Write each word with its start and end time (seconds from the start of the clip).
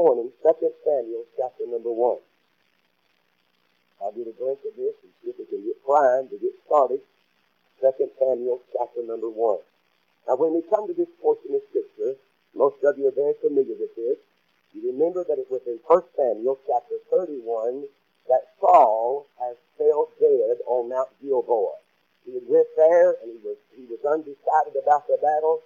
morning 0.00 0.32
2 0.40 0.56
Samuel 0.80 1.28
chapter 1.36 1.68
number 1.68 1.92
1. 1.92 2.16
I'll 4.00 4.16
get 4.16 4.32
a 4.32 4.32
drink 4.32 4.64
of 4.64 4.72
this 4.72 4.96
and 5.04 5.12
see 5.20 5.28
if 5.28 5.36
we 5.36 5.44
can 5.44 5.60
get 5.60 5.76
primed 5.84 6.32
to 6.32 6.40
get 6.40 6.56
started. 6.64 7.04
2 7.84 8.08
Samuel 8.16 8.64
chapter 8.72 9.04
number 9.04 9.28
1. 9.28 9.60
Now 10.24 10.40
when 10.40 10.56
we 10.56 10.64
come 10.72 10.88
to 10.88 10.96
this 10.96 11.12
portion 11.20 11.52
of 11.52 11.60
Scripture, 11.68 12.16
most 12.56 12.80
of 12.80 12.96
you 12.96 13.12
are 13.12 13.18
very 13.20 13.36
familiar 13.44 13.76
with 13.76 13.92
this. 13.92 14.16
You 14.72 14.88
remember 14.88 15.20
that 15.28 15.36
it 15.36 15.52
was 15.52 15.60
in 15.68 15.76
1 15.84 15.92
Samuel 16.16 16.56
chapter 16.64 16.96
31 17.12 17.84
that 18.32 18.56
Saul 18.56 19.28
has 19.36 19.60
fell 19.76 20.08
dead 20.16 20.64
on 20.64 20.88
Mount 20.88 21.12
Gilboa. 21.20 21.76
He 22.24 22.40
had 22.40 22.48
went 22.48 22.72
there 22.72 23.20
and 23.20 23.36
he 23.36 23.40
was, 23.44 23.60
he 23.76 23.84
was 23.84 24.00
undecided 24.00 24.80
about 24.80 25.04
the 25.12 25.20
battle. 25.20 25.60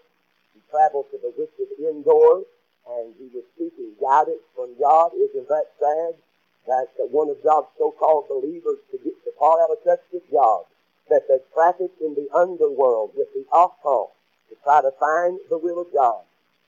He 0.59 0.61
traveled 0.75 1.07
to 1.15 1.23
the 1.23 1.31
witch 1.39 1.55
of 1.63 1.71
Endor 1.79 2.51
and 2.89 3.15
he 3.19 3.29
was 3.33 3.45
seeking 3.59 3.93
guidance 4.01 4.45
from 4.55 4.77
God. 4.79 5.13
Isn't 5.15 5.49
that 5.49 5.73
sad? 5.81 6.15
That 6.67 6.89
one 7.11 7.29
of 7.29 7.43
God's 7.45 7.69
so-called 7.77 8.29
believers 8.29 8.79
to 8.91 8.99
get 8.99 9.13
to 9.25 9.33
fall 9.39 9.61
out 9.61 9.71
of 9.71 9.85
touch 9.85 10.01
with 10.13 10.25
God, 10.33 10.65
that 11.11 11.29
they 11.29 11.39
traffic 11.53 11.91
in 12.01 12.15
the 12.15 12.29
underworld 12.35 13.13
with 13.15 13.29
the 13.35 13.45
occult 13.53 14.13
to 14.49 14.57
try 14.65 14.81
to 14.81 14.91
find 14.99 15.39
the 15.51 15.59
will 15.59 15.81
of 15.81 15.93
God. 15.93 16.23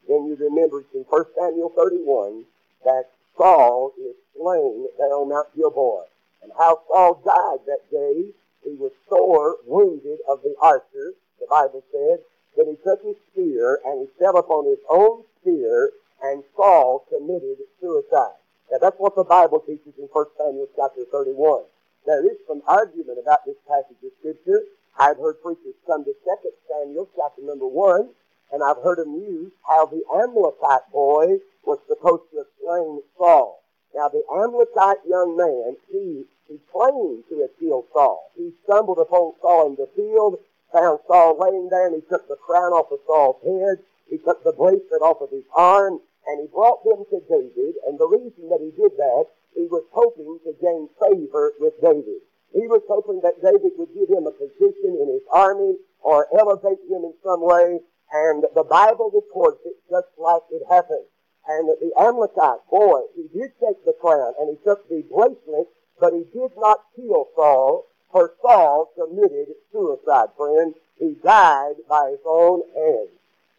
Then 0.07 0.27
you 0.27 0.37
remember 0.37 0.85
in 0.95 1.05
1 1.09 1.25
Samuel 1.39 1.73
31 1.77 2.45
that 2.85 3.09
Saul 3.37 3.93
is 3.99 4.15
slain 4.37 4.87
there 4.99 5.15
on 5.17 5.31
Mount 5.31 5.49
Gilboa. 5.57 6.05
And 6.43 6.53
how 6.57 6.81
Saul 6.89 7.21
died 7.25 7.65
that 7.67 7.91
day, 7.91 8.33
he 8.63 8.75
was 8.77 8.93
sore 9.09 9.57
wounded 9.67 10.19
of 10.29 10.43
the 10.43 10.55
archer, 10.61 11.15
the 11.41 11.47
Bible 11.49 11.83
said. 11.91 12.21
Then 12.57 12.67
he 12.69 12.77
took 12.85 13.03
his 13.03 13.17
spear 13.33 13.81
and 13.85 14.01
he 14.01 14.07
fell 14.19 14.37
upon 14.37 14.67
his 14.67 14.79
own 14.91 15.25
spear 15.41 15.91
and 16.23 16.43
Saul 16.57 17.05
committed 17.09 17.59
suicide. 17.81 18.39
Now 18.71 18.79
that's 18.81 18.99
what 18.99 19.15
the 19.15 19.25
Bible 19.25 19.61
teaches 19.61 19.95
in 19.99 20.09
1 20.13 20.27
Samuel 20.39 20.69
chapter 20.77 21.05
31. 21.11 21.65
There 22.07 22.25
is 22.25 22.39
some 22.47 22.63
argument 22.67 23.19
about 23.21 23.45
this 23.45 23.57
passage 23.69 23.99
of 24.05 24.13
Scripture. 24.21 24.63
I've 24.99 25.19
heard 25.19 25.43
preachers 25.43 25.75
come 25.87 26.05
to 26.05 26.13
2 26.13 26.51
Samuel 26.69 27.09
chapter 27.17 27.43
number 27.43 27.67
1, 27.67 28.09
and 28.53 28.63
I've 28.63 28.83
heard 28.83 28.99
them 28.99 29.15
use 29.15 29.53
how 29.67 29.87
the 29.87 30.03
Amalekite 30.15 30.91
boy 30.93 31.39
was 31.65 31.79
supposed 31.89 32.31
to 32.31 32.39
have 32.39 32.47
slain 32.63 33.03
Saul. 33.19 33.61
Now 33.95 34.09
the 34.09 34.23
Amalekite 34.33 35.05
young 35.07 35.37
man, 35.37 35.77
he, 35.91 36.25
he 36.49 36.59
claimed 36.73 37.25
to 37.29 37.41
have 37.41 37.59
killed 37.59 37.87
Saul. 37.93 38.31
He 38.37 38.53
stumbled 38.65 38.99
upon 38.99 39.35
Saul 39.41 39.69
in 39.69 39.77
the 39.77 39.89
field, 39.97 40.39
found 40.73 41.01
Saul 41.07 41.39
laying 41.39 41.69
there, 41.69 41.87
and 41.87 41.97
he 41.97 42.03
took 42.09 42.29
the 42.29 42.37
crown 42.37 42.73
off 42.73 42.93
of 42.93 43.01
Saul's 43.07 43.43
head. 43.43 43.85
He 44.09 44.19
took 44.19 44.45
the 44.45 44.53
bracelet 44.53 45.03
off 45.03 45.21
of 45.21 45.31
his 45.31 45.45
arm, 45.55 46.01
and 46.27 46.41
he 46.41 46.47
brought 46.49 46.83
them 46.85 47.05
to 47.11 47.21
David, 47.31 47.75
and 47.87 47.99
the 47.99 48.09
reason 48.09 48.49
that 48.51 48.61
he 48.61 48.71
did 48.75 48.97
that, 48.99 49.27
he 49.55 49.67
was 49.71 49.85
hoping 49.93 50.39
to 50.45 50.53
gain 50.61 50.89
favor 51.01 51.55
with 51.61 51.81
David. 51.81 52.21
He 52.53 52.67
was 52.67 52.83
hoping 52.89 53.21
that 53.23 53.43
David 53.43 53.73
would 53.79 53.95
give 53.95 54.09
him 54.09 54.27
a 54.27 54.35
position 54.35 54.99
in 54.99 55.09
his 55.09 55.23
army 55.33 55.77
or 56.01 56.27
elevate 56.39 56.83
him 56.89 57.05
in 57.05 57.15
some 57.23 57.43
way, 57.43 57.81
and 58.13 58.45
the 58.55 58.65
Bible 58.65 59.11
records 59.11 59.59
it 59.65 59.77
just 59.91 60.09
like 60.19 60.43
it 60.51 60.63
happened. 60.69 61.07
And 61.49 61.69
the 61.69 61.93
Amalekite 61.99 62.67
boy, 62.71 63.03
he 63.15 63.29
did 63.33 63.53
take 63.63 63.85
the 63.85 63.95
crown 64.01 64.35
and 64.41 64.51
he 64.51 64.57
took 64.65 64.89
the 64.89 65.03
bracelet, 65.03 65.69
but 66.01 66.13
he 66.13 66.25
did 66.35 66.51
not 66.57 66.81
kill 66.97 67.29
Saul, 67.37 67.87
for 68.11 68.35
Saul 68.43 68.91
committed 68.97 69.55
suicide, 69.71 70.29
friend. 70.37 70.75
He 70.99 71.15
died 71.23 71.77
by 71.89 72.11
his 72.11 72.21
own 72.27 72.63
hand. 72.75 73.09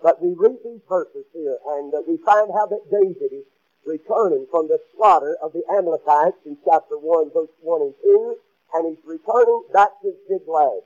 But 0.01 0.21
we 0.21 0.33
read 0.37 0.57
these 0.63 0.81
verses 0.87 1.25
here, 1.33 1.57
and 1.77 1.93
uh, 1.93 2.01
we 2.07 2.17
find 2.17 2.51
how 2.53 2.67
that 2.67 2.91
David 2.91 3.33
is 3.33 3.45
returning 3.85 4.45
from 4.51 4.67
the 4.67 4.79
slaughter 4.95 5.37
of 5.41 5.53
the 5.53 5.63
Amalekites 5.71 6.37
in 6.45 6.57
chapter 6.63 6.97
1, 6.97 7.31
verse 7.33 7.49
1 7.61 7.81
and 7.81 7.93
2, 8.03 8.35
and 8.73 8.87
he's 8.87 9.05
returning 9.05 9.63
back 9.73 9.89
to 10.01 10.13
Ziklag. 10.27 10.83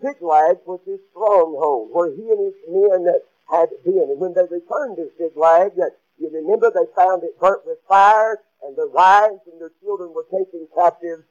Ziklag 0.00 0.58
was 0.66 0.80
his 0.86 1.00
stronghold, 1.10 1.90
where 1.92 2.10
he 2.10 2.22
and 2.30 2.38
his 2.38 2.58
men 2.68 3.06
had 3.50 3.70
been. 3.84 4.10
And 4.10 4.20
when 4.20 4.34
they 4.34 4.46
returned 4.50 4.96
to 4.96 5.10
Ziklag, 5.18 5.72
you 6.18 6.30
remember 6.30 6.70
they 6.70 6.86
found 6.94 7.24
it 7.24 7.38
burnt 7.40 7.66
with 7.66 7.78
fire, 7.88 8.38
and 8.62 8.76
their 8.76 8.88
wives 8.88 9.40
and 9.50 9.60
their 9.60 9.72
children 9.82 10.14
were 10.14 10.26
taken 10.30 10.68
captives. 10.74 11.24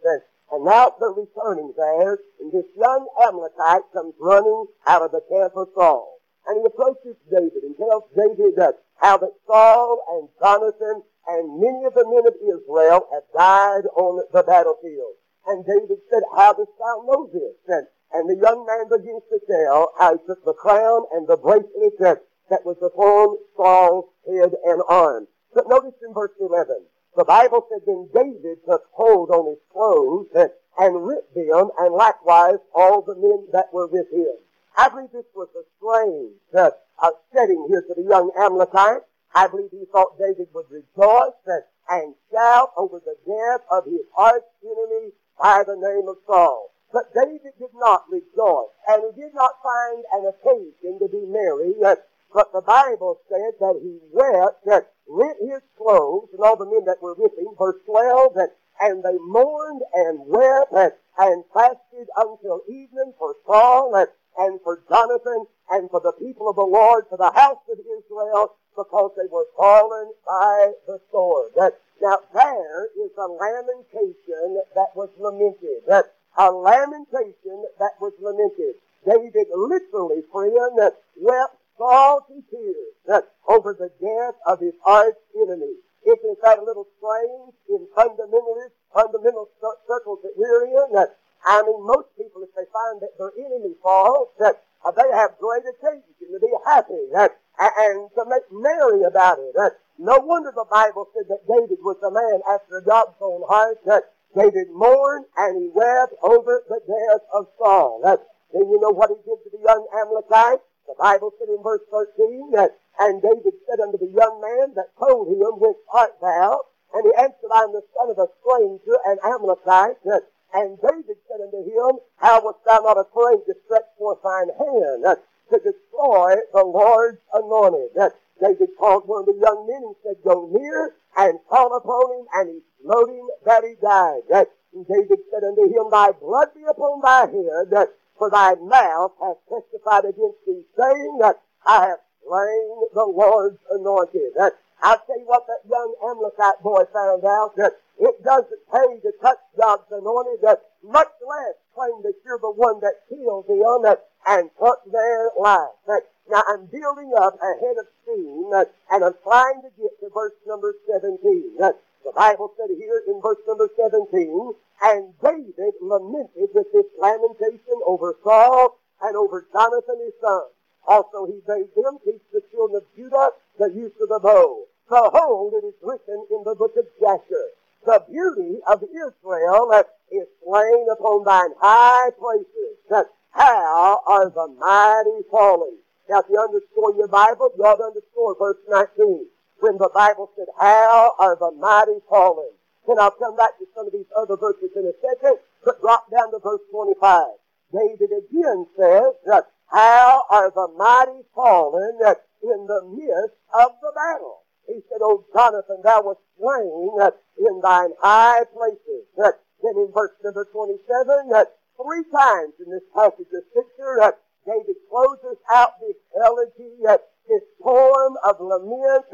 And 0.51 0.65
now 0.65 0.95
they're 0.99 1.15
returning 1.15 1.73
there, 1.77 2.19
and 2.41 2.51
this 2.51 2.65
young 2.75 3.07
Amalekite 3.23 3.87
comes 3.93 4.15
running 4.19 4.65
out 4.85 5.01
of 5.01 5.11
the 5.11 5.21
camp 5.29 5.53
of 5.55 5.69
Saul. 5.73 6.10
And 6.47 6.59
he 6.59 6.65
approaches 6.65 7.15
David 7.29 7.63
and 7.63 7.77
tells 7.77 8.03
David 8.15 8.55
that 8.57 8.81
how 8.95 9.17
that 9.17 9.33
Saul 9.47 10.01
and 10.11 10.29
Jonathan 10.39 11.03
and 11.27 11.61
many 11.61 11.85
of 11.85 11.93
the 11.93 12.05
men 12.05 12.25
of 12.25 12.35
Israel 12.41 13.07
have 13.13 13.23
died 13.33 13.85
on 13.95 14.25
the 14.31 14.43
battlefield. 14.43 15.15
And 15.47 15.65
David 15.65 15.99
said, 16.09 16.23
How 16.35 16.53
dost 16.53 16.71
thou 16.77 17.03
know 17.05 17.29
this? 17.31 17.57
And, 17.67 17.87
and 18.13 18.29
the 18.29 18.35
young 18.41 18.65
man 18.65 18.89
begins 18.89 19.23
to 19.29 19.39
tell 19.49 19.93
how 19.97 20.17
he 20.17 20.25
took 20.25 20.43
the 20.45 20.53
crown 20.53 21.05
and 21.13 21.27
the 21.27 21.37
bracelet 21.37 21.97
that, 21.99 22.23
that 22.49 22.65
was 22.65 22.77
upon 22.81 23.37
Saul's 23.55 24.09
head 24.25 24.53
and 24.65 24.81
arm. 24.87 25.27
But 25.53 25.67
notice 25.67 25.95
in 26.05 26.13
verse 26.13 26.31
11, 26.39 26.85
the 27.15 27.25
Bible 27.25 27.65
said, 27.69 27.81
Then 27.85 28.09
David 28.13 28.59
took 28.65 28.83
hold 28.91 29.29
on 29.29 29.49
his 29.49 29.59
clothes 29.71 30.27
and, 30.35 30.49
and 30.77 31.05
ripped 31.05 31.35
them, 31.35 31.71
and 31.79 31.93
likewise 31.93 32.59
all 32.73 33.01
the 33.01 33.15
men 33.15 33.47
that 33.51 33.73
were 33.73 33.87
with 33.87 34.11
him. 34.11 34.37
I 34.77 34.89
believe 34.89 35.11
this 35.11 35.25
was 35.35 35.49
a 35.55 35.63
strange 35.77 36.39
uh, 36.55 36.71
uh, 37.01 37.11
setting 37.33 37.65
here 37.69 37.83
for 37.87 37.95
the 37.95 38.07
young 38.07 38.31
Amalekite. 38.37 39.03
I 39.33 39.47
believe 39.47 39.71
he 39.71 39.85
thought 39.91 40.17
David 40.17 40.47
would 40.53 40.69
rejoice 40.69 41.39
and, 41.45 41.63
and 41.89 42.15
shout 42.31 42.71
over 42.77 43.01
the 43.03 43.15
death 43.25 43.65
of 43.71 43.85
his 43.85 44.05
arch 44.17 44.43
enemy 44.63 45.11
by 45.39 45.63
the 45.65 45.75
name 45.75 46.07
of 46.07 46.17
Saul. 46.25 46.71
But 46.91 47.13
David 47.13 47.53
did 47.57 47.73
not 47.75 48.03
rejoice, 48.11 48.71
and 48.87 49.03
he 49.03 49.21
did 49.21 49.33
not 49.33 49.51
find 49.63 50.03
an 50.11 50.27
occasion 50.27 50.99
to 50.99 51.07
be 51.07 51.25
merry. 51.25 51.73
But 51.79 52.51
the 52.53 52.61
Bible 52.61 53.19
says 53.29 53.53
that 53.59 53.79
he 53.81 53.99
wept, 54.11 54.67
uh, 54.67 54.81
rent 55.07 55.37
his 55.39 55.61
clothes, 55.77 56.29
and 56.33 56.41
all 56.41 56.55
the 56.55 56.65
men 56.65 56.83
that 56.85 57.01
were 57.01 57.15
with 57.15 57.37
him, 57.37 57.55
verse 57.57 57.79
12, 57.85 58.35
and, 58.37 58.51
and 58.81 59.03
they 59.03 59.17
mourned 59.19 59.81
and 59.93 60.19
wept 60.27 60.71
and, 60.73 60.91
and 61.17 61.43
fasted 61.53 62.07
until 62.17 62.61
evening 62.67 63.13
for 63.17 63.35
Saul. 63.45 63.95
And, 63.95 64.07
and 64.37 64.59
for 64.61 64.81
Jonathan 64.89 65.45
and 65.69 65.89
for 65.89 65.99
the 65.99 66.13
people 66.13 66.49
of 66.49 66.55
the 66.55 66.65
Lord, 66.65 67.05
for 67.09 67.17
the 67.17 67.31
house 67.31 67.63
of 67.71 67.79
Israel, 67.79 68.55
because 68.75 69.11
they 69.17 69.27
were 69.31 69.45
fallen 69.57 70.11
by 70.25 70.73
the 70.87 70.99
sword. 71.11 71.51
That, 71.55 71.79
now 72.01 72.19
there 72.33 72.85
is 72.97 73.11
a 73.17 73.27
lamentation 73.27 74.61
that 74.75 74.95
was 74.95 75.09
lamented. 75.19 75.83
That 75.87 76.13
a 76.37 76.49
lamentation 76.51 77.65
that 77.79 77.99
was 77.99 78.13
lamented. 78.19 78.75
David 79.05 79.47
literally, 79.53 80.21
friend, 80.31 80.77
wept 81.17 81.55
salty 81.77 82.43
tears 82.49 82.93
that 83.07 83.23
over 83.47 83.73
the 83.73 83.91
death 83.99 84.35
of 84.45 84.59
his 84.59 84.73
arch 84.85 85.17
enemy. 85.35 85.75
In 86.05 86.35
fact 86.41 86.61
a 86.61 86.63
little 86.63 86.87
strange 86.97 87.53
in 87.69 87.87
fundamentalist, 87.95 88.73
fundamental 88.93 89.49
circles 89.87 90.19
that 90.23 90.33
we're 90.35 90.65
in 90.65 90.93
that 90.93 91.17
I 91.45 91.63
mean, 91.63 91.81
most 91.85 92.09
people, 92.17 92.43
if 92.43 92.53
they 92.55 92.65
find 92.71 93.01
that 93.01 93.17
their 93.17 93.33
enemy 93.37 93.73
falls, 93.81 94.29
that 94.39 94.63
uh, 94.85 94.91
they 94.91 95.09
have 95.13 95.37
great 95.39 95.63
occasion 95.65 96.13
to 96.19 96.39
be 96.39 96.53
happy 96.65 97.01
that, 97.13 97.37
and 97.59 98.09
to 98.15 98.25
make 98.25 98.45
merry 98.51 99.03
about 99.03 99.37
it. 99.39 99.53
That, 99.55 99.77
no 99.97 100.17
wonder 100.19 100.51
the 100.55 100.65
Bible 100.69 101.07
said 101.13 101.29
that 101.29 101.45
David 101.45 101.77
was 101.83 101.97
a 102.01 102.09
man 102.09 102.41
after 102.49 102.81
God's 102.81 103.17
own 103.21 103.43
heart. 103.47 103.77
That 103.85 104.13
David 104.35 104.71
mourned 104.71 105.25
and 105.37 105.61
he 105.61 105.69
wept 105.73 106.15
over 106.23 106.63
the 106.69 106.79
death 106.87 107.21
of 107.33 107.47
Saul. 107.59 108.01
Then 108.01 108.65
you 108.69 108.79
know 108.79 108.91
what 108.91 109.11
he 109.11 109.19
did 109.21 109.43
to 109.43 109.49
the 109.51 109.61
young 109.63 109.85
Amalekite? 109.93 110.63
The 110.87 110.95
Bible 110.97 111.31
said 111.37 111.49
in 111.49 111.61
verse 111.61 111.83
13 111.91 112.51
that, 112.51 112.79
and 112.99 113.21
David 113.21 113.53
said 113.67 113.79
unto 113.79 113.97
the 113.97 114.11
young 114.11 114.41
man 114.41 114.73
that 114.75 114.95
told 114.97 115.27
him, 115.27 115.59
Whence 115.59 115.77
art 115.93 116.15
thou? 116.19 116.61
And 116.93 117.05
he 117.05 117.13
answered, 117.15 117.51
I 117.53 117.63
am 117.63 117.71
the 117.71 117.83
son 117.95 118.09
of 118.09 118.19
a 118.19 118.27
stranger, 118.41 118.97
an 119.05 119.17
Amalekite. 119.23 120.03
And 120.53 120.77
David 120.81 121.17
said 121.27 121.39
unto 121.41 121.63
him, 121.63 121.99
How 122.17 122.43
wast 122.43 122.59
thou 122.65 122.79
not 122.79 122.99
afraid 122.99 123.45
to 123.45 123.55
stretch 123.65 123.87
forth 123.97 124.19
thine 124.23 124.49
hand 124.49 125.05
uh, 125.05 125.15
to 125.51 125.57
destroy 125.59 126.35
the 126.53 126.63
Lord's 126.63 127.19
anointed? 127.33 127.95
Uh, 127.97 128.09
David 128.41 128.69
called 128.77 129.07
one 129.07 129.21
of 129.21 129.25
the 129.27 129.39
young 129.39 129.67
men 129.67 129.83
and 129.83 129.95
said, 130.03 130.17
Go 130.23 130.49
near 130.51 130.95
and 131.15 131.39
fall 131.49 131.75
upon 131.75 132.19
him, 132.19 132.25
and 132.33 132.49
he 132.49 132.59
smote 132.83 133.09
him 133.09 133.27
that 133.45 133.63
he 133.63 133.75
died. 133.81 134.23
Uh, 134.33 134.45
and 134.73 134.87
David 134.87 135.19
said 135.31 135.43
unto 135.43 135.63
him, 135.63 135.89
Thy 135.89 136.11
blood 136.11 136.49
be 136.55 136.63
upon 136.67 137.01
thy 137.01 137.27
head, 137.31 137.87
for 138.17 138.29
thy 138.29 138.55
mouth 138.55 139.13
hath 139.21 139.37
testified 139.47 140.05
against 140.05 140.43
thee, 140.45 140.63
saying 140.77 141.19
I 141.65 141.87
have 141.87 141.99
slain 142.27 142.87
the 142.93 143.05
Lord's 143.05 143.59
anointed. 143.69 144.33
I'll 144.81 145.01
tell 145.05 145.19
you 145.19 145.25
what 145.25 145.45
that 145.47 145.61
young 145.69 145.93
Amalekite 146.01 146.61
boy 146.63 146.83
found 146.91 147.23
out, 147.23 147.55
that 147.57 147.77
it 147.99 148.23
doesn't 148.23 148.65
pay 148.73 148.99
to 149.01 149.11
touch 149.21 149.37
God's 149.57 149.85
anointed, 149.91 150.41
that 150.41 150.61
much 150.81 151.13
less 151.21 151.55
claim 151.75 152.01
that 152.01 152.17
you're 152.25 152.41
the 152.41 152.51
one 152.51 152.79
that 152.81 153.05
killed 153.07 153.45
them 153.45 153.83
that, 153.83 154.09
and 154.25 154.49
took 154.57 154.81
their 154.91 155.29
life. 155.37 155.77
That, 155.85 156.01
now 156.29 156.41
I'm 156.49 156.65
building 156.65 157.13
up 157.13 157.37
ahead 157.37 157.77
of 157.77 157.85
steam, 158.01 158.49
that, 158.49 158.73
and 158.89 159.05
I'm 159.05 159.17
trying 159.21 159.61
to 159.61 159.69
get 159.77 159.93
to 160.01 160.09
verse 160.09 160.33
number 160.47 160.73
6. 160.87 161.01
17. 161.01 161.57
Uh, 161.61 161.71
the 162.03 162.11
Bible 162.15 162.51
said 162.57 162.73
here 162.77 163.03
in 163.07 163.21
verse 163.21 163.37
number 163.47 163.69
17, 163.77 164.53
and 164.81 165.13
David 165.21 165.73
lamented 165.81 166.49
with 166.53 166.67
this 166.73 166.89
lamentation 166.97 167.77
over 167.85 168.17
Saul 168.23 168.79
and 169.01 169.15
over 169.15 169.45
Jonathan 169.53 170.01
his 170.03 170.13
son. 170.19 170.49
Also 170.87 171.25
he 171.25 171.39
bade 171.45 171.69
them 171.75 171.99
teach 172.03 172.21
the 172.33 172.41
children 172.51 172.81
of 172.81 172.95
Judah 172.95 173.29
the 173.59 173.69
use 173.69 173.93
of 174.01 174.09
the 174.09 174.19
bow. 174.19 174.65
Behold, 174.91 175.53
it 175.55 175.63
is 175.63 175.79
written 175.81 176.27
in 176.29 176.43
the 176.43 176.53
book 176.53 176.75
of 176.75 176.83
Jasher, 176.99 177.47
the 177.85 178.03
beauty 178.11 178.59
of 178.67 178.83
Israel 178.83 179.71
is 180.11 180.27
slain 180.43 180.85
upon 180.91 181.23
thine 181.23 181.55
high 181.61 182.11
places. 182.19 183.07
How 183.31 184.01
are 184.05 184.29
the 184.29 184.47
mighty 184.59 185.23
fallen? 185.31 185.79
Now, 186.09 186.19
if 186.19 186.25
you 186.29 186.37
underscore 186.37 186.91
your 186.99 187.07
Bible, 187.07 187.55
you 187.55 187.63
ought 187.63 187.77
to 187.77 187.87
underscore 187.87 188.35
verse 188.35 188.59
19. 188.67 189.27
When 189.61 189.77
the 189.77 189.89
Bible 189.95 190.29
said, 190.35 190.47
How 190.59 191.15
are 191.17 191.37
the 191.39 191.51
mighty 191.55 192.03
fallen? 192.09 192.51
Then 192.85 192.99
I'll 192.99 193.11
come 193.11 193.37
back 193.37 193.57
to 193.59 193.65
some 193.73 193.87
of 193.87 193.93
these 193.93 194.11
other 194.19 194.35
verses 194.35 194.75
in 194.75 194.91
a 194.91 194.95
second, 194.99 195.39
but 195.63 195.79
drop 195.79 196.11
down 196.11 196.31
to 196.31 196.39
verse 196.39 196.67
25. 196.69 197.27
David 197.71 198.11
again 198.11 198.67
says, 198.75 199.15
that 199.23 199.47
How 199.67 200.23
are 200.29 200.51
the 200.51 200.67
mighty 200.75 201.23
fallen 201.33 201.95
in 202.43 202.67
the 202.67 202.81
midst 202.91 203.39
of 203.55 203.71
the 203.79 203.93
battle? 203.95 204.40
He 204.67 204.81
said, 204.89 205.01
O 205.01 205.25
Jonathan, 205.33 205.81
thou 205.83 206.01
wast 206.03 206.19
slain 206.37 206.95
uh, 207.01 207.11
in 207.37 207.61
thine 207.61 207.93
high 207.99 208.43
places. 208.53 209.05
Uh, 209.17 209.31
then 209.63 209.77
in 209.77 209.91
verse 209.93 210.11
number 210.23 210.45
27, 210.51 211.31
uh, 211.33 211.45
three 211.81 212.03
times 212.11 212.53
in 212.63 212.71
this 212.71 212.85
passage 212.93 213.29
of 213.33 213.43
Scripture, 213.51 214.15
David 214.45 214.75
closes 214.89 215.37
out 215.53 215.79
this 215.79 215.97
elegy, 216.17 216.81
this 217.27 217.43
poem 217.61 218.17
of 218.23 218.39
lament 218.39 219.05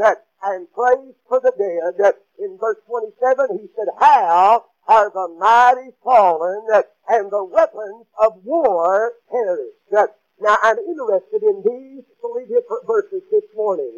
and 0.43 0.67
praise 0.73 1.15
for 1.27 1.39
the 1.39 1.51
dead. 1.57 2.15
In 2.39 2.57
verse 2.57 2.77
27, 2.87 3.59
he 3.59 3.67
said, 3.75 3.87
How 3.99 4.65
are 4.87 5.09
the 5.09 5.27
mighty 5.37 5.91
fallen 6.03 6.61
and 7.09 7.31
the 7.31 7.43
weapons 7.43 8.05
of 8.19 8.43
war 8.45 9.13
perished? 9.29 10.11
Now, 10.39 10.57
I'm 10.61 10.77
interested 10.77 11.41
in 11.43 11.63
these 11.65 12.03
three 12.21 12.45
different 12.45 12.85
verses 12.85 13.23
this 13.31 13.43
morning. 13.55 13.91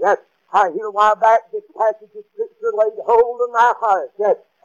I 0.51 0.72
hear 0.72 0.88
a 0.88 0.92
while 0.92 1.16
back 1.16 1.51
this 1.51 1.63
passage 1.78 2.13
of 2.16 2.25
Scripture 2.34 2.74
laid 2.74 2.98
hold 3.06 3.42
of 3.42 3.51
my 3.54 3.74
heart. 3.80 4.12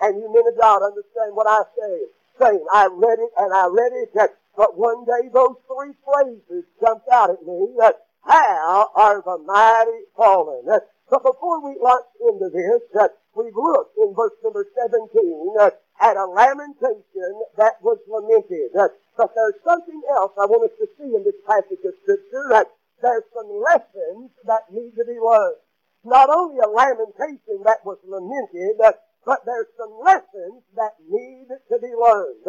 And 0.00 0.18
you 0.18 0.32
men 0.32 0.44
of 0.48 0.58
God 0.58 0.82
understand 0.82 1.36
what 1.36 1.46
I 1.46 1.62
say. 1.76 1.94
Saying, 2.40 2.64
I 2.72 2.88
read 2.90 3.18
it 3.20 3.30
and 3.38 3.54
I 3.54 3.66
read 3.68 3.92
it 3.92 4.10
but 4.56 4.78
one 4.78 5.04
day 5.04 5.28
those 5.32 5.56
three 5.66 5.94
phrases 6.04 6.64
jumped 6.80 7.08
out 7.10 7.30
at 7.30 7.42
me. 7.42 7.74
That 7.78 8.06
how 8.22 8.90
are 8.94 9.20
the 9.20 9.38
mighty 9.38 10.06
fallen? 10.16 10.64
But 11.10 11.22
before 11.22 11.60
we 11.60 11.76
launch 11.80 12.06
into 12.20 12.48
this, 12.48 12.80
that 12.94 13.18
we've 13.34 13.54
looked 13.54 13.98
in 13.98 14.14
verse 14.14 14.32
number 14.42 14.66
17 14.74 15.54
uh, 15.60 15.70
at 16.00 16.16
a 16.16 16.24
lamentation 16.24 17.34
that 17.56 17.82
was 17.82 17.98
lamented. 18.08 18.70
But 18.72 19.34
there's 19.34 19.60
something 19.64 20.00
else 20.10 20.32
I 20.38 20.46
want 20.46 20.70
us 20.70 20.76
to 20.78 20.88
see 20.98 21.14
in 21.14 21.24
this 21.24 21.38
passage 21.46 21.84
of 21.84 21.94
Scripture. 22.02 22.46
That 22.50 22.70
there's 23.02 23.24
some 23.34 23.50
lessons 23.60 24.30
that 24.46 24.72
need 24.72 24.94
to 24.96 25.04
be 25.04 25.18
learned. 25.18 25.56
Not 26.04 26.28
only 26.28 26.60
a 26.60 26.68
lamentation 26.68 27.64
that 27.64 27.84
was 27.84 27.98
lamented, 28.04 28.80
uh, 28.80 28.92
but 29.24 29.40
there's 29.46 29.72
some 29.76 29.96
lessons 30.04 30.60
that 30.76 31.00
need 31.08 31.48
to 31.48 31.78
be 31.80 31.92
learned. 31.96 32.44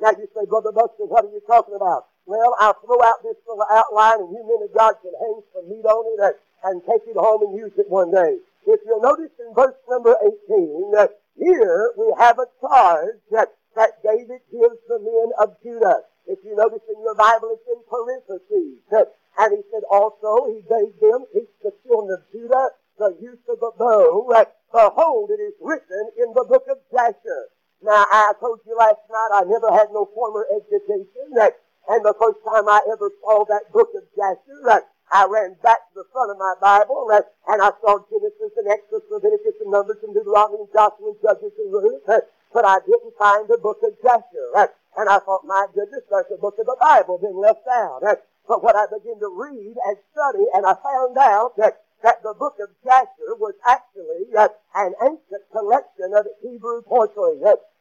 Now 0.00 0.14
you 0.16 0.28
say, 0.32 0.46
Brother 0.46 0.72
Buster, 0.72 1.04
what 1.04 1.24
are 1.26 1.34
you 1.34 1.42
talking 1.46 1.74
about? 1.74 2.06
Well, 2.24 2.54
I'll 2.60 2.78
throw 2.86 3.02
out 3.02 3.22
this 3.22 3.36
little 3.46 3.66
outline 3.68 4.20
and 4.22 4.30
you 4.30 4.46
men 4.46 4.62
of 4.62 4.72
God 4.72 4.94
can 5.02 5.12
hang 5.18 5.42
some 5.52 5.68
meat 5.68 5.84
on 5.84 6.06
it 6.06 6.20
and, 6.22 6.34
and 6.70 6.82
take 6.86 7.02
it 7.10 7.18
home 7.18 7.42
and 7.42 7.58
use 7.58 7.74
it 7.76 7.90
one 7.90 8.14
day. 8.14 8.38
If 8.66 8.80
you'll 8.86 9.02
notice 9.02 9.34
in 9.42 9.52
verse 9.54 9.74
number 9.88 10.14
18, 10.46 10.94
uh, 10.96 11.08
here 11.36 11.92
we 11.98 12.12
have 12.18 12.38
a 12.38 12.46
charge 12.60 13.18
that, 13.32 13.52
that 13.74 14.02
David 14.04 14.40
gives 14.52 14.78
the 14.86 15.00
men 15.02 15.32
of 15.40 15.56
Judah. 15.62 16.06
If 16.26 16.38
you 16.44 16.54
notice 16.54 16.86
in 16.86 17.02
your 17.02 17.16
Bible, 17.16 17.58
it's 17.58 17.66
in 17.66 17.82
parentheses. 17.90 18.78
Uh, 18.92 19.10
and 19.38 19.56
he 19.56 19.62
said 19.72 19.82
also, 19.90 20.46
he 20.52 20.62
gave 20.62 20.94
them, 21.00 21.26
teach 21.32 21.50
the 21.64 21.72
children 21.82 22.14
of 22.14 22.22
Judah, 22.30 22.70
the 22.98 23.16
use 23.20 23.40
of 23.48 23.58
the 23.60 23.69
bow. 23.80 24.28
Behold, 24.70 25.32
it 25.32 25.40
is 25.40 25.56
written 25.58 26.12
in 26.20 26.30
the 26.36 26.44
book 26.44 26.68
of 26.70 26.78
Jasher. 26.92 27.48
Now, 27.82 28.04
I 28.12 28.36
told 28.38 28.60
you 28.68 28.76
last 28.76 29.00
night 29.08 29.40
I 29.40 29.42
never 29.48 29.72
had 29.72 29.88
no 29.90 30.06
former 30.14 30.46
education. 30.52 31.32
And 31.88 32.04
the 32.04 32.14
first 32.20 32.38
time 32.44 32.68
I 32.68 32.78
ever 32.92 33.10
saw 33.24 33.42
that 33.48 33.72
book 33.72 33.90
of 33.96 34.04
Jasher, 34.14 34.84
I 35.10 35.26
ran 35.26 35.56
back 35.64 35.90
to 35.90 36.04
the 36.04 36.08
front 36.12 36.30
of 36.30 36.38
my 36.38 36.54
Bible, 36.60 37.10
and 37.10 37.58
I 37.58 37.72
saw 37.82 37.98
Genesis 38.06 38.52
and 38.62 38.68
Exodus, 38.68 39.10
Leviticus 39.10 39.58
and 39.64 39.72
Numbers 39.72 39.98
and 40.04 40.14
Deuteronomy 40.14 40.68
and 40.68 40.72
Joshua 40.72 41.10
and 41.10 41.18
Judges 41.18 41.56
and 41.58 41.72
Ruth, 41.72 42.06
but 42.06 42.64
I 42.64 42.78
didn't 42.86 43.16
find 43.18 43.48
the 43.48 43.58
book 43.58 43.82
of 43.82 43.96
Jasher. 44.04 44.70
And 44.94 45.08
I 45.08 45.18
thought, 45.18 45.42
my 45.48 45.66
goodness, 45.74 46.06
there's 46.06 46.30
a 46.30 46.38
book 46.38 46.54
of 46.60 46.66
the 46.66 46.76
Bible 46.78 47.18
been 47.18 47.40
left 47.40 47.66
out. 47.66 48.06
But 48.46 48.62
when 48.62 48.76
I 48.76 48.86
began 48.86 49.18
to 49.18 49.34
read 49.34 49.74
and 49.86 49.96
study, 50.12 50.46
and 50.54 50.66
I 50.66 50.74
found 50.78 51.18
out 51.18 51.56
that 51.56 51.82
that 52.02 52.22
the 52.22 52.34
book 52.34 52.56
of 52.60 52.68
Jasher 52.84 53.36
was 53.36 53.54
actually 53.68 54.32
uh, 54.36 54.48
an 54.86 54.94
ancient 55.02 55.44
collection 55.52 56.14
of 56.14 56.26
Hebrew 56.42 56.82
poetry. 56.82 57.40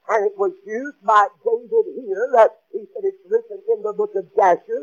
And 0.09 0.25
it 0.25 0.33
was 0.37 0.53
used 0.65 1.01
by 1.03 1.27
David 1.45 1.85
here. 1.95 2.49
He 2.73 2.85
said 2.93 3.03
it's 3.05 3.23
written 3.29 3.61
in 3.71 3.83
the 3.83 3.93
book 3.93 4.15
of 4.15 4.25
Jasher. 4.35 4.81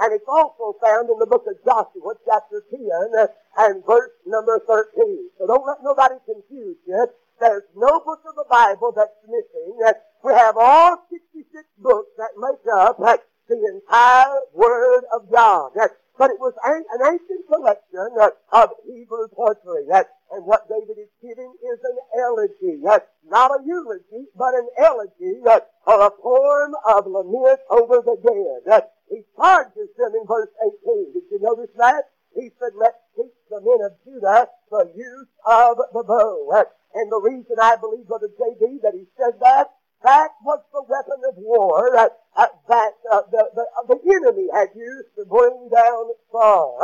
And 0.00 0.12
it's 0.14 0.28
also 0.28 0.78
found 0.80 1.10
in 1.10 1.18
the 1.18 1.26
book 1.26 1.44
of 1.50 1.58
Joshua, 1.64 2.14
chapter 2.24 2.62
10, 2.70 2.86
uh, 3.18 3.26
and 3.58 3.84
verse 3.84 4.12
number 4.24 4.60
13. 4.66 5.30
So 5.38 5.46
don't 5.46 5.66
let 5.66 5.82
nobody 5.82 6.14
confuse 6.24 6.76
you. 6.86 7.06
There's 7.40 7.64
no 7.74 8.00
book 8.00 8.22
of 8.26 8.34
the 8.36 8.46
Bible 8.48 8.92
that's 8.94 9.18
missing. 9.26 9.78
Uh, 9.84 9.92
we 10.22 10.32
have 10.32 10.56
all 10.56 11.02
66 11.10 11.64
books 11.78 12.10
that 12.16 12.30
make 12.38 12.62
up 12.72 13.00
uh, 13.00 13.16
the 13.48 13.58
entire 13.74 14.38
Word 14.54 15.02
of 15.12 15.30
God. 15.30 15.72
But 16.18 16.30
it 16.30 16.40
was 16.40 16.52
an, 16.66 16.82
ancient 17.06 17.46
collection 17.46 18.10
of 18.50 18.70
Hebrew 18.84 19.28
poetry. 19.28 19.86
And 19.88 20.44
what 20.44 20.68
David 20.68 20.98
is 20.98 21.08
giving 21.22 21.54
is 21.62 21.78
an 21.84 21.98
elegy. 22.18 22.82
Not 23.30 23.50
a 23.54 23.62
eulogy, 23.64 24.26
but 24.36 24.54
an 24.54 24.68
elegy 24.78 25.38
or 25.86 26.00
a 26.06 26.10
form 26.20 26.74
of 26.86 27.06
lament 27.06 27.60
over 27.70 28.02
the 28.02 28.18
dead. 28.18 28.82
He 29.08 29.22
charges 29.36 29.88
them 29.96 30.12
in 30.20 30.26
verse 30.26 30.50
18. 30.84 31.12
Did 31.14 31.22
you 31.30 31.38
notice 31.40 31.70
that? 31.78 32.10
He 32.34 32.50
said, 32.60 32.74
let's 32.74 32.98
teach 33.16 33.32
the 33.48 33.60
men 33.60 33.80
of 33.86 33.92
Judah 34.04 34.48
the 34.70 34.92
use 34.94 35.28
of 35.46 35.78
the 35.94 36.02
bow. 36.02 36.64
And 36.94 37.10
the 37.10 37.20
reason 37.20 37.56
I 37.62 37.76
believe, 37.76 38.06
Brother 38.06 38.28
J.B., 38.28 38.80
that 38.82 38.94
he 38.94 39.06
said 39.16 39.40
that 39.40 39.70
that 40.02 40.30
was 40.44 40.62
the 40.72 40.82
weapon 40.86 41.18
of 41.28 41.34
war 41.36 41.96
uh, 41.96 42.08
uh, 42.36 42.46
that 42.68 42.92
uh, 43.10 43.22
the, 43.32 43.50
the, 43.54 43.66
uh, 43.66 43.86
the 43.88 43.98
enemy 44.06 44.46
had 44.54 44.68
used 44.76 45.10
to 45.18 45.24
bring 45.26 45.68
down 45.74 46.10
Saul. 46.30 46.78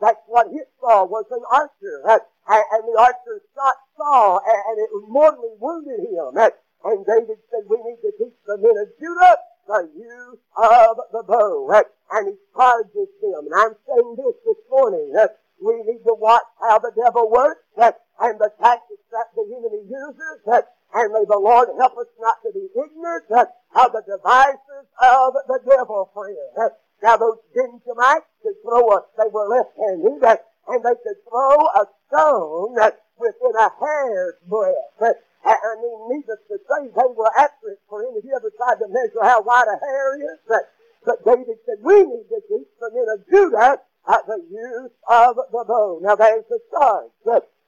That's 0.00 0.20
what 0.26 0.52
hit 0.52 0.68
Saul 0.80 1.08
was 1.08 1.24
an 1.30 1.42
archer. 1.50 2.04
And 2.04 2.82
the 2.84 2.96
archer 3.00 3.40
shot 3.56 3.76
Saul 3.96 4.40
and, 4.44 4.60
and 4.68 4.76
it 4.84 4.90
mortally 5.08 5.56
wounded 5.58 6.12
him. 6.12 6.36
and 6.36 7.06
David 7.06 7.40
said, 7.50 7.64
we 7.68 7.78
need 7.88 8.00
to 8.04 8.12
teach 8.20 8.36
the 8.46 8.58
men 8.58 8.76
of 8.76 8.88
Judah 9.00 9.36
the 9.66 9.90
use 9.96 10.40
of 10.56 10.96
the 11.12 11.22
bow. 11.24 11.72
and 12.12 12.28
he 12.28 12.34
charges 12.54 13.08
them. 13.20 13.48
And 13.48 13.54
I'm 13.56 13.74
saying 13.88 14.16
this 14.16 14.36
this 14.44 14.60
morning. 14.70 15.12
we 15.60 15.82
need 15.88 16.04
to 16.04 16.14
watch 16.14 16.44
how 16.60 16.78
the 16.78 16.92
devil 16.94 17.30
works 17.30 17.64
and 17.76 18.38
the 18.38 18.52
tactics 18.60 19.08
that 19.10 19.32
the 19.34 19.44
enemy 19.56 19.88
uses 19.88 20.68
and 20.94 21.12
may 21.12 21.24
the 21.28 21.38
Lord 21.38 21.68
help 21.78 21.96
us 21.98 22.06
not 22.20 22.40
to 22.42 22.50
be 22.52 22.68
ignorant 22.72 23.24
of 23.30 23.92
the 23.92 24.02
devices 24.06 24.86
of 25.02 25.34
the 25.46 25.60
devil, 25.68 26.10
friend. 26.14 26.72
Now 27.02 27.16
those 27.16 27.38
Benjamites 27.54 28.26
could 28.42 28.56
throw 28.62 28.88
a, 28.90 29.04
they 29.16 29.28
were 29.30 29.48
left-handed, 29.48 30.40
and 30.68 30.84
they 30.84 30.96
could 31.02 31.20
throw 31.28 31.54
a 31.76 31.86
stone 32.08 32.74
within 33.18 33.54
a 33.58 33.68
hair's 33.78 34.34
breadth. 34.48 35.22
I 35.44 35.76
mean, 35.80 35.98
needless 36.10 36.40
to 36.48 36.58
say, 36.58 36.88
they 36.88 37.10
were 37.14 37.30
accurate 37.38 37.80
for 37.88 38.02
any 38.02 38.18
of 38.18 38.24
you 38.24 38.34
ever 38.34 38.50
tried 38.56 38.78
to 38.82 38.88
measure 38.88 39.22
how 39.22 39.42
wide 39.42 39.68
a 39.68 39.78
hair 39.78 40.16
is. 40.16 40.38
But, 40.48 40.72
but 41.04 41.24
David 41.24 41.58
said, 41.64 41.78
we 41.82 42.02
need 42.02 42.26
to 42.28 42.40
teach 42.48 42.68
the 42.80 42.90
men 42.92 43.06
of 43.14 43.24
Judah 43.30 43.80
the 44.28 44.40
use 44.50 44.92
of 45.08 45.36
the 45.36 45.64
bow. 45.68 46.00
Now 46.02 46.16
there's 46.16 46.44
the 46.48 46.60
charge. 46.70 47.12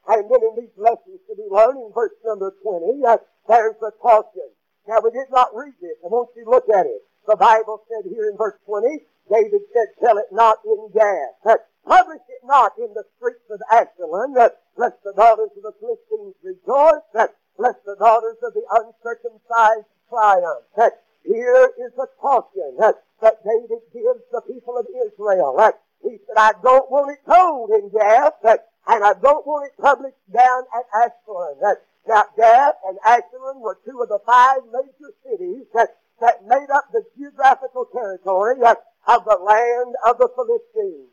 And 0.08 0.30
then 0.30 0.40
in 0.42 0.54
these 0.56 0.76
lessons 0.76 1.20
to 1.28 1.36
be 1.36 1.46
learned 1.50 1.78
in 1.78 1.92
verse 1.94 2.12
number 2.30 2.54
20, 2.62 3.02
uh, 3.02 3.18
there's 3.48 3.74
the 3.82 3.90
caution. 3.98 4.46
Now 4.86 5.02
we 5.02 5.10
did 5.10 5.26
not 5.34 5.50
read 5.50 5.74
this. 5.82 5.98
I 6.04 6.06
want 6.06 6.30
you 6.36 6.44
to 6.44 6.50
look 6.50 6.70
at 6.70 6.86
it. 6.86 7.02
The 7.26 7.34
Bible 7.34 7.82
said 7.90 8.06
here 8.06 8.30
in 8.30 8.38
verse 8.38 8.54
20, 8.66 8.86
David 9.26 9.62
said, 9.74 9.90
tell 9.98 10.18
it 10.18 10.30
not 10.30 10.62
in 10.64 10.90
Gath. 10.94 11.42
Uh, 11.44 11.58
publish 11.82 12.22
it 12.30 12.46
not 12.46 12.72
in 12.78 12.94
the 12.94 13.02
streets 13.18 13.42
of 13.50 13.58
Ashkelon, 13.66 14.38
uh, 14.38 14.50
lest 14.76 15.02
the 15.02 15.12
daughters 15.12 15.50
of 15.58 15.62
the 15.62 15.74
Philistines 15.82 16.38
rejoice, 16.42 17.02
uh, 17.18 17.26
lest 17.58 17.82
the 17.84 17.98
daughters 17.98 18.38
of 18.46 18.54
the 18.54 18.62
uncircumcised 18.78 19.90
triumph. 20.08 20.70
Uh, 20.78 20.90
here 21.26 21.70
is 21.82 21.90
the 21.98 22.06
caution 22.18 22.78
that 22.78 23.02
David 23.20 23.82
gives 23.92 24.24
the 24.32 24.40
people 24.46 24.78
of 24.78 24.86
Israel. 25.06 25.58
He 26.02 26.16
said, 26.26 26.38
I 26.38 26.52
don't 26.62 26.90
want 26.90 27.12
it 27.12 27.20
told 27.28 27.70
in 27.70 27.90
Gath. 27.90 28.38
Uh, 28.42 28.56
and 28.86 29.04
I 29.04 29.12
don't 29.14 29.46
want 29.46 29.70
it 29.70 29.80
published 29.80 30.18
down 30.32 30.64
at 30.74 30.84
Ashkelon. 30.90 31.76
Now, 32.08 32.24
Gath 32.36 32.74
and 32.88 32.98
Ashkelon 33.06 33.60
were 33.60 33.78
two 33.84 34.00
of 34.00 34.08
the 34.08 34.18
five 34.26 34.60
major 34.72 35.12
cities 35.22 35.66
that, 35.74 35.96
that 36.20 36.46
made 36.46 36.70
up 36.74 36.90
the 36.92 37.04
geographical 37.16 37.86
territory 37.92 38.56
of, 38.62 38.76
of 39.06 39.24
the 39.24 39.36
land 39.36 39.89
of 40.06 40.18
the 40.18 40.28
Philistines. 40.34 41.08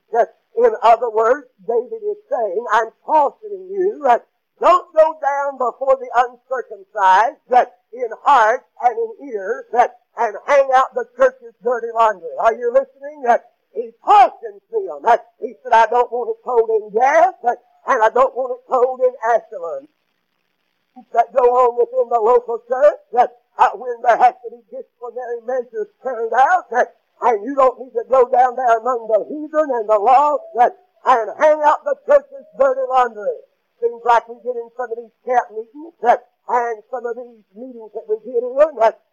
In 0.58 0.74
other 0.82 1.10
words, 1.10 1.48
David 1.67 2.01
is 2.03 2.17
saying, 2.29 2.65
I'm 2.74 2.89
cautioning 3.06 3.70
you, 3.70 4.01
don't 4.60 4.96
go 4.96 5.20
down 5.22 5.58
before 5.58 5.98
the 6.01 6.10
uncircumcised 6.15 7.38
that 7.50 7.77
in 7.94 8.10
heart 8.24 8.65
and 8.82 8.98
in 8.98 9.29
ears 9.29 9.65
that 9.72 10.00
and 10.17 10.36
hang 10.48 10.70
out 10.74 10.94
the 10.96 11.06
church's 11.15 11.53
dirty 11.63 11.88
laundry. 11.94 12.34
Are 12.39 12.53
you 12.53 12.74
listening? 12.74 13.24
He 13.74 13.91
cautions 14.03 14.62
them. 14.72 15.06
He 15.39 15.53
said, 15.62 15.74
I 15.74 15.86
don't 15.86 16.12
want 16.12 16.34
it 16.34 16.44
told 16.44 16.70
in 16.74 16.89
Gath, 16.89 17.36
and 17.44 18.03
I 18.03 18.10
don't 18.10 18.34
want 18.36 18.58
it 18.58 18.65
told 18.67 19.00
in 19.01 19.13
Ashkelon. 19.29 19.88
That 21.13 21.32
go 21.32 21.44
on 21.44 21.77
within 21.77 22.10
the 22.10 22.20
local 22.20 22.58
church, 22.67 22.98
that 23.13 23.38
uh, 23.60 23.70
when 23.77 24.01
there 24.01 24.17
has 24.17 24.34
to 24.44 24.50
be 24.50 24.63
disciplinary 24.74 25.41
measures 25.46 25.88
carried 26.01 26.34
out, 26.34 26.72
that, 26.72 26.96
and 27.21 27.43
you 27.45 27.55
don't 27.55 27.79
need 27.79 27.93
to 27.93 28.03
go 28.09 28.29
down 28.29 28.55
there 28.55 28.77
among 28.79 29.07
the 29.07 29.25
heathen 29.25 29.69
and 29.74 29.89
the 29.89 29.97
lost, 29.97 30.43
and 30.57 31.29
hang 31.39 31.62
out 31.63 31.83
the 31.83 31.95
church's 32.05 32.45
dirty 32.59 32.81
laundry. 32.89 33.41
Seems 33.81 34.01
like 34.05 34.27
we 34.27 34.36
get 34.43 34.55
in 34.57 34.69
some 34.75 34.91
of 34.91 34.97
these 34.97 35.13
camp 35.25 35.51
meetings, 35.51 35.93
and 36.01 36.83
some 36.89 37.05
of 37.05 37.15
these 37.15 37.43
meetings 37.55 37.91
that 37.93 38.07
we 38.09 38.17
get 38.25 38.41
in, 38.41 38.53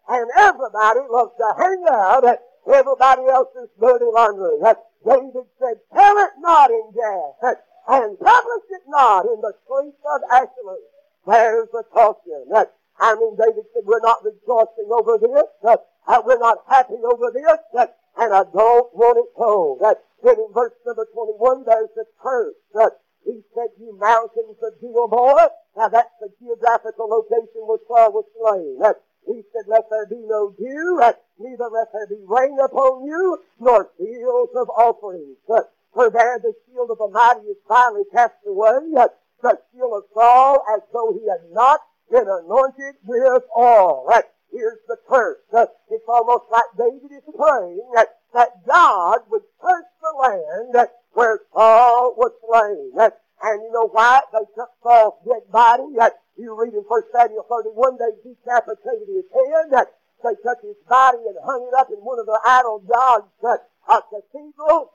and 0.07 0.27
everybody 0.37 0.99
loves 1.09 1.33
to 1.37 1.53
hang 1.57 1.85
out 1.89 2.25
at 2.25 2.41
everybody 2.65 3.27
else's 3.27 3.69
dirty 3.79 4.05
laundry. 4.05 4.57
David 5.05 5.45
said, 5.59 5.77
tell 5.93 6.17
it 6.17 6.31
not 6.39 6.71
in 6.71 6.89
Gath, 6.95 7.57
and 7.87 8.17
publish 8.19 8.65
it 8.71 8.81
not 8.87 9.25
in 9.25 9.39
the 9.41 9.53
streets 9.65 10.01
of 10.01 10.21
Ashkelon. 10.33 10.81
There's 11.27 11.69
the 11.71 11.83
caution. 11.93 12.49
I 12.97 13.15
mean, 13.15 13.35
David 13.35 13.65
said, 13.73 13.83
we're 13.85 13.99
not 13.99 14.23
rejoicing 14.23 14.89
over 14.89 15.17
this. 15.19 15.77
Uh, 16.07 16.21
we're 16.25 16.39
not 16.39 16.59
happy 16.69 16.95
over 17.03 17.31
this. 17.33 17.57
Uh, 17.77 17.87
and 18.17 18.33
I 18.33 18.43
don't 18.43 18.93
want 18.95 19.17
it 19.19 19.29
told. 19.37 19.81
Uh, 19.81 19.95
then 20.23 20.35
in 20.39 20.53
verse 20.53 20.73
number 20.85 21.05
21, 21.13 21.63
there's 21.65 21.89
the 21.95 22.05
curse. 22.21 22.55
Uh, 22.73 22.89
he 23.25 23.41
said, 23.53 23.73
you 23.79 23.97
mountains 23.99 24.57
of 24.61 24.79
Gilboa. 24.79 25.49
Now 25.75 25.89
that's 25.89 26.13
the 26.21 26.29
geographical 26.39 27.09
location 27.09 27.65
where 27.65 27.79
Saul 27.87 28.13
was 28.13 28.25
slain. 28.37 28.79
Uh, 28.83 28.93
he 29.25 29.41
said, 29.51 29.65
let 29.67 29.89
there 29.89 30.05
be 30.05 30.21
no 30.21 30.53
dew, 30.57 30.99
uh, 31.01 31.13
neither 31.39 31.67
let 31.73 31.91
there 31.91 32.07
be 32.07 32.21
rain 32.27 32.57
upon 32.63 33.05
you, 33.05 33.39
nor 33.59 33.89
fields 33.97 34.53
of 34.55 34.69
offerings. 34.69 35.37
Uh, 35.49 35.61
for 35.93 36.09
there 36.11 36.39
the 36.39 36.53
shield 36.67 36.91
of 36.91 36.99
the 36.99 37.07
mighty 37.07 37.47
is 37.47 37.57
finally 37.67 38.03
cast 38.13 38.35
away. 38.45 38.93
Uh, 38.95 39.07
the 39.41 39.57
shield 39.73 39.93
of 39.97 40.03
Saul 40.13 40.63
as 40.75 40.81
though 40.93 41.11
he 41.13 41.27
had 41.27 41.41
not 41.51 41.81
been 42.11 42.27
anointed 42.27 42.95
with 43.05 43.43
oil. 43.57 44.05
Right? 44.07 44.25
Here's 44.51 44.79
the 44.87 44.97
curse. 45.07 45.39
Uh, 45.53 45.65
it's 45.89 46.05
almost 46.07 46.45
like 46.51 46.69
David 46.77 47.11
is 47.11 47.23
praying 47.35 47.81
that, 47.95 48.15
that 48.33 48.65
God 48.65 49.19
would 49.29 49.43
curse 49.61 49.89
the 50.01 50.13
land 50.17 50.75
that 50.75 50.93
where 51.13 51.39
Saul 51.53 52.15
was 52.17 52.31
slain. 52.43 52.91
That, 52.95 53.19
and 53.43 53.63
you 53.63 53.71
know 53.71 53.87
why? 53.87 54.21
They 54.31 54.45
took 54.55 54.69
Saul's 54.83 55.19
dead 55.27 55.51
body. 55.51 55.97
Uh, 55.99 56.09
you 56.37 56.55
read 56.55 56.73
in 56.73 56.83
1 56.87 57.01
Samuel 57.11 57.45
31, 57.49 57.97
they 57.97 58.11
decapitated 58.23 59.07
his 59.07 59.25
head. 59.31 59.87
They 60.23 60.35
took 60.43 60.61
his 60.61 60.75
body 60.87 61.19
and 61.27 61.37
hung 61.43 61.67
it 61.67 61.75
up 61.77 61.89
in 61.89 61.99
one 62.03 62.19
of 62.19 62.25
the 62.25 62.39
idol 62.45 62.79
gods' 62.79 63.27
uh, 63.43 64.01
cathedrals. 64.09 64.89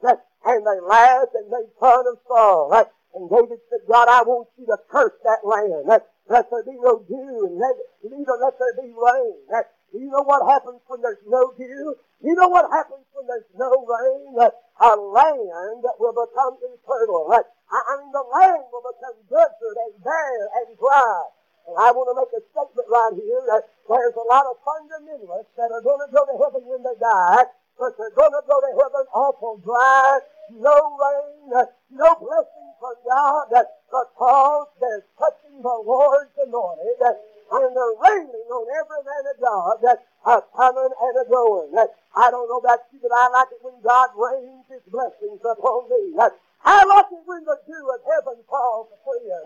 And 0.45 0.67
they 0.67 0.81
laughed 0.81 1.35
and 1.35 1.49
made 1.49 1.71
fun 1.79 2.05
of 2.07 2.19
Saul. 2.27 2.87
And 3.15 3.27
David 3.29 3.59
said, 3.69 3.83
God, 3.91 4.07
I 4.07 4.23
want 4.23 4.49
you 4.55 4.67
to 4.67 4.79
curse 4.89 5.19
that 5.25 5.43
land. 5.43 5.87
Let, 5.87 6.07
let 6.31 6.47
there 6.51 6.63
be 6.63 6.79
no 6.79 7.03
dew, 7.03 7.51
and 7.51 7.59
let, 7.59 7.75
neither 8.07 8.39
let 8.39 8.55
there 8.59 8.77
be 8.79 8.95
rain. 8.95 9.35
That, 9.51 9.75
you 9.91 10.07
know 10.07 10.23
what 10.23 10.47
happens 10.47 10.79
when 10.87 11.03
there's 11.03 11.25
no 11.27 11.51
dew? 11.59 11.99
You 12.23 12.35
know 12.39 12.47
what 12.47 12.71
happens 12.71 13.03
when 13.11 13.27
there's 13.27 13.51
no 13.59 13.83
rain? 13.83 14.39
A 14.39 14.95
land 14.95 15.83
that 15.83 15.99
will 15.99 16.15
become 16.15 16.55
infertile. 16.63 17.27
That, 17.35 17.51
I 17.67 17.99
mean, 17.99 18.15
the 18.15 18.23
land 18.31 18.63
will 18.71 18.87
become 18.87 19.19
desert 19.27 19.77
and 19.91 19.95
bare 20.07 20.47
and 20.63 20.79
dry. 20.79 21.23
And 21.67 21.75
I 21.77 21.91
want 21.91 22.09
to 22.11 22.17
make 22.17 22.33
a 22.35 22.43
statement 22.51 22.89
right 22.89 23.15
here 23.19 23.43
that 23.51 23.63
there's 23.91 24.17
a 24.17 24.27
lot 24.31 24.47
of 24.47 24.59
fundamentalists 24.63 25.55
that 25.59 25.75
are 25.75 25.83
going 25.83 26.03
to 26.07 26.11
go 26.15 26.23
to 26.27 26.35
heaven 26.39 26.63
when 26.67 26.83
they 26.87 26.97
die, 26.99 27.51
but 27.81 27.97
they're 27.97 28.13
going 28.13 28.37
to 28.37 28.45
go 28.45 28.61
to 28.61 28.71
heaven 28.77 29.09
awful 29.17 29.57
dry, 29.65 30.21
no 30.53 30.77
rain, 31.01 31.65
no 31.97 32.09
blessing 32.21 32.71
from 32.77 32.97
God 33.09 33.49
because 33.49 34.69
they're 34.81 35.09
touching 35.17 35.65
the 35.65 35.77
Lord's 35.81 36.37
anointed 36.37 37.01
and 37.01 37.73
they're 37.73 37.99
raining 38.05 38.49
on 38.53 38.65
every 38.69 39.01
man 39.01 39.25
of 39.33 39.37
God 39.41 39.75
that 39.81 39.99
a 40.29 40.45
coming 40.53 40.93
and 40.93 41.15
a 41.17 41.25
going. 41.25 41.73
I 42.15 42.31
don't 42.31 42.47
know 42.53 42.61
about 42.61 42.85
you, 42.93 43.01
but 43.01 43.17
I 43.17 43.33
like 43.33 43.49
it 43.49 43.65
when 43.65 43.81
God 43.81 44.13
rains 44.13 44.69
His 44.69 44.85
blessings 44.93 45.41
upon 45.41 45.89
me. 45.89 46.21
I 46.21 46.85
like 46.85 47.09
it 47.11 47.25
when 47.25 47.43
the 47.49 47.57
dew 47.65 47.85
of 47.97 48.01
heaven 48.05 48.45
falls 48.45 48.93
you, 48.93 49.41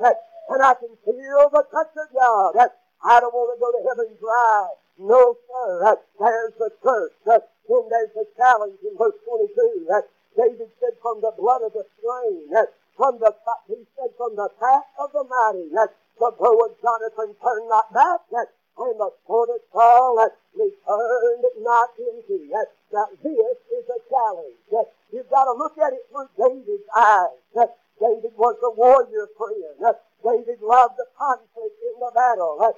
and 0.50 0.60
I 0.60 0.74
can 0.74 0.90
feel 1.06 1.48
the 1.54 1.64
touch 1.70 1.94
of 1.96 2.08
God. 2.10 2.58
I 3.04 3.20
don't 3.20 3.32
want 3.32 3.54
to 3.54 3.60
go 3.62 3.70
to 3.70 3.80
heaven 3.86 4.10
dry. 4.18 4.83
No, 4.98 5.36
sir. 5.48 5.98
There's 6.18 6.54
the 6.58 6.70
curse. 6.82 7.12
Then 7.26 7.40
there's 7.68 8.14
the 8.14 8.26
challenge 8.36 8.78
in 8.82 8.96
verse 8.96 9.18
22. 9.24 9.86
That 9.88 10.04
David 10.36 10.70
said, 10.80 10.94
from 11.02 11.20
the 11.20 11.32
blood 11.38 11.62
of 11.62 11.72
the 11.72 11.84
slain, 12.00 12.50
from 12.96 13.18
the, 13.18 13.34
he 13.66 13.86
said, 13.96 14.10
from 14.16 14.36
the 14.36 14.48
path 14.60 14.86
of 14.98 15.12
the 15.12 15.24
mighty, 15.24 15.68
that 15.74 15.94
the 16.18 16.30
bow 16.38 16.66
of 16.66 16.80
Jonathan 16.80 17.34
turned 17.42 17.68
not 17.68 17.92
back, 17.92 18.20
that 18.30 18.48
and 18.76 18.98
the 18.98 19.10
sword 19.26 19.50
of 19.54 19.62
Saul 19.72 20.16
that 20.18 20.34
returned 20.54 21.44
not 21.62 21.90
into. 21.98 22.50
That, 22.50 22.66
now 22.92 23.06
this 23.22 23.58
is 23.70 23.86
a 23.86 24.00
challenge. 24.10 24.58
That 24.70 24.90
you've 25.12 25.30
got 25.30 25.44
to 25.44 25.52
look 25.54 25.78
at 25.78 25.92
it 25.92 26.02
through 26.10 26.30
David's 26.34 26.88
eyes. 26.96 27.38
That 27.54 27.78
David 28.00 28.34
was 28.36 28.58
a 28.62 28.70
warrior 28.74 29.28
friend. 29.38 29.78
That 29.80 30.02
David 30.24 30.58
loved 30.60 30.98
the 30.98 31.06
conflict 31.14 31.78
in 31.86 31.94
the 32.00 32.10
battle. 32.14 32.58
That, 32.58 32.74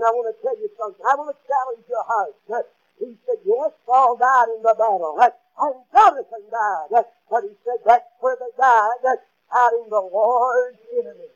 and 0.00 0.08
I 0.08 0.10
want 0.16 0.32
to 0.32 0.36
tell 0.40 0.56
you 0.56 0.72
something. 0.80 1.04
I 1.04 1.12
want 1.12 1.28
to 1.28 1.38
challenge 1.44 1.84
your 1.84 2.04
heart. 2.08 2.32
He 2.96 3.12
said, 3.28 3.44
yes, 3.44 3.76
Saul 3.84 4.16
died 4.16 4.48
in 4.56 4.64
the 4.64 4.72
battle. 4.72 5.20
And 5.20 5.76
Jonathan 5.92 6.44
died. 6.48 7.04
But 7.28 7.44
he 7.44 7.52
said 7.68 7.84
that's 7.84 8.08
where 8.24 8.36
they 8.40 8.48
died, 8.56 8.98
that's 9.04 9.20
fighting 9.52 9.92
the 9.92 10.00
Lord's 10.00 10.80
enemy. 10.96 11.28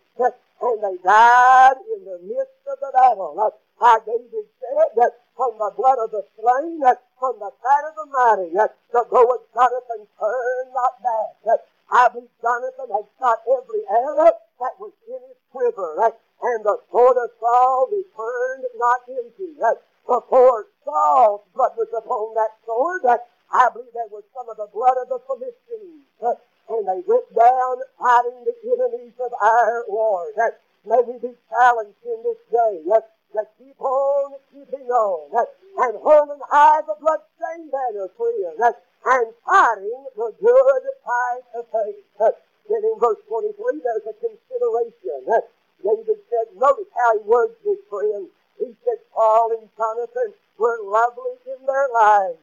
And 0.65 0.81
they 0.81 0.97
died 1.05 1.77
in 1.93 2.05
the 2.09 2.19
midst 2.25 2.65
of 2.65 2.81
the 2.81 2.91
battle. 2.95 3.37
That's 3.37 3.59
how 3.77 3.99
David 4.01 4.49
said 4.57 4.97
that 4.97 5.13
from 5.37 5.59
the 5.59 5.71
blood 5.77 5.99
of 6.01 6.11
the 6.11 6.25
slain, 6.41 6.81
that 6.81 7.03
from 7.21 7.37
the 7.37 7.53
fat 7.61 7.85
of 7.85 7.95
the 8.01 8.09
mighty, 8.09 8.55
that 8.57 8.73
the 8.93 9.05
bow 9.11 9.29
of 9.29 9.45
Jonathan 9.53 10.09
turned 10.17 10.71
not 10.73 11.03
back. 11.03 11.37
That 11.45 11.61
I 11.91 12.09
believe 12.09 12.33
Jonathan 12.41 12.89
had 12.97 13.07
shot 13.19 13.45
every 13.45 13.83
arrow 13.93 14.33
that 14.63 14.75
was 14.81 14.95
in 15.05 15.21
his 15.21 15.37
quiver. 15.53 16.01
That, 16.01 16.17
and 16.41 16.65
the 16.65 16.79
sword 16.91 17.19
of 17.19 17.31
Saul 17.39 17.91
returned 17.93 18.65
not 18.79 19.05
into. 19.11 19.53
That 19.61 19.85
before 20.07 20.67
Saul's 20.87 21.45
blood 21.53 21.77
was 21.77 21.93
upon 21.93 22.33
that 22.41 22.57
sword, 22.65 23.03
that 23.05 23.29
I 23.53 23.69
believe 23.71 23.93
there 23.93 24.11
was 24.11 24.25
some 24.33 24.49
of 24.49 24.57
the 24.57 24.67
blood 24.73 24.97
of 24.99 25.09
the 25.13 25.21
Philistines. 25.29 26.09
Uh, 26.19 26.35
and 26.69 26.89
they 26.89 27.07
went 27.07 27.29
down 27.37 27.77
fighting 28.01 28.43
the 28.43 28.57
enemies 28.67 29.15
of 29.21 29.31
our 29.41 29.85
Lord. 29.89 30.33
That 30.37 30.59
may 30.83 31.01
we 31.07 31.19
be 31.21 31.35
challenged 31.51 32.03
in 32.03 32.19
this 32.25 32.41
day. 32.51 32.83
That, 32.89 33.15
that 33.35 33.53
keep 33.59 33.79
on 33.79 34.35
keeping 34.51 34.89
on. 34.89 35.31
That, 35.31 35.49
and 35.87 35.99
holding 36.01 36.41
high 36.49 36.81
the 36.83 36.97
blood-stained 36.99 37.71
banner 37.71 38.09
friend. 38.17 38.57
That, 38.59 38.81
and 39.05 39.31
fighting 39.45 40.03
the 40.17 40.33
good 40.41 40.83
fight 41.05 41.47
of 41.55 41.69
faith. 41.71 42.09
That, 42.19 42.41
then 42.67 42.81
in 42.81 42.97
verse 42.99 43.21
23, 43.29 43.55
there's 43.85 44.09
a 44.09 44.17
consideration. 44.19 45.29
That 45.29 45.47
David 45.85 46.19
said, 46.33 46.57
notice 46.57 46.89
how 46.97 47.19
he 47.19 47.23
words 47.29 47.55
this 47.63 47.79
friend. 47.87 48.27
He 48.59 48.73
said, 48.83 48.99
Saul 49.13 49.53
and 49.61 49.69
Jonathan 49.77 50.33
were 50.57 50.81
lovely 50.81 51.37
in 51.45 51.67
their 51.67 51.89
lives 51.93 52.41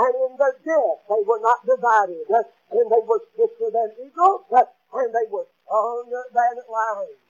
and 0.00 0.14
in 0.14 0.36
their 0.38 0.56
death 0.64 0.98
they 1.08 1.22
were 1.26 1.40
not 1.40 1.66
divided, 1.66 2.24
and 2.30 2.86
they 2.90 3.02
were 3.04 3.20
swifter 3.34 3.70
than 3.70 3.92
eagles, 4.00 4.42
and 5.00 5.14
they 5.14 5.28
were 5.30 5.46
stronger 5.64 6.24
than 6.32 6.60
lions. 6.68 7.20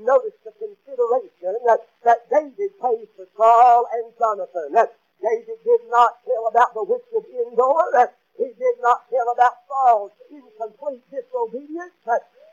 Notice 0.00 0.32
the 0.44 0.52
consideration 0.56 1.60
that, 1.68 1.84
that 2.04 2.24
David 2.30 2.72
pays 2.80 3.08
for 3.16 3.28
Saul 3.36 3.84
and 3.92 4.08
Jonathan. 4.16 4.72
That 4.72 4.96
David 5.20 5.60
did 5.62 5.80
not 5.90 6.24
tell 6.24 6.48
about 6.48 6.72
the 6.72 6.84
witch 6.84 7.04
of 7.12 7.24
Endor. 7.28 8.08
He 8.38 8.48
did 8.56 8.76
not 8.80 9.04
tell 9.10 9.28
about 9.28 9.60
Saul's 9.68 10.12
incomplete 10.30 11.04
disobedience. 11.12 11.92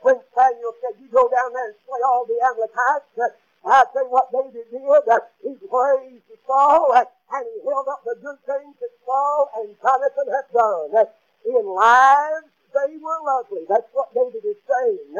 When 0.01 0.19
Samuel 0.35 0.75
said, 0.83 0.99
you 0.99 1.07
go 1.07 1.29
down 1.31 1.53
there 1.53 1.71
and 1.71 1.75
slay 1.87 2.03
all 2.03 2.25
the 2.27 2.35
Amalekites, 2.35 3.39
I 3.63 3.83
tell 3.93 4.03
you 4.03 4.11
what 4.11 4.31
David 4.31 4.67
did. 4.67 5.21
He 5.41 5.55
praised 5.67 6.27
Saul 6.45 6.93
and 6.93 7.45
he 7.47 7.63
held 7.63 7.87
up 7.87 8.03
the 8.03 8.15
good 8.19 8.39
things 8.43 8.75
that 8.79 8.93
Saul 9.05 9.49
and 9.55 9.71
Jonathan 9.81 10.27
had 10.27 10.47
done. 10.51 11.07
In 11.47 11.65
lives, 11.65 12.51
they 12.75 12.97
were 12.99 13.19
lovely. 13.23 13.63
That's 13.69 13.87
what 13.93 14.13
David 14.13 14.43
is 14.43 14.59
saying. 14.67 15.15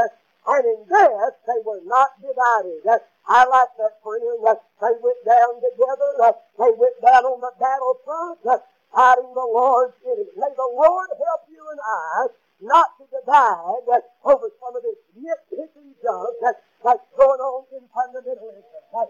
And 0.48 0.64
in 0.64 0.80
death, 0.88 1.36
they 1.44 1.60
were 1.66 1.84
not 1.84 2.16
divided. 2.24 2.80
I 2.88 3.04
I 3.28 3.44
like 3.44 3.76
that 3.76 4.00
friend. 4.00 4.24
Uh, 4.40 4.56
they 4.80 4.96
went 5.04 5.20
down 5.28 5.60
together. 5.60 6.10
Uh, 6.24 6.32
they 6.56 6.72
went 6.72 6.96
down 7.04 7.28
on 7.28 7.44
the 7.44 7.52
battlefront, 7.60 8.40
uh, 8.48 8.64
fighting 8.96 9.36
the 9.36 9.44
Lord's 9.44 10.00
enemy. 10.08 10.32
May 10.40 10.48
the 10.56 10.72
Lord 10.72 11.12
help 11.12 11.44
you 11.52 11.60
and 11.60 11.82
I 11.84 12.32
not 12.64 12.96
to 12.96 13.04
divide 13.12 13.84
uh, 13.92 14.00
over 14.32 14.48
some 14.64 14.72
of 14.72 14.82
this 14.88 14.96
nitpicking 15.20 16.00
junk 16.00 16.32
that, 16.40 16.64
that's 16.80 17.04
going 17.20 17.44
on 17.44 17.68
in 17.76 17.84
fundamentalism. 17.92 18.64
Uh, 18.96 19.04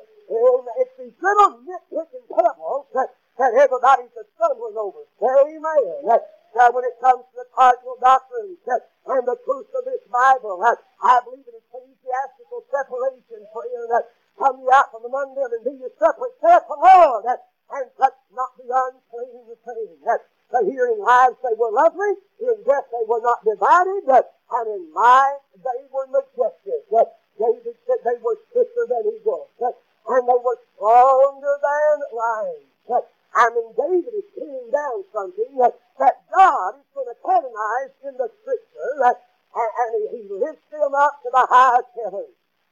it's 0.81 0.97
these 0.97 1.13
little 1.21 1.61
nitpicking 1.61 2.25
pebbles 2.33 2.89
that, 2.97 3.13
that 3.37 3.53
everybody's 3.53 4.09
stumbling 4.33 4.73
over. 4.73 5.05
Amen. 5.21 6.09
Uh, 6.09 6.17
uh, 6.57 6.71
when 6.73 6.83
it 6.85 6.97
comes 6.97 7.21
to 7.33 7.43
the 7.43 7.47
cardinal 7.53 7.97
doctrines 8.01 8.57
uh, 8.65 9.13
and 9.13 9.27
the 9.27 9.37
truth 9.45 9.69
of 9.77 9.83
this 9.85 10.01
Bible, 10.09 10.57
uh, 10.63 10.73
I 11.03 11.21
believe 11.21 11.45
in 11.45 11.53
ecclesiastical 11.53 12.65
separation 12.73 13.45
for 13.53 13.61
you. 13.69 13.81
Uh, 13.93 14.01
come 14.37 14.61
ye 14.61 14.69
out 14.73 14.89
from 14.89 15.05
among 15.05 15.35
them 15.37 15.49
and 15.53 15.63
be 15.65 15.77
ye 15.77 15.89
separate, 16.01 16.33
saith 16.41 16.65
the 16.65 16.77
Lord, 16.77 17.25
uh, 17.29 17.37
and 17.77 17.85
touch 17.97 18.17
not 18.33 18.57
the 18.57 18.65
unclean 18.69 19.53
thing. 19.53 19.91
Uh, 20.07 20.17
the 20.49 20.63
hearing 20.71 21.03
lives 21.03 21.35
they 21.43 21.53
were 21.59 21.73
lovely, 21.73 22.15
in 22.39 22.57
death 22.63 22.87
they 22.89 23.05
were 23.05 23.21
not 23.21 23.43
divided, 23.43 24.07
and 24.07 24.65
in 24.71 24.83
life 24.95 25.43
they 25.59 25.81
were 25.91 26.07
majestic. 26.07 26.87
David 27.37 27.75
said 27.85 28.01
they 28.01 28.17
than 28.85 29.09
eagles, 29.09 29.49
and 29.59 30.23
they 30.27 30.39
were 30.43 30.59
stronger 30.75 31.55
than 31.57 31.95
lions. 32.13 33.05
I 33.37 33.49
mean, 33.53 33.69
David 33.77 34.13
is 34.17 34.25
pinning 34.33 34.69
down 34.73 35.05
something 35.13 35.57
that, 35.61 35.77
God 35.97 36.77
is 36.77 36.89
going 36.93 37.09
to 37.09 37.17
canonize 37.21 37.93
in 38.05 38.13
the 38.17 38.29
Scripture, 38.41 38.93
and, 39.01 39.93
he 40.13 40.29
lifts 40.29 40.65
them 40.69 40.93
up 40.93 41.21
to 41.23 41.29
the 41.33 41.45
highest 41.49 41.89
heaven. 41.97 42.29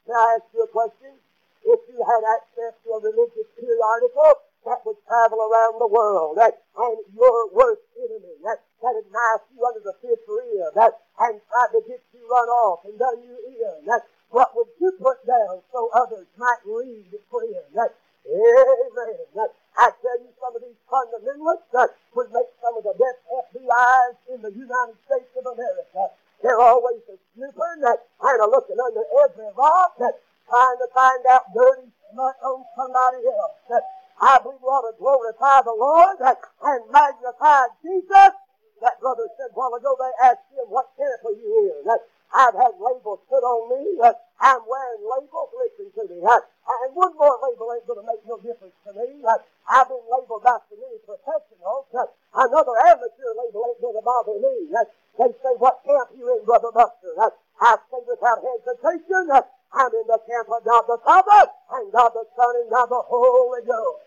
Now, 0.07 0.13
I 0.13 0.37
ask 0.37 0.45
you 0.53 0.61
a 0.63 0.67
question. 0.67 1.17
If 1.65 1.81
you 1.89 1.97
had 2.05 2.21
access 2.21 2.77
to 2.85 2.89
a 2.93 2.99
religious 3.01 3.49
periodical, 3.57 4.45
that 4.65 4.81
would 4.85 4.97
travel 5.05 5.41
around 5.45 5.77
the 5.77 5.89
world, 5.89 6.37
and 6.41 6.97
your 7.13 7.49
worst 7.53 7.85
enemy, 7.97 8.37
that, 8.41 8.61
that 8.81 8.93
had 8.97 9.07
knifed 9.13 9.49
you 9.53 9.61
under 9.61 9.81
the 9.81 9.93
fifth 10.01 10.25
rib, 10.25 10.73
that, 10.73 10.97
and 11.21 11.37
tried 11.49 11.71
to 11.73 11.81
get 11.85 12.01
you 12.13 12.25
run 12.25 12.49
off 12.49 12.81
and 12.85 12.97
done 12.97 13.21
you 13.21 13.37
in, 13.49 13.85
that, 13.85 14.05
what 14.29 14.53
would 14.57 14.69
you 14.81 14.91
put 14.97 15.21
down 15.25 15.61
so 15.71 15.89
others 15.93 16.25
might 16.37 16.61
read 16.65 17.05
the 17.13 17.21
prayer? 17.29 17.65
That, 17.77 17.93
amen. 18.25 19.25
That, 19.37 19.53
I 19.77 19.93
tell 20.01 20.17
you, 20.17 20.33
some 20.41 20.55
of 20.57 20.61
these 20.65 20.81
fundamentalists 20.89 21.69
that 21.73 21.89
would 22.17 22.33
make 22.33 22.49
some 22.61 22.77
of 22.77 22.83
the 22.83 22.97
best 22.97 23.21
FBIs 23.53 24.17
in 24.33 24.41
the 24.41 24.53
United 24.53 24.97
States 25.05 25.29
of 25.37 25.45
America. 25.45 26.09
They're 26.41 26.59
always 26.59 27.05
a 27.09 27.17
snooping 27.33 27.79
that 27.85 28.01
kind 28.21 28.41
of 28.41 28.49
looking 28.49 28.79
under 28.81 29.03
every 29.23 29.49
rock 29.57 29.97
that 29.99 30.19
trying 30.49 30.77
to 30.77 30.87
find 30.93 31.21
out 31.27 31.53
dirty 31.53 31.89
smut 32.11 32.35
on 32.43 32.65
somebody 32.75 33.25
else. 33.25 33.57
That 33.69 33.83
I 34.21 34.39
believe 34.39 34.63
we 34.63 34.67
ought 34.69 34.87
to 34.87 34.95
glorify 34.95 35.59
the 35.67 35.75
Lord 35.75 36.15
and 36.23 36.81
magnify 36.91 37.67
Jesus. 37.83 38.31
That 38.79 38.99
brother 38.99 39.27
said 39.35 39.51
a 39.51 39.55
while 39.55 39.73
ago, 39.75 39.95
they 39.99 40.11
asked 40.23 40.47
him, 40.55 40.67
what 40.71 40.91
camp 40.95 41.19
are 41.25 41.35
you 41.35 41.49
in? 41.71 41.87
That 41.87 41.99
I've 42.35 42.55
had 42.55 42.75
labels 42.79 43.23
put 43.27 43.43
on 43.43 43.71
me. 43.71 43.95
That 44.03 44.19
I'm 44.39 44.59
wearing 44.67 45.03
labels. 45.03 45.49
Listen 45.55 45.87
to 45.95 46.03
me. 46.11 46.19
That, 46.19 46.43
and 46.43 46.91
one 46.95 47.15
more 47.15 47.39
label 47.39 47.71
ain't 47.71 47.87
going 47.87 48.03
to 48.03 48.07
make 48.07 48.23
no 48.27 48.35
difference 48.43 48.75
to 48.87 48.91
me. 48.91 49.23
That 49.23 49.47
I've 49.67 49.87
been 49.87 50.03
labeled 50.11 50.43
by 50.43 50.59
so 50.67 50.75
many 50.75 50.99
professionals. 51.07 51.87
That 51.95 52.11
another 52.35 52.75
amateur 52.87 53.31
label 53.35 53.71
ain't 53.71 53.81
going 53.83 53.95
to 53.99 54.03
bother 54.03 54.37
me. 54.39 54.55
That 54.75 54.91
they 55.15 55.31
say, 55.39 55.53
what 55.59 55.79
camp 55.87 56.11
you 56.15 56.27
in, 56.35 56.43
Brother 56.43 56.75
Buster? 56.75 57.15
That 57.15 57.31
I 57.63 57.79
say 57.87 58.03
without 58.03 58.43
hesitation, 58.43 59.31
that 59.31 59.47
I'm 59.71 59.91
in 59.95 60.07
the 60.07 60.19
camp 60.27 60.47
of 60.51 60.63
God 60.63 60.83
the 60.87 60.99
Father, 61.03 61.51
and 61.79 61.91
God 61.91 62.11
the 62.11 62.27
Son, 62.35 62.53
and 62.63 62.69
God 62.69 62.87
the 62.91 63.03
Holy 63.07 63.63
Ghost. 63.63 64.03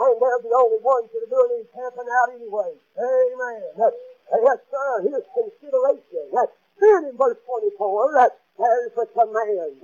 And 0.00 0.16
they're 0.20 0.37
the 0.48 0.56
only 0.56 0.80
ones 0.80 1.08
that 1.12 1.22
are 1.22 1.32
doing 1.32 1.60
any 1.60 1.68
camping 1.76 2.08
out 2.08 2.32
anyway. 2.32 2.72
Amen. 2.96 3.62
Yes, 3.78 4.58
sir. 4.70 4.90
Here's 5.04 5.28
consideration. 5.36 6.24
Then 6.80 7.04
in 7.06 7.16
verse 7.16 7.38
24, 7.44 8.32
there's 8.58 8.96
a 8.96 9.06
command. 9.12 9.76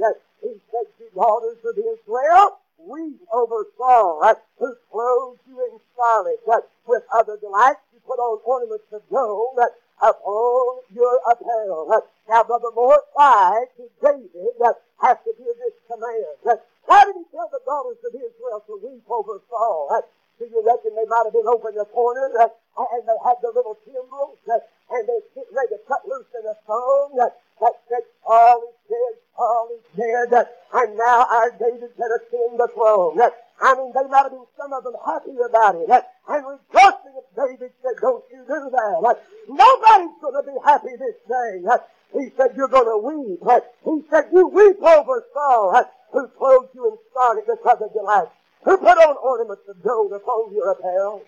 He 0.43 0.61
said 0.71 0.87
to 0.99 1.05
daughters 1.15 1.59
of 1.65 1.77
Israel, 1.79 2.59
weep 2.79 3.21
over 3.33 3.67
Saul, 3.79 4.35
who 4.59 4.75
clothes 4.91 5.39
you 5.49 5.61
in 5.61 5.81
scarlet. 5.93 6.41
With 6.87 7.03
other 7.15 7.37
delights, 7.41 7.81
you 7.93 8.01
put 8.07 8.19
on 8.19 8.41
ornaments 8.45 8.85
of 8.93 9.03
gold 9.11 9.57
that 9.57 9.73
upon 10.03 10.81
your 10.93 11.21
apparel. 11.31 12.03
Now, 12.29 12.43
Brother 12.45 12.69
Moore, 12.75 13.01
why 13.15 13.65
did 13.79 13.91
David 14.03 14.59
have 15.01 15.25
to 15.25 15.33
give 15.39 15.57
this 15.57 15.73
command? 15.89 16.61
Why 16.85 17.05
did 17.05 17.17
he 17.17 17.25
tell 17.33 17.49
the 17.51 17.61
daughters 17.65 17.97
of 18.05 18.13
Israel 18.15 18.61
to 18.67 18.81
weep 18.85 19.05
over 19.09 19.41
Saul? 19.49 20.05
Do 20.39 20.45
you 20.45 20.63
reckon 20.67 20.95
they 20.97 21.07
might 21.25 21.33
have 21.33 21.41
been 21.41 21.49
over 21.49 21.69
in 21.71 21.77
the 21.77 21.89
corner 21.89 22.29
uh, 22.37 22.49
and 22.77 23.03
they 23.09 23.19
had 23.25 23.41
the 23.41 23.49
little 23.49 23.79
timbrels 23.89 24.37
uh, 24.45 24.61
and 24.93 25.09
they're 25.09 25.25
getting 25.33 25.57
ready 25.57 25.73
to 25.73 25.81
cut 25.89 26.05
loose 26.05 26.29
in 26.37 26.45
a 26.45 26.57
song 26.67 27.17
uh, 27.17 27.33
that 27.61 27.73
said, 27.89 28.05
Saul 28.21 28.61
is 28.69 28.77
dead, 28.93 29.15
Saul 29.33 29.69
is 29.73 29.85
dead, 29.97 30.49
and 30.75 30.99
now 30.99 31.25
our 31.25 31.51
David's 31.57 31.97
going 31.97 32.13
to 32.13 32.21
ascend 32.21 32.61
the 32.61 32.69
throne. 32.77 33.17
I 33.63 33.73
mean, 33.73 33.93
they 33.95 34.05
might 34.11 34.29
have 34.29 34.37
been 34.37 34.51
some 34.59 34.73
of 34.73 34.85
them 34.85 35.01
happy 35.01 35.33
about 35.41 35.77
it 35.81 35.89
and 35.89 36.43
rejoicing 36.45 37.15
if 37.17 37.27
David 37.33 37.73
said, 37.81 37.97
don't 38.03 38.25
you 38.29 38.45
do 38.45 38.61
that. 38.69 39.17
Nobody's 39.49 40.19
going 40.21 40.37
to 40.37 40.45
be 40.45 40.59
happy 40.61 40.93
this 41.01 41.17
day. 41.25 41.65
He 42.13 42.31
said, 42.37 42.53
you're 42.57 42.69
going 42.69 42.91
to 42.91 43.01
weep. 43.01 43.41
He 43.41 44.05
said, 44.11 44.29
you 44.33 44.49
weep 44.49 44.83
over 44.83 45.25
Saul 45.33 45.89
who 46.13 46.29
clothed 46.37 46.75
you 46.75 46.91
in 46.91 46.99
scarlet 47.11 47.47
because 47.47 47.79
of 47.83 47.93
delight, 47.93 48.29
who 48.65 48.77
put 48.79 48.99
on 48.99 49.17
ornaments 49.19 49.63
of 49.69 49.83
gold 49.83 50.13
upon 50.25 50.53
your 50.53 50.71
apparel. 50.71 51.23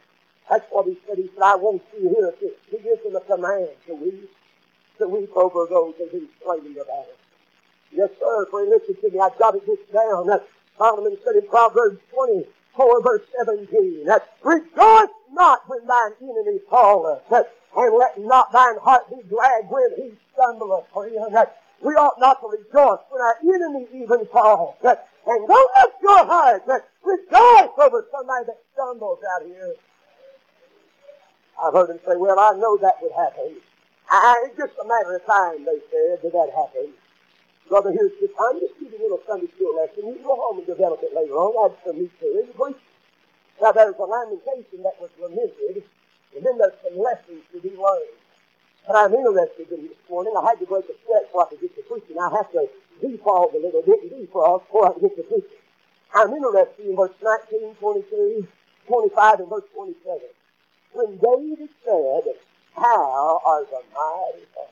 That's 0.49 0.65
what 0.71 0.87
he 0.87 0.97
said. 1.07 1.19
He 1.19 1.29
said, 1.35 1.43
I 1.43 1.57
want 1.57 1.83
you 1.99 2.09
here 2.09 2.33
to, 2.41 2.51
he 2.71 2.83
gives 2.83 3.03
them 3.03 3.17
a 3.17 3.21
command 3.21 3.69
to 3.87 3.95
weep, 3.95 4.31
to 4.99 5.09
weep 5.09 5.31
over 5.37 5.67
those 5.69 5.95
that 5.99 6.09
he's 6.13 6.29
slain 6.43 6.73
about 6.73 7.07
it. 7.07 7.19
Yes, 7.93 8.11
sir, 8.19 8.47
for 8.51 8.65
listen 8.65 8.97
to 9.01 9.11
me, 9.11 9.19
I 9.19 9.31
jotted 9.39 9.63
this 9.67 9.79
down. 9.93 10.27
That 10.27 10.47
Solomon 10.79 11.17
said 11.25 11.37
in 11.37 11.49
Proverbs 11.49 11.99
24, 12.15 13.03
verse 13.03 13.23
17, 13.45 14.05
that 14.07 14.29
rejoice 14.43 15.15
not 15.33 15.69
when 15.69 15.87
thine 15.87 16.13
enemy 16.23 16.59
falleth, 16.71 17.23
and 17.31 17.99
let 17.99 18.19
not 18.19 18.53
thine 18.53 18.79
heart 18.79 19.09
be 19.11 19.23
glad 19.29 19.69
when 19.69 19.91
he 19.97 20.13
stumbleth. 20.33 20.87
For 20.93 21.09
that 21.33 21.59
we 21.83 21.95
ought 21.95 22.19
not 22.19 22.41
to 22.41 22.49
rejoice 22.49 23.01
when 23.11 23.21
our 23.21 23.37
enemy 23.43 23.87
even 23.95 24.27
falls. 24.27 24.77
And 25.27 25.49
don't 25.49 25.71
let 25.77 25.93
your 26.03 26.25
heart 26.25 26.63
rejoice 26.67 27.75
over 27.79 28.07
somebody 28.13 28.47
that 28.47 28.63
stumbles 28.73 29.19
out 29.35 29.47
here. 29.47 29.75
I've 31.63 31.73
heard 31.73 31.89
them 31.89 31.99
say, 32.07 32.15
well, 32.17 32.39
I 32.39 32.57
know 32.59 32.77
that 32.79 32.95
would 33.03 33.13
happen. 33.13 33.57
I, 34.09 34.45
it's 34.47 34.57
just 34.57 34.79
a 34.79 34.87
matter 34.87 35.17
of 35.17 35.27
time, 35.27 35.65
they 35.65 35.83
said, 35.91 36.23
that 36.23 36.33
that 36.33 36.51
happen. 36.55 36.93
Brother, 37.69 37.91
here's 37.91 38.13
just, 38.21 38.35
I'm 38.39 38.61
just 38.61 38.79
you 38.79 38.87
a 38.87 39.03
little 39.03 39.21
Sunday 39.27 39.51
school 39.57 39.75
lesson. 39.75 40.07
You 40.07 40.23
go 40.23 40.37
home 40.37 40.59
and 40.59 40.67
develop 40.67 41.03
it 41.03 41.11
later 41.11 41.35
on. 41.35 41.71
Add 41.71 41.77
some 41.85 41.99
meat 41.99 42.13
to 42.21 42.27
it. 42.27 42.55
Now, 43.61 43.73
there's 43.73 43.97
a 43.99 44.07
lamentation 44.07 44.85
that 44.85 44.95
was 45.01 45.11
lamented, 45.19 45.83
and 46.37 46.47
then 46.47 46.59
there's 46.59 46.79
some 46.85 46.99
lessons 47.03 47.43
to 47.51 47.61
be 47.61 47.75
learned. 47.75 48.15
But 48.87 48.97
I'm 48.97 49.15
interested 49.15 49.71
in 49.73 49.89
this 49.89 49.99
morning. 50.09 50.33
I 50.39 50.47
had 50.47 50.61
to 50.61 50.67
break 50.67 50.85
a 50.85 50.95
sweat 51.05 51.29
so 51.33 51.41
I 51.43 51.47
could 51.51 51.61
get 51.61 51.75
to 51.75 51.83
preaching. 51.83 52.17
I 52.19 52.31
have 52.31 52.51
to 52.53 52.69
defog 53.03 53.55
a 53.55 53.59
little 53.59 53.83
bit 53.83 54.03
and 54.03 54.13
defog 54.13 54.63
before 54.63 54.89
I 54.89 54.93
can 54.93 55.03
get 55.03 55.17
to 55.17 55.23
preaching. 55.25 55.63
I'm 56.15 56.33
interested 56.33 56.87
in 56.87 56.95
verse 56.95 57.11
19, 57.21 57.75
22, 57.75 58.47
25, 58.87 59.41
and 59.41 59.49
verse 59.51 59.65
27. 59.75 60.21
When 60.93 61.19
David 61.19 61.69
said, 61.85 62.35
How 62.77 63.41
are 63.45 63.65
the 63.65 63.83
mighty 63.91 64.47
fallen? 64.55 64.71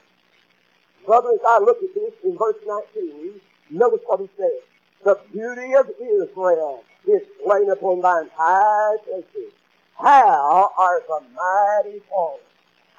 Brothers, 1.05 1.41
I 1.47 1.59
look 1.59 1.83
at 1.83 1.95
this 1.95 2.15
in 2.23 2.39
verse 2.39 2.57
19. 2.65 3.41
Notice 3.71 4.01
what 4.07 4.21
he 4.21 4.29
says. 4.39 4.63
The 5.05 5.19
beauty 5.33 5.75
of 5.75 5.91
Israel 6.01 6.85
is 7.07 7.23
slain 7.45 7.69
upon 7.69 8.01
thine 8.01 8.31
high 8.35 8.97
places. 9.05 9.53
How 9.99 10.71
are 10.79 11.03
the 11.07 11.21
mighty 11.35 12.01
fallen? 12.09 12.41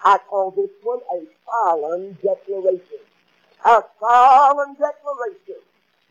I 0.06 0.20
call 0.30 0.52
this 0.52 0.70
one 0.84 1.00
a 1.12 1.26
solemn 1.46 2.14
declaration. 2.22 3.02
A 3.66 3.84
solemn 4.00 4.76
declaration. 4.76 5.62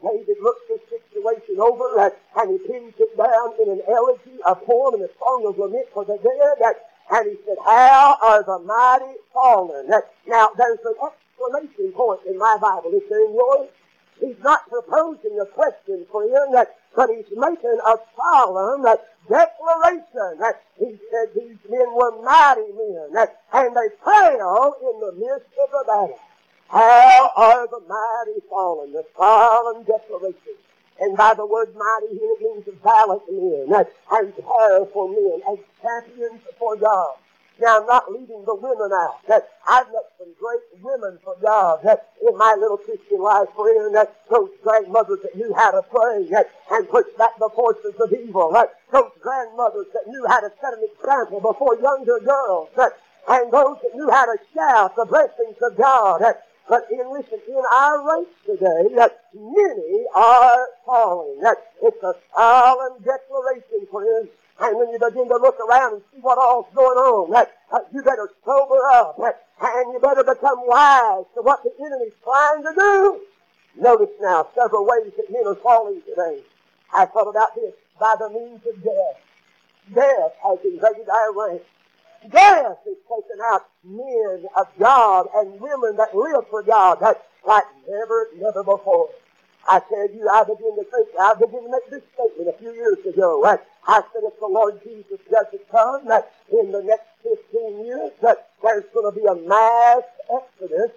David 0.03 0.37
looked 0.43 0.69
this 0.69 0.81
situation 0.91 1.61
over 1.61 2.13
and, 2.37 2.51
he 2.51 2.59
pins 2.67 2.95
it 2.99 3.17
down 3.17 3.55
in 3.63 3.71
an 3.71 3.83
elegy, 3.89 4.39
a 4.45 4.55
poem, 4.57 4.95
and 4.95 5.05
a 5.05 5.09
song 5.19 5.47
of 5.47 5.59
lament 5.59 5.87
for 5.95 6.05
the 6.05 6.19
dead. 6.19 6.75
And 7.13 7.31
he 7.31 7.39
said, 7.47 7.57
How 7.65 8.19
are 8.21 8.43
the 8.43 8.59
mighty 8.59 9.15
fallen? 9.33 9.89
Now, 10.27 10.51
there's 10.59 10.81
an 10.85 10.95
exclamation 11.01 11.93
point 11.93 12.21
in 12.27 12.37
my 12.37 12.59
Bible. 12.61 12.91
Is 12.95 13.03
there 13.09 13.25
in 13.25 13.33
yours? 13.33 13.69
He's 14.21 14.39
not 14.43 14.69
proposing 14.69 15.39
a 15.41 15.47
question, 15.47 16.07
for 16.11 16.27
friend, 16.29 16.67
but 16.95 17.11
he's 17.11 17.27
making 17.37 17.79
a 17.87 17.97
solemn 18.17 18.87
declaration. 19.29 20.41
He 20.79 20.99
said 21.11 21.35
these 21.35 21.59
men 21.69 21.95
were 21.95 22.23
mighty 22.23 22.73
men, 22.73 23.27
and 23.53 23.77
they 23.77 23.89
fell 24.05 24.77
in 24.81 25.01
the 25.01 25.13
midst 25.19 25.51
of 25.63 25.71
the 25.71 25.85
battle. 25.87 26.19
How 26.69 27.31
are 27.37 27.67
the 27.69 27.81
mighty 27.81 28.41
fallen? 28.49 28.93
The 28.93 29.05
solemn 29.17 29.85
declaration. 29.85 30.57
And 31.01 31.17
by 31.17 31.35
the 31.35 31.45
word 31.45 31.75
mighty 31.75 32.15
here 32.19 32.37
it 32.39 32.41
means 32.41 32.79
valiant 32.83 33.23
men 33.29 33.85
and 34.13 34.37
powerful 34.37 35.09
men 35.09 35.43
and 35.49 35.59
champions 35.83 36.41
for 36.59 36.77
God. 36.77 37.17
Now, 37.61 37.81
I'm 37.81 37.87
not 37.87 38.11
leaving 38.11 38.45
the 38.45 38.55
women 38.55 38.91
out. 38.93 39.19
That 39.29 39.49
I've 39.69 39.87
met 39.87 40.11
some 40.19 40.35
great 40.41 40.83
women 40.83 41.19
for 41.23 41.37
God 41.41 41.81
that 41.85 42.11
in 42.21 42.37
my 42.37 42.57
little 42.59 42.77
Christian 42.77 43.23
life, 43.23 43.49
friend, 43.55 43.95
that 43.95 44.15
those 44.29 44.51
grandmothers 44.63 45.21
that 45.23 45.37
knew 45.37 45.55
how 45.55 45.71
to 45.71 45.83
pray 45.83 46.27
that, 46.31 46.51
and 46.73 46.89
push 46.89 47.07
back 47.17 47.39
the 47.39 47.49
forces 47.55 47.95
of 48.01 48.13
evil. 48.13 48.51
That 48.53 48.75
those 48.93 49.13
grandmothers 49.21 49.87
that 49.93 50.07
knew 50.09 50.27
how 50.29 50.41
to 50.41 50.51
set 50.61 50.75
an 50.75 50.83
example 50.83 51.41
before 51.41 51.79
younger 51.81 52.19
girls. 52.19 52.71
That, 52.77 52.93
and 53.29 53.53
those 53.53 53.79
that 53.83 53.95
knew 53.95 54.11
how 54.11 54.27
to 54.27 54.37
shout 54.53 54.97
the 54.97 55.05
blessings 55.07 55.57
of 55.63 55.77
God. 55.77 56.23
That, 56.23 56.47
but 56.69 56.89
in 56.91 57.13
listen, 57.13 57.39
in 57.47 57.63
our 57.73 58.19
race 58.19 58.35
today, 58.47 58.95
that 58.97 59.21
many 59.33 60.05
are 60.15 60.67
falling. 60.85 61.41
That 61.43 61.59
it's 61.83 62.03
a 62.03 62.15
solemn 62.35 63.03
declaration, 63.03 63.87
friends. 63.91 64.29
And 64.61 64.79
when 64.79 64.89
you 64.91 64.99
begin 64.99 65.29
to 65.29 65.37
look 65.37 65.59
around 65.61 65.95
and 65.95 66.03
see 66.13 66.21
what 66.21 66.39
all's 66.39 66.67
going 66.75 66.97
on, 66.97 67.35
uh, 67.35 67.79
you 67.93 68.03
better 68.03 68.31
sober 68.45 68.79
up, 68.93 69.19
and 69.19 69.93
you 69.93 69.99
better 70.01 70.23
become 70.23 70.67
wise 70.67 71.25
to 71.35 71.43
what 71.43 71.63
the 71.65 71.73
enemy's 71.81 72.15
trying 72.23 72.63
to 72.63 72.73
do. 72.77 73.21
Notice 73.77 74.15
now 74.21 74.47
several 74.55 74.87
ways 74.87 75.13
that 75.17 75.31
men 75.31 75.47
are 75.47 75.57
falling 75.57 76.01
today. 76.03 76.41
I 76.93 77.07
thought 77.07 77.29
about 77.29 77.55
this 77.57 77.75
by 77.99 78.15
the 78.19 78.31
means 78.31 78.61
of 78.67 78.83
death. 78.83 79.19
Death 79.93 80.33
has 80.43 80.59
invaded 80.65 81.09
our 81.09 81.33
ranks. 81.33 81.67
Death 82.31 82.79
has 82.87 82.97
taken 83.11 83.39
out 83.53 83.67
men 83.83 84.47
of 84.57 84.67
God 84.79 85.27
and 85.35 85.61
women 85.61 85.97
that 85.97 86.15
live 86.15 86.49
for 86.49 86.63
God 86.63 87.01
that 87.01 87.27
like 87.47 87.65
never, 87.89 88.29
never 88.37 88.63
before. 88.63 89.11
I 89.69 89.81
tell 89.81 90.09
you, 90.11 90.29
I 90.29 90.45
begin 90.45 90.77
to 90.77 90.85
think, 90.85 91.09
I 91.19 91.35
begin 91.35 91.65
to 91.65 91.71
make 91.71 91.91
this 91.91 92.03
statement 92.15 92.55
a 92.55 92.59
few 92.59 92.73
years 92.73 92.99
ago. 93.07 93.43
Right? 93.43 93.59
I 93.87 94.01
said 94.13 94.23
if 94.25 94.34
the 94.45 94.53
Lord 94.53 94.81
Jesus 94.85 95.21
doesn't 95.31 95.71
come, 95.71 96.07
that 96.09 96.31
in 96.53 96.71
the 96.71 96.83
next 96.83 97.09
15 97.23 97.87
years, 97.87 98.13
that 98.21 98.49
there's 98.63 98.85
going 98.93 99.09
to 99.09 99.19
be 99.19 99.25
a 99.25 99.35
mass 99.49 100.03
exodus 100.29 100.93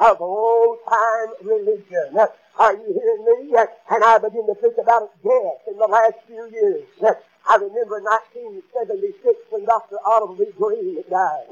of 0.00 0.20
old 0.20 0.78
time 0.88 1.28
religion. 1.44 2.18
Are 2.58 2.74
you 2.74 2.90
hearing 2.90 3.50
me? 3.50 3.56
And 3.90 4.02
I 4.02 4.18
begin 4.18 4.46
to 4.46 4.54
think 4.56 4.74
about 4.82 5.10
death 5.22 5.62
in 5.70 5.78
the 5.78 5.86
last 5.86 6.14
few 6.26 6.50
years. 6.50 6.86
I 7.48 7.54
remember 7.54 8.02
1976 8.02 9.38
when 9.50 9.64
Dr. 9.64 9.96
Otto 10.04 10.34
Green 10.58 11.02
died. 11.08 11.46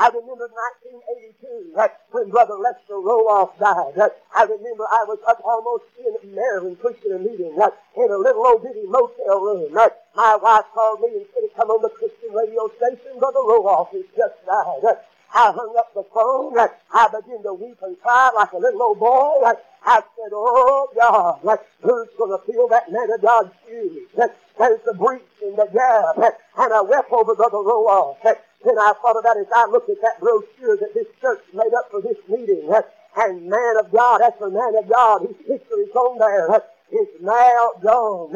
I 0.00 0.08
remember 0.10 0.46
1982 0.46 1.72
that 1.74 2.02
when 2.10 2.30
Brother 2.30 2.54
Lester 2.54 2.94
Roloff 2.94 3.58
died. 3.58 4.10
I 4.34 4.42
remember 4.42 4.84
I 4.90 5.04
was 5.06 5.18
up 5.26 5.42
almost 5.44 5.84
in 5.98 6.34
Maryland 6.34 6.78
preaching 6.80 7.12
a 7.12 7.18
meeting 7.18 7.54
in 7.54 8.10
a 8.10 8.16
little 8.16 8.46
old 8.46 8.62
bitty 8.62 8.86
motel 8.86 9.40
room. 9.40 9.74
My 10.18 10.34
wife 10.34 10.66
called 10.74 11.00
me 11.00 11.14
and 11.14 11.26
said, 11.32 11.54
"Come 11.54 11.70
on 11.70 11.80
the 11.80 11.90
Christian 11.90 12.34
radio 12.34 12.66
station, 12.76 13.20
Brother 13.20 13.38
Roloff 13.38 13.90
has 13.92 14.02
just 14.16 14.34
died." 14.44 14.98
I 15.32 15.52
hung 15.52 15.76
up 15.78 15.94
the 15.94 16.02
phone. 16.02 16.58
I 16.58 17.06
began 17.06 17.42
to 17.44 17.54
weep 17.54 17.78
and 17.82 18.00
cry 18.02 18.30
like 18.34 18.50
a 18.52 18.58
little 18.58 18.82
old 18.82 18.98
boy. 18.98 19.52
I 19.84 20.02
said, 20.16 20.32
"Oh 20.32 20.88
God, 20.92 21.60
who's 21.82 22.08
going 22.18 22.32
to 22.36 22.38
feel 22.50 22.66
that 22.66 22.90
man 22.90 23.12
of 23.12 23.22
God's 23.22 23.52
shoes?" 23.64 24.08
There's 24.16 24.80
the 24.84 24.94
breach 24.94 25.22
in 25.40 25.54
the 25.54 25.66
gap. 25.66 26.16
And 26.56 26.72
I 26.72 26.80
wept 26.80 27.12
over 27.12 27.36
Brother 27.36 27.58
Roloff. 27.58 28.16
Then 28.22 28.76
I 28.76 28.92
thought 29.00 29.20
about 29.20 29.36
it 29.36 29.46
as 29.46 29.52
I 29.54 29.66
looked 29.66 29.88
at 29.88 30.00
that 30.02 30.18
brochure 30.18 30.76
that 30.78 30.94
this 30.94 31.06
church 31.20 31.44
made 31.52 31.74
up 31.78 31.92
for 31.92 32.00
this 32.00 32.18
meeting. 32.26 32.68
And 33.16 33.46
man 33.48 33.76
of 33.78 33.92
God, 33.92 34.20
after 34.22 34.50
man 34.50 34.74
of 34.74 34.88
God, 34.88 35.22
his 35.22 35.36
history's 35.46 35.94
on 35.94 36.18
there. 36.18 36.64
Is 36.90 37.20
now 37.20 37.72
gone. 37.82 38.32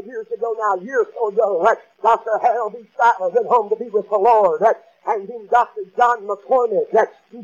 Of 0.00 0.06
years 0.06 0.32
ago 0.32 0.56
now, 0.56 0.80
a 0.80 0.82
year 0.82 1.04
or 1.20 1.28
ago, 1.28 1.76
Dr. 2.00 2.38
Harold 2.40 2.72
B. 2.72 2.88
Sightler 2.98 3.34
went 3.34 3.46
home 3.46 3.68
to 3.68 3.76
be 3.76 3.90
with 3.90 4.08
the 4.08 4.16
Lord. 4.16 4.62
And 5.06 5.28
then 5.28 5.46
Dr. 5.50 5.82
John 5.94 6.26
McCormick, 6.26 6.88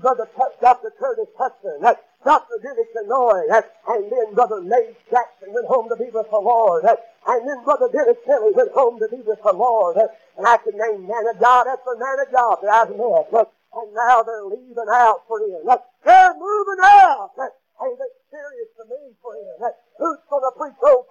Brother 0.01 0.27
Dr. 0.63 0.91
Curtis 0.99 1.29
Hudson, 1.37 1.83
Dr. 2.25 2.55
Billy 2.63 2.85
Kenoy, 2.97 3.63
and 3.89 4.11
then 4.11 4.33
Brother 4.33 4.63
Nate 4.63 4.97
Jackson 5.11 5.53
went 5.53 5.67
home 5.67 5.91
to 5.91 5.97
be 5.97 6.09
with 6.09 6.31
the 6.31 6.39
Lord. 6.39 6.85
And 7.27 7.47
then 7.47 7.63
Brother 7.63 7.89
Billy 7.93 8.15
Kelly 8.25 8.53
went 8.55 8.73
home 8.73 8.99
to 9.01 9.09
be 9.09 9.21
with 9.21 9.43
the 9.45 9.53
Lord. 9.53 9.99
And 9.99 10.47
I 10.47 10.57
can 10.57 10.79
name 10.79 11.07
man 11.07 11.29
of 11.29 11.39
God 11.39 11.67
after 11.69 11.95
man 11.97 12.21
of 12.25 12.33
God 12.33 12.57
that 12.63 12.73
I've 12.73 12.97
met. 12.97 13.53
And 13.77 13.93
now 13.93 14.23
they're 14.23 14.47
leaving 14.47 14.89
out 14.91 15.29
for 15.29 15.41
him. 15.41 15.61
They're 16.07 16.33
moving 16.33 16.81
out. 16.83 17.33
Hey, 17.37 17.93
that's 17.99 18.17
serious 18.33 18.73
to 18.81 18.85
me, 18.89 19.13
friend. 19.21 19.75
Who's 19.99 20.17
going 20.31 20.45
to 20.45 20.53
preach 20.57 20.81
religion 20.81 21.05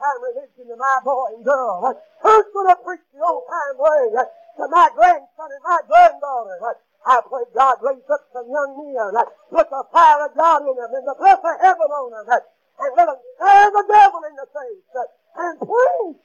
to 0.75 0.79
my 0.83 0.99
boy 1.03 1.39
and 1.39 1.43
girl? 1.47 1.95
Who's 2.21 2.47
going 2.51 2.67
to 2.67 2.77
preach 2.83 3.07
the 3.15 3.23
old-time 3.23 3.79
way 3.79 4.11
to 4.11 4.67
my 4.67 4.89
grandson 4.91 5.47
and 5.47 5.63
my 5.63 5.79
granddaughter? 5.87 6.59
I 7.05 7.21
pray 7.23 7.45
God 7.55 7.77
raise 7.81 8.09
up 8.11 8.27
some 8.33 8.49
young 8.49 8.75
men 8.75 9.13
put 9.51 9.69
the 9.69 9.83
fire 9.93 10.25
of 10.25 10.35
God 10.35 10.67
in 10.67 10.75
them 10.75 10.91
and 10.91 11.07
the 11.07 11.15
breath 11.15 11.39
of 11.39 11.61
heaven 11.61 11.87
on 11.87 12.11
them 12.11 12.25
and 12.27 12.91
let 12.97 13.05
them 13.05 13.21
stare 13.37 13.71
the 13.71 13.85
devil 13.87 14.21
in 14.27 14.35
the 14.35 14.47
face 14.51 14.89
and 15.37 15.59
preach, 15.59 16.19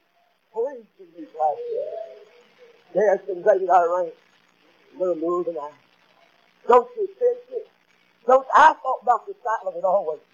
preach 0.51 0.91
in 0.99 1.07
these 1.15 1.33
last 1.37 1.61
days. 1.69 2.11
Death 2.93 3.29
invaded 3.29 3.69
our 3.69 4.03
ranks. 4.03 4.17
We're 4.97 5.15
moving 5.15 5.55
out. 5.61 5.71
Don't 6.67 6.89
you 6.97 7.07
sense 7.07 7.45
it? 7.51 7.67
Don't, 8.27 8.45
I 8.53 8.73
thought 8.81 9.05
Dr. 9.05 9.33
Sightler 9.33 9.73
would 9.75 9.85
always 9.85 10.19
be 10.19 10.25
there. 10.25 10.30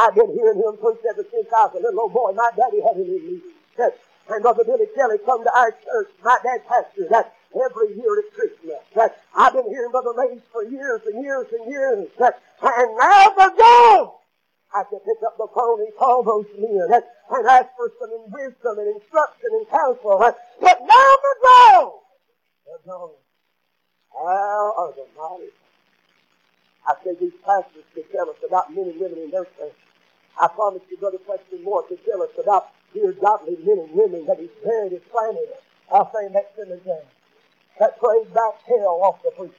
I've 0.00 0.14
been 0.14 0.32
hearing 0.32 0.56
him 0.56 0.80
preach 0.80 1.04
ever 1.12 1.26
since 1.28 1.46
I 1.52 1.68
was 1.68 1.76
a 1.76 1.84
little 1.84 2.08
old 2.08 2.14
boy. 2.16 2.32
My 2.32 2.48
daddy 2.56 2.80
had 2.80 2.96
him 2.96 3.04
in 3.04 3.20
me. 3.20 3.40
And 3.76 4.42
Brother 4.42 4.64
Billy 4.64 4.86
Kelly 4.96 5.18
come 5.26 5.44
to 5.44 5.52
our 5.52 5.72
church. 5.72 6.08
My 6.24 6.38
dad 6.42 6.64
pastored 6.64 7.10
that 7.10 7.34
every 7.52 7.92
year 8.00 8.18
at 8.24 8.32
Christmas. 8.32 8.80
That 8.96 9.20
I've 9.36 9.52
been 9.52 9.68
hearing 9.68 9.90
Brother 9.90 10.14
Mays 10.16 10.40
for 10.52 10.64
years 10.64 11.02
and 11.04 11.22
years 11.22 11.48
and 11.52 11.70
years. 11.70 12.08
And 12.16 12.96
now 12.96 13.34
they're 13.36 13.56
gone. 13.56 14.12
I 14.72 14.84
can 14.88 15.00
pick 15.00 15.20
up 15.26 15.36
the 15.36 15.48
phone 15.52 15.80
and 15.80 15.92
call 15.98 16.22
those 16.22 16.46
men 16.56 16.88
and 16.88 17.46
ask 17.46 17.68
for 17.76 17.92
some 18.00 18.30
wisdom 18.30 18.78
and 18.78 18.96
instruction 18.96 19.50
and 19.52 19.68
counsel. 19.68 20.16
But 20.16 20.78
now 20.80 21.16
they're 21.20 21.42
gone. 21.42 21.92
They're 22.64 22.84
gone. 22.86 23.20
How 24.14 24.74
are 24.78 24.92
the 24.96 25.04
mighty? 25.18 25.52
I 26.88 26.94
said 27.04 27.20
these 27.20 27.36
pastors 27.44 27.84
could 27.94 28.10
tell 28.12 28.30
us 28.30 28.36
about 28.46 28.72
men 28.74 28.88
and 28.88 28.98
women 29.00 29.18
in 29.18 29.30
their 29.30 29.44
faith. 29.44 29.74
I 30.40 30.48
promise 30.48 30.82
you, 30.90 30.96
Brother 30.96 31.18
Preston 31.18 31.62
Moore 31.62 31.84
to 31.88 31.96
tell 31.96 32.22
us 32.22 32.30
about 32.42 32.68
dear 32.94 33.12
godly 33.12 33.58
men 33.62 33.78
and 33.78 33.92
women 33.92 34.24
that 34.26 34.40
he's 34.40 34.48
buried 34.64 34.92
and 34.92 35.10
planted. 35.10 35.48
I'll 35.92 36.10
say 36.14 36.32
next 36.32 36.56
cemetery 36.56 37.04
that 37.78 37.98
prayed 37.98 38.32
back 38.32 38.60
hell 38.66 39.00
off 39.02 39.22
the 39.22 39.30
preacher. 39.32 39.54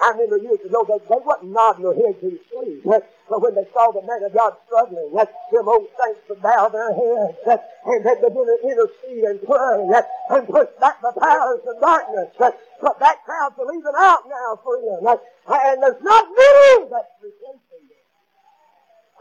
I 0.00 0.10
remember 0.10 0.38
years 0.38 0.60
ago, 0.64 0.84
they, 0.88 0.98
they 1.06 1.20
wasn't 1.22 1.52
nodding 1.52 1.84
their 1.84 1.94
heads 1.94 2.22
in 2.22 2.38
sleep. 2.50 2.82
But, 2.84 3.06
when 3.28 3.54
they 3.54 3.66
saw 3.72 3.90
the 3.92 4.02
man 4.02 4.22
of 4.24 4.34
God 4.34 4.54
struggling, 4.66 5.10
that 5.14 5.32
them 5.50 5.68
old 5.68 5.86
saints 6.02 6.20
would 6.28 6.42
bow 6.42 6.68
their 6.68 6.92
heads 6.92 7.38
that, 7.46 7.80
and 7.86 8.04
they 8.04 8.14
begin 8.16 8.44
to 8.44 8.58
intercede 8.62 9.24
and 9.24 9.38
pray 9.42 9.86
that, 9.90 10.10
and 10.30 10.46
push 10.48 10.68
back 10.80 11.00
the 11.00 11.12
powers 11.18 11.60
of 11.66 11.80
darkness. 11.80 12.28
That, 12.38 12.58
but 12.80 12.98
that 13.00 13.24
crowd's 13.24 13.56
leaving 13.58 13.96
out 13.96 14.28
now, 14.28 14.58
friend. 14.62 15.06
That, 15.06 15.22
and 15.48 15.82
there's 15.82 16.02
not 16.02 16.26
many 16.28 16.90
that's 16.90 17.12
replacing 17.22 17.71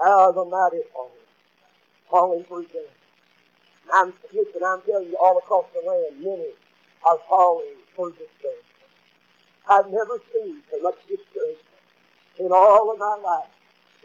them. 0.01 0.09
How 0.09 0.31
the 0.31 0.45
mighty 0.45 0.83
falling, 0.93 1.11
falling 2.09 2.43
for. 2.45 2.63
I'm, 3.93 4.13
listen, 4.33 4.61
I'm 4.65 4.81
telling 4.83 5.09
you, 5.09 5.17
all 5.21 5.37
across 5.37 5.65
the 5.73 5.87
land, 5.87 6.23
many 6.23 6.51
are 7.05 7.19
falling 7.27 7.75
for 7.95 8.09
discouragement. 8.11 8.65
I've 9.69 9.87
never 9.87 10.19
seen 10.33 10.61
so 10.71 10.81
much 10.81 10.95
discouragement 11.07 11.57
in 12.39 12.51
all 12.51 12.91
of 12.91 12.99
my 12.99 13.17
life. 13.23 13.49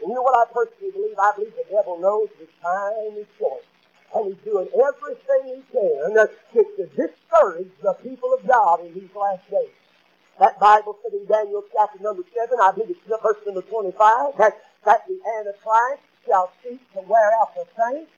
And 0.01 0.09
you 0.09 0.15
know 0.15 0.21
what 0.21 0.47
I 0.47 0.51
personally 0.51 0.91
believe? 0.91 1.17
I 1.17 1.31
believe 1.35 1.53
the 1.55 1.65
devil 1.71 1.99
knows 1.99 2.29
his 2.39 2.49
time 2.61 3.17
is 3.17 3.27
short. 3.39 3.63
And 4.15 4.27
he's 4.33 4.43
doing 4.43 4.67
everything 4.75 5.55
he 5.55 5.61
can 5.71 6.15
to 6.15 6.85
discourage 6.95 7.71
the 7.81 7.93
people 8.03 8.33
of 8.33 8.47
God 8.47 8.85
in 8.85 8.93
these 8.93 9.09
last 9.15 9.49
days. 9.49 9.73
That 10.39 10.59
Bible 10.59 10.97
said 11.01 11.13
in 11.13 11.25
Daniel 11.25 11.63
chapter 11.73 12.01
number 12.01 12.23
7, 12.35 12.57
I 12.61 12.71
believe 12.71 12.91
it's 12.91 13.21
verse 13.23 13.37
number 13.45 13.61
25, 13.61 14.37
that, 14.37 14.61
that 14.85 15.07
the 15.07 15.19
Antichrist 15.39 16.03
shall 16.25 16.51
seek 16.63 16.81
to 16.93 17.01
wear 17.07 17.31
out 17.39 17.55
the 17.55 17.65
saints 17.75 18.11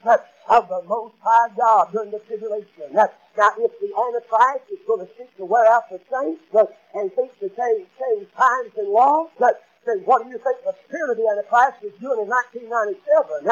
of 0.50 0.68
the 0.68 0.82
Most 0.88 1.16
High 1.22 1.50
God 1.56 1.92
during 1.92 2.12
the 2.12 2.20
tribulation. 2.20 2.92
Now, 2.92 3.10
if 3.38 3.72
the 3.80 3.94
Antichrist 3.94 4.66
is 4.72 4.80
going 4.88 5.06
to 5.06 5.12
seek 5.18 5.36
to 5.38 5.46
wear 5.46 5.66
out 5.72 5.90
the 5.90 6.00
saints 6.10 6.42
and 6.96 7.12
seek 7.16 7.40
to 7.40 7.50
change, 7.50 7.88
change 8.00 8.28
times 8.36 8.72
and 8.78 8.90
laws, 8.90 9.30
then 9.86 10.02
what 10.06 10.24
do 10.24 10.30
you 10.30 10.38
think 10.38 10.58
the 10.66 10.76
spirit 10.88 11.12
of 11.12 11.18
the 11.18 11.28
Antichrist 11.30 11.84
is 11.84 11.94
doing 12.02 12.20
in 12.20 12.28
1997? 12.28 13.46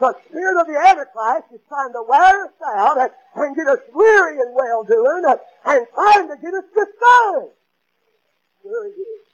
The 0.00 0.14
spirit 0.28 0.60
of 0.60 0.66
the 0.66 0.76
Antichrist 0.76 1.52
is 1.52 1.60
trying 1.68 1.92
to 1.92 2.02
wear 2.08 2.44
us 2.44 2.52
out 2.64 3.12
and 3.36 3.56
get 3.56 3.66
us 3.66 3.80
weary 3.94 4.40
and 4.40 4.54
well 4.54 4.84
doing 4.84 5.24
and 5.24 5.86
trying 5.94 6.28
to 6.28 6.36
get 6.36 6.54
us 6.54 6.64
discouraged. 6.74 7.56
Sure 8.62 8.84
he 8.86 9.00
is. 9.00 9.26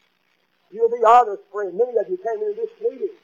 You'll 0.70 0.90
be 0.90 1.02
honest, 1.04 1.42
friend. 1.52 1.72
Many 1.76 1.96
of 1.98 2.09
you 2.09 2.18
came 2.18 2.42
into 2.42 2.61
this 2.61 2.70
meeting 2.81 3.16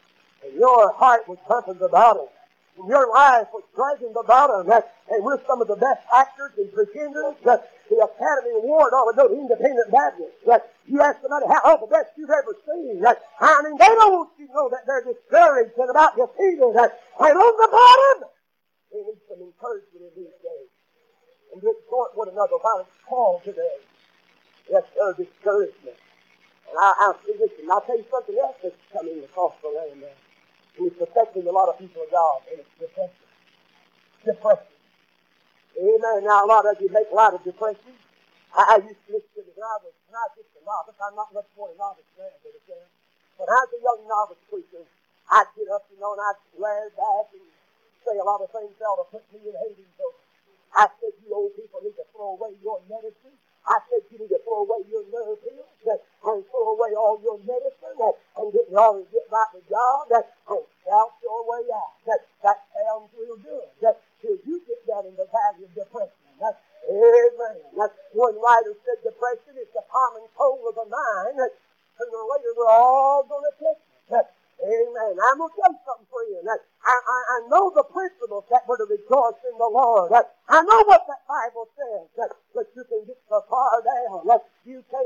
and 0.44 0.54
your 0.54 0.92
heart 0.92 1.28
was 1.28 1.38
pumping 1.46 1.80
about 1.80 2.16
it. 2.16 2.30
and 2.78 2.88
your 2.88 3.08
life 3.12 3.46
was 3.52 3.62
dragging 3.74 4.12
the 4.12 4.24
bottom, 4.26 4.66
and 4.70 5.24
we're 5.24 5.38
some 5.46 5.62
of 5.62 5.68
the 5.68 5.76
best 5.76 6.02
actors 6.12 6.50
and 6.58 6.72
pretenders. 6.72 7.34
The 7.44 8.00
Academy 8.00 8.50
Award 8.56 8.92
ought 8.92 9.12
to 9.12 9.16
go 9.16 9.28
to 9.28 9.34
Independent 9.34 9.92
Baptist. 9.92 10.32
Uh, 10.48 10.58
you 10.88 11.00
ask 11.00 11.20
somebody 11.20 11.46
how 11.46 11.60
all 11.64 11.78
the 11.78 11.92
best 11.92 12.10
you've 12.16 12.30
ever 12.32 12.56
seen. 12.66 13.04
I 13.04 13.62
mean, 13.62 13.76
they 13.78 13.92
don't 13.92 14.12
want 14.12 14.30
you 14.38 14.48
to 14.48 14.52
know 14.52 14.68
that 14.70 14.88
they're 14.88 15.04
discouraged 15.04 15.76
and 15.78 15.90
about 15.90 16.16
defeated. 16.16 16.74
And 16.74 17.36
on 17.36 17.54
the 17.60 17.68
bottom, 17.70 18.28
they 18.90 19.04
need 19.04 19.20
some 19.28 19.38
encouragement 19.38 20.10
in 20.10 20.12
these 20.16 20.36
days. 20.42 20.70
And 21.52 21.60
to 21.62 21.68
exhort 21.76 22.16
one 22.16 22.28
another 22.28 22.56
while 22.58 22.80
it's 22.80 22.98
called 23.06 23.44
today. 23.44 23.76
Yes, 24.70 24.82
sir, 24.96 25.14
discouragement. 25.14 26.00
And 26.74 26.82
I, 26.82 26.90
I, 26.98 27.06
listen, 27.30 27.70
I'll 27.70 27.86
tell 27.86 27.98
you 27.98 28.06
something 28.10 28.34
else 28.42 28.58
that's 28.58 28.74
coming 28.90 29.22
across 29.22 29.54
the 29.62 29.70
land 29.70 30.02
eh, 30.02 30.10
now. 30.10 30.10
Uh, 30.10 30.82
and 30.82 30.90
it's 30.90 30.98
affecting 30.98 31.46
a 31.46 31.54
lot 31.54 31.70
of 31.70 31.78
people 31.78 32.02
of 32.02 32.10
God, 32.10 32.42
and 32.50 32.58
it's 32.58 32.74
depression. 32.82 33.30
Depression. 34.26 34.74
Amen. 35.78 36.18
Now, 36.26 36.44
a 36.44 36.48
lot 36.50 36.66
of 36.66 36.76
you 36.82 36.90
make 36.90 37.08
a 37.12 37.16
lot 37.16 37.34
of 37.34 37.44
depression. 37.46 37.94
I, 38.52 38.76
I 38.76 38.86
used 38.86 38.98
to 39.06 39.10
listen 39.18 39.30
to 39.38 39.42
when 39.54 39.64
I 39.64 39.78
was 39.86 39.94
just 40.34 40.50
a 40.58 40.62
novice. 40.66 40.98
I'm 40.98 41.14
not 41.16 41.30
much 41.32 41.48
more 41.54 41.70
a 41.70 41.76
novice 41.78 42.08
now, 42.18 42.30
but 42.42 42.54
again. 42.58 42.86
When 43.38 43.48
I 43.48 43.58
was 43.64 43.72
a 43.72 43.80
young 43.82 44.02
novice 44.10 44.42
preacher, 44.50 44.84
I'd 45.30 45.50
get 45.54 45.70
up, 45.70 45.86
you 45.94 45.98
know, 46.02 46.12
and 46.18 46.22
I'd 46.22 46.40
swear 46.54 46.90
back 46.98 47.26
and 47.38 47.46
say 48.02 48.18
a 48.18 48.26
lot 48.26 48.42
of 48.42 48.50
things 48.50 48.74
that 48.78 48.86
ought 48.90 49.02
to 49.06 49.08
put 49.14 49.24
me 49.32 49.46
in 49.46 49.54
Hades 49.54 49.94
over. 50.02 50.20
I 50.74 50.86
said, 51.00 51.14
you 51.22 51.30
old 51.34 51.54
people 51.56 51.80
need 51.86 51.96
to 51.96 52.06
throw 52.14 52.34
away 52.36 52.58
your 52.62 52.82
medicine. 52.90 53.38
I 53.64 53.80
said 53.88 54.04
you 54.12 54.18
need 54.20 54.32
to 54.32 54.40
throw 54.44 54.64
away 54.64 54.84
your 54.92 55.04
nerve 55.08 55.40
pills 55.40 56.00
and 56.24 56.44
throw 56.48 56.66
away 56.76 56.92
all 56.96 57.20
your 57.24 57.38
medicine 57.40 57.96
and 58.00 58.52
get 58.52 58.68
on 58.76 59.04
and 59.04 59.08
get 59.12 59.24
back 59.30 59.52
to 59.52 59.60
God 59.68 60.08
and 60.12 60.24
shout 60.84 61.12
your 61.24 61.40
way 61.48 61.64
out. 61.72 61.92
That, 62.06 62.20
that 62.44 62.58
sounds 62.76 63.08
real 63.16 63.36
good. 63.40 63.68
That 63.80 64.00
till 64.20 64.36
you 64.44 64.60
get 64.68 64.80
down 64.88 65.06
in 65.08 65.16
the 65.16 65.28
valley 65.32 65.64
of 65.64 65.72
depression. 65.74 66.12
Amen. 66.84 67.56
That 67.80 67.92
one 68.12 68.36
writer 68.40 68.76
said 68.84 69.00
depression 69.00 69.56
is 69.56 69.68
the 69.72 69.84
common 69.88 70.28
cold 70.36 70.60
of 70.68 70.74
the 70.76 70.88
mind. 70.88 71.40
That 71.40 71.52
sooner 71.96 72.20
or 72.20 72.28
later 72.36 72.52
we're 72.56 72.68
all 72.68 73.24
going 73.24 73.44
to 73.48 73.54
take 73.56 73.80
it. 74.20 74.26
Amen. 74.64 75.14
I'm 75.18 75.36
going 75.40 75.50
to 75.50 75.56
tell 75.60 75.72
you 75.72 75.82
something, 75.84 76.08
friend. 76.08 76.46
I, 76.48 76.56
I, 76.88 77.18
I 77.36 77.38
know 77.48 77.72
the 77.74 77.84
principles 77.84 78.44
that 78.48 78.64
we're 78.68 78.78
to 78.78 78.88
rejoice 78.88 79.40
in 79.44 79.56
the 79.58 79.68
Lord. 79.68 80.12
I 80.12 80.62
know 80.62 80.80
what 80.88 81.04
that 81.08 81.24
Bible 81.28 81.68
says. 81.76 82.06
That, 82.16 82.30
that 82.54 82.68
you 82.76 82.84
can 82.84 83.04
get 83.04 83.18
so 83.28 83.44
far 83.50 83.82
down. 83.82 84.24
That 84.28 84.44
you 84.64 84.84
can 84.88 85.04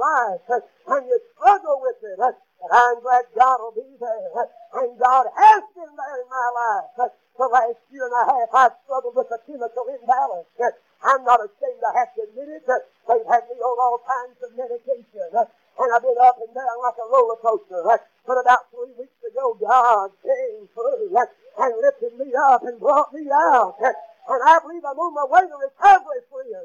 apply 0.00 0.36
it 0.36 0.40
to 0.48 0.56
your 0.56 0.64
life. 0.64 0.64
That, 0.64 0.64
and 0.88 1.06
you 1.06 1.18
struggle 1.36 1.78
with 1.82 2.00
it. 2.02 2.16
That, 2.18 2.34
but 2.60 2.72
I'm 2.72 3.00
glad 3.00 3.24
God 3.36 3.56
will 3.60 3.76
be 3.76 3.88
there. 4.00 4.28
That, 4.34 4.48
and 4.80 4.98
God 4.98 5.26
has 5.36 5.62
been 5.76 5.92
there 5.92 6.16
in 6.20 6.28
my 6.28 6.48
life. 6.56 6.90
That, 6.96 7.12
the 7.36 7.48
last 7.48 7.80
year 7.88 8.04
and 8.04 8.16
a 8.16 8.24
half 8.28 8.48
I've 8.52 8.76
struggled 8.84 9.16
with 9.16 9.32
a 9.32 9.40
chemical 9.48 9.84
imbalance. 9.88 10.48
That, 10.58 10.76
I'm 11.00 11.24
not 11.24 11.40
ashamed 11.40 11.80
to 11.80 11.90
have 11.96 12.12
to 12.16 12.20
admit 12.28 12.48
it. 12.48 12.66
That 12.66 12.84
they've 13.08 13.28
had 13.28 13.48
me 13.48 13.56
on 13.60 13.76
all 13.80 14.00
kinds 14.04 14.36
of 14.44 14.52
medication. 14.56 15.28
That, 15.32 15.48
and 15.80 15.88
I've 15.88 16.04
been 16.04 16.20
up 16.20 16.36
and 16.40 16.52
down 16.52 16.76
like 16.84 17.00
a 17.00 17.08
roller 17.08 17.40
coaster. 17.40 17.80
That, 17.88 18.04
but 18.28 18.36
about 18.36 18.68
three 18.68 18.92
weeks 19.00 19.20
ago, 19.24 19.56
God 19.56 20.12
came 20.20 20.68
through 20.76 21.16
and 21.16 21.72
lifted 21.80 22.12
me 22.20 22.32
up 22.36 22.64
and 22.64 22.76
brought 22.76 23.12
me 23.16 23.24
out. 23.32 23.76
And 23.80 24.40
I 24.44 24.60
believe 24.60 24.84
I'm 24.84 25.00
on 25.00 25.16
my 25.16 25.24
way 25.24 25.48
to 25.48 25.56
recovery 25.56 26.20
for 26.28 26.44
you. 26.44 26.60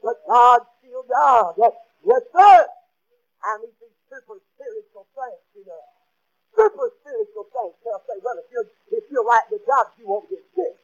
But 0.00 0.16
God's 0.24 0.64
still 0.80 1.04
God. 1.04 1.58
Yes, 1.58 2.22
sir. 2.32 2.56
I 3.44 3.50
meet 3.60 3.76
these 3.80 3.98
super 4.08 4.40
spiritual 4.56 5.04
saints, 5.12 5.44
you 5.52 5.64
know. 5.68 5.84
Super 6.56 6.88
spiritual 7.04 7.46
saints. 7.52 7.76
They'll 7.84 8.04
say, 8.08 8.16
well, 8.24 8.36
if 8.40 8.48
you're, 8.48 8.68
if 8.90 9.04
you're 9.12 9.24
like 9.24 9.46
the 9.52 9.60
jobs, 9.64 9.92
you 10.00 10.08
won't 10.08 10.28
get 10.28 10.40
sick. 10.56 10.76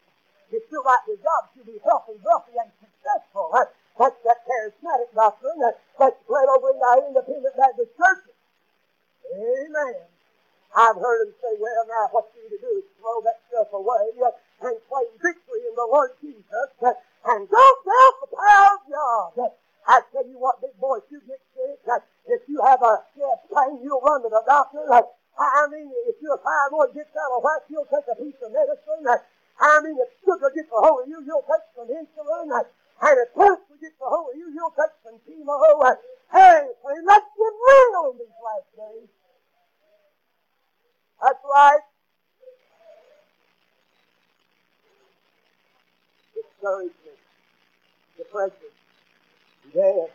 If 0.53 0.63
you're 0.71 0.85
like 0.85 1.05
the 1.09 1.17
jobs, 1.17 1.49
you'll 1.57 1.69
be 1.69 1.81
healthy, 1.83 2.21
wealthy, 2.23 2.55
and 2.61 2.71
successful. 2.79 3.51
That's 3.97 4.21
that 4.29 4.45
charismatic 4.45 5.11
doctrine 5.17 5.59
that, 5.65 5.81
that's 5.99 6.17
spread 6.23 6.49
over 6.53 6.71
in 6.77 6.81
our 6.85 7.01
independent 7.09 7.57
Baptist 7.57 7.97
churches. 7.97 8.37
Amen. 9.33 10.05
I've 10.77 11.01
heard 11.01 11.25
them 11.25 11.33
say, 11.41 11.57
well, 11.57 11.85
now 11.89 12.13
what 12.13 12.29
you 12.37 12.45
need 12.45 12.57
to 12.57 12.61
do 12.61 12.73
is 12.77 12.85
throw 13.01 13.25
that 13.25 13.41
stuff 13.49 13.73
away 13.73 14.13
and 14.21 14.77
claim 14.93 15.11
victory 15.25 15.63
in 15.65 15.75
the 15.75 15.89
Lord 15.89 16.13
Jesus 16.21 16.69
and 17.27 17.49
don't 17.49 17.81
doubt 17.83 18.17
the 18.23 18.31
power 18.37 18.77
of 18.77 18.83
God. 18.87 19.51
I 19.87 20.03
tell 20.13 20.27
you 20.27 20.39
what, 20.39 20.61
big 20.61 20.75
boy, 20.79 20.99
if 20.99 21.05
you 21.11 21.21
get 21.27 21.41
sick, 21.55 21.79
if 22.27 22.43
you 22.49 22.61
have 22.63 22.83
a 22.83 23.03
chest 23.15 23.43
pain, 23.49 23.81
you'll 23.83 24.03
run 24.03 24.23
to 24.23 24.29
the 24.29 24.43
doctor. 24.47 24.83
I 24.85 25.67
mean, 25.71 25.91
if 26.11 26.17
your 26.21 26.39
thyroid 26.39 26.95
gets 26.95 27.15
out 27.17 27.39
of 27.39 27.43
whack, 27.43 27.63
you'll 27.71 27.87
take 27.87 28.07
a 28.11 28.17
piece 28.19 28.39
of 28.43 28.53
medicine. 28.53 29.07
I 29.59 29.81
mean, 29.83 29.97
if 29.99 30.11
sugar 30.25 30.51
gets 30.55 30.69
a 30.75 30.81
hold 30.81 31.05
of 31.05 31.09
you, 31.09 31.23
you'll 31.25 31.47
take 31.47 31.65
some 31.75 31.89
insulin. 31.89 32.67
If 33.27 33.35
cancer 33.35 33.77
gets 33.81 33.99
a 34.01 34.09
hold 34.09 34.31
of 34.33 34.39
you, 34.39 34.53
you'll 34.55 34.71
take 34.71 34.95
some 35.03 35.19
chemo. 35.27 35.97
Hey, 36.31 36.67
friend, 36.83 37.07
let's 37.07 37.27
get 37.37 37.55
real 37.67 38.11
in 38.13 38.19
these 38.19 38.39
last 38.45 38.71
days. 38.77 39.09
That's 41.23 41.39
right. 41.45 41.81
Discouragement, 46.35 47.19
depression, 48.17 48.73
death 49.75 50.11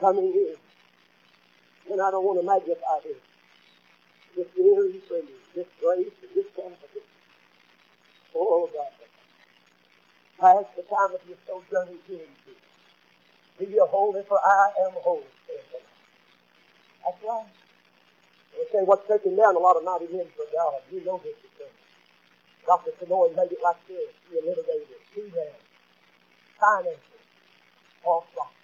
coming 0.00 0.32
in. 0.32 0.54
And 1.92 2.00
I 2.00 2.10
don't 2.10 2.24
want 2.24 2.40
to 2.40 2.46
magnify 2.46 3.00
this. 3.04 3.16
This 4.36 4.46
eerie 4.56 5.00
friendly, 5.08 5.34
this 5.54 5.66
grace 5.80 6.14
and 6.22 6.30
this 6.34 6.46
confidence. 6.54 7.10
Oh, 8.34 8.70
God. 8.72 9.09
Pass 10.40 10.64
the 10.76 10.82
time 10.84 11.14
of 11.14 11.20
your 11.28 11.38
sojourning 11.46 12.00
to 12.08 12.14
him. 12.14 12.32
Be 13.58 13.66
ye 13.66 13.80
holy, 13.80 14.22
for 14.28 14.40
I 14.40 14.72
am 14.86 14.92
holy. 15.02 15.24
That's 17.04 17.18
right. 17.24 17.46
They 18.56 18.64
say 18.72 18.84
what's 18.84 19.06
taking 19.08 19.36
down 19.36 19.56
a 19.56 19.58
lot 19.58 19.76
of 19.76 19.84
mighty 19.84 20.12
men 20.12 20.26
for 20.36 20.46
God. 20.52 20.82
You 20.92 21.04
know 21.04 21.20
this 21.24 21.36
is 21.38 21.50
true. 21.56 21.66
Dr. 22.66 22.92
Sonoy 23.00 23.34
made 23.36 23.52
it 23.52 23.58
like 23.62 23.76
this. 23.88 24.10
He 24.30 24.38
eliminated 24.38 25.00
female, 25.14 25.56
finances, 26.60 27.24
false 28.04 28.26
doctrine. 28.34 28.56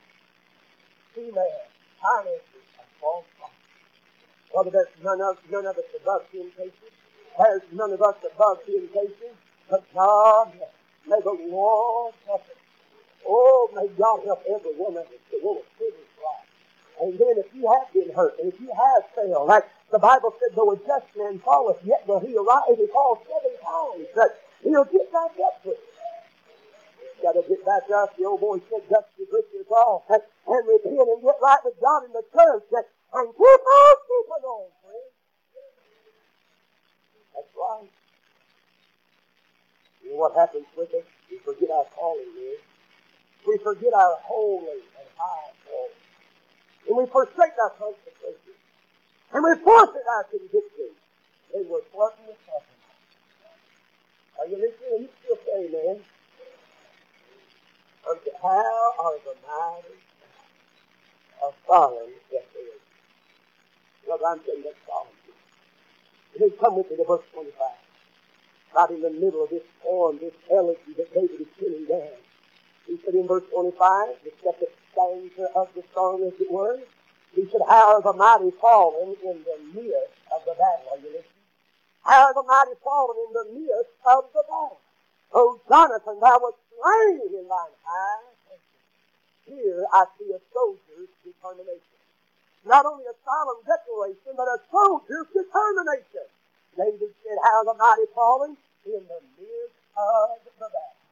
Female, 1.14 1.64
finances, 2.02 2.66
and 2.78 2.88
false 3.00 3.26
doctrine. 3.38 3.66
Brother, 4.52 4.70
there's 4.70 4.94
none 5.04 5.20
of, 5.22 5.38
none 5.50 5.66
of 5.66 5.76
us 5.78 5.90
above 6.00 6.22
temptation. 6.32 6.90
There's 7.38 7.62
none 7.72 7.92
of 7.92 8.02
us 8.02 8.16
above 8.24 8.58
temptation. 8.66 9.34
But 9.70 9.84
God, 9.94 10.52
may 11.06 11.20
the 11.22 11.36
Lord 11.50 12.14
help 12.26 12.42
us. 12.42 12.56
Oh, 13.26 13.70
may 13.74 13.88
God 13.98 14.22
help 14.24 14.42
every 14.46 14.70
us 14.70 15.06
to 15.30 15.36
want 15.42 15.64
to 15.64 15.70
finish 15.78 16.10
right. 16.22 16.46
And 17.02 17.18
then 17.18 17.34
if 17.38 17.46
you 17.54 17.66
have 17.70 17.92
been 17.92 18.14
hurt, 18.14 18.38
and 18.38 18.52
if 18.52 18.60
you 18.60 18.70
have 18.70 19.02
failed, 19.14 19.48
like 19.48 19.64
the 19.90 19.98
Bible 19.98 20.34
said, 20.40 20.54
though 20.56 20.72
a 20.72 20.76
just 20.78 21.06
man 21.16 21.38
falleth, 21.40 21.78
yet 21.84 22.06
will 22.06 22.20
he 22.20 22.36
arise. 22.36 22.70
If 22.70 22.78
he 22.78 22.86
falls 22.88 23.18
seven 23.26 23.54
times, 23.62 24.06
but 24.14 24.40
he'll 24.62 24.84
get 24.86 25.12
back 25.12 25.32
up 25.44 25.62
to 25.64 25.70
it. 25.70 25.80
Got 27.22 27.32
to 27.32 27.42
get 27.48 27.64
back 27.64 27.84
up. 27.94 28.16
The 28.16 28.24
old 28.24 28.40
boy 28.40 28.58
said, 28.70 28.88
dust 28.90 29.08
your 29.18 29.26
britches 29.28 29.70
off 29.70 30.04
and, 30.10 30.22
and 30.48 30.68
repent 30.68 31.08
and 31.08 31.22
get 31.22 31.36
right 31.42 31.60
with 31.64 31.74
God 31.80 32.04
in 32.04 32.12
the 32.12 32.22
church 32.32 32.68
and, 32.72 32.84
and 33.14 33.26
keep 33.32 33.62
on, 34.44 34.68
friend. 34.84 35.08
That's 37.34 37.52
right. 37.56 37.90
Know 40.16 40.22
what 40.22 40.35
happens 40.35 40.64
with 40.72 40.88
us? 40.94 41.05
We 41.31 41.37
forget 41.44 41.68
our 41.68 41.85
calling 41.92 42.33
is. 42.40 42.61
We 43.46 43.59
forget 43.59 43.92
our 43.92 44.16
holy 44.24 44.81
and 44.81 45.09
high 45.12 45.52
calling. 45.68 46.00
And 46.88 46.96
we 46.96 47.05
forsake 47.12 47.52
our 47.61 47.76
consecration. 47.76 48.57
And 49.35 49.44
we 49.44 49.52
forfeit 49.62 50.09
our 50.09 50.24
conviction. 50.24 50.96
And 51.52 51.68
we're 51.68 51.85
flirting 51.92 52.33
with 52.33 52.40
heaven. 52.48 52.76
Are 54.40 54.46
you 54.48 54.57
listening? 54.57 55.05
You 55.05 55.09
still 55.20 55.37
say, 55.44 55.68
man. 55.68 56.00
How 58.40 58.92
are 58.96 59.18
the 59.20 59.37
mighty 59.44 60.00
of 61.44 61.52
Solomon 61.68 62.14
declaration? 62.33 62.81
Well, 64.09 64.18
I'm 64.26 64.40
saying 64.46 64.62
that's. 64.64 64.76
And 66.33 66.40
then 66.40 66.59
come 66.59 66.76
with 66.76 66.90
me 66.90 66.96
to 66.96 67.05
verse 67.05 67.24
25. 67.35 67.86
Right 68.74 68.90
in 68.90 69.00
the 69.00 69.11
middle 69.11 69.44
of 69.44 69.50
this 69.50 69.62
poem, 69.83 70.18
this 70.18 70.35
elegy 70.50 70.92
that 70.96 71.12
David 71.14 71.40
is 71.40 71.46
pinning 71.59 71.87
down. 71.87 72.18
He 72.87 72.98
said 73.05 73.14
in 73.14 73.26
verse 73.26 73.44
25, 73.52 74.22
the 74.24 74.33
second 74.44 74.68
stanza 74.92 75.48
of 75.55 75.68
the 75.74 75.83
song, 75.94 76.22
as 76.22 76.38
it 76.40 76.50
were, 76.50 76.79
he 77.35 77.48
said, 77.50 77.61
How 77.68 77.96
are 77.96 78.02
the 78.02 78.12
mighty 78.12 78.50
fallen 78.61 79.16
in 79.24 79.44
the 79.44 79.59
midst 79.74 80.16
of 80.33 80.40
the 80.46 80.55
battle? 80.55 80.88
Are 80.92 80.98
you 80.98 81.12
listening? 81.12 81.46
How 82.05 82.33
the 82.33 82.42
mighty 82.42 82.79
fallen 82.83 83.16
in 83.29 83.33
the 83.35 83.46
midst 83.61 83.92
of 84.07 84.24
the 84.33 84.42
battle? 84.48 84.81
Oh, 85.33 85.61
Jonathan, 85.68 86.20
thou 86.20 86.38
wast 86.40 86.57
slain 86.72 87.20
in 87.29 87.48
thine 87.48 87.76
high 87.85 88.24
Here 89.44 89.85
I 89.92 90.05
see 90.18 90.33
a 90.33 90.40
soldier's 90.52 91.12
determination. 91.24 92.00
Not 92.64 92.87
only 92.87 93.05
a 93.05 93.16
solemn 93.24 93.62
declaration, 93.66 94.33
but 94.37 94.48
a 94.48 94.59
soldier's 94.70 95.29
determination. 95.35 96.26
David 96.76 97.10
said, 97.24 97.38
How 97.42 97.64
the 97.64 97.74
mighty 97.74 98.06
fallen? 98.14 98.56
in 98.86 99.02
the 99.10 99.20
midst 99.34 99.82
of 99.98 100.38
the 100.46 100.68
battle. 100.70 101.02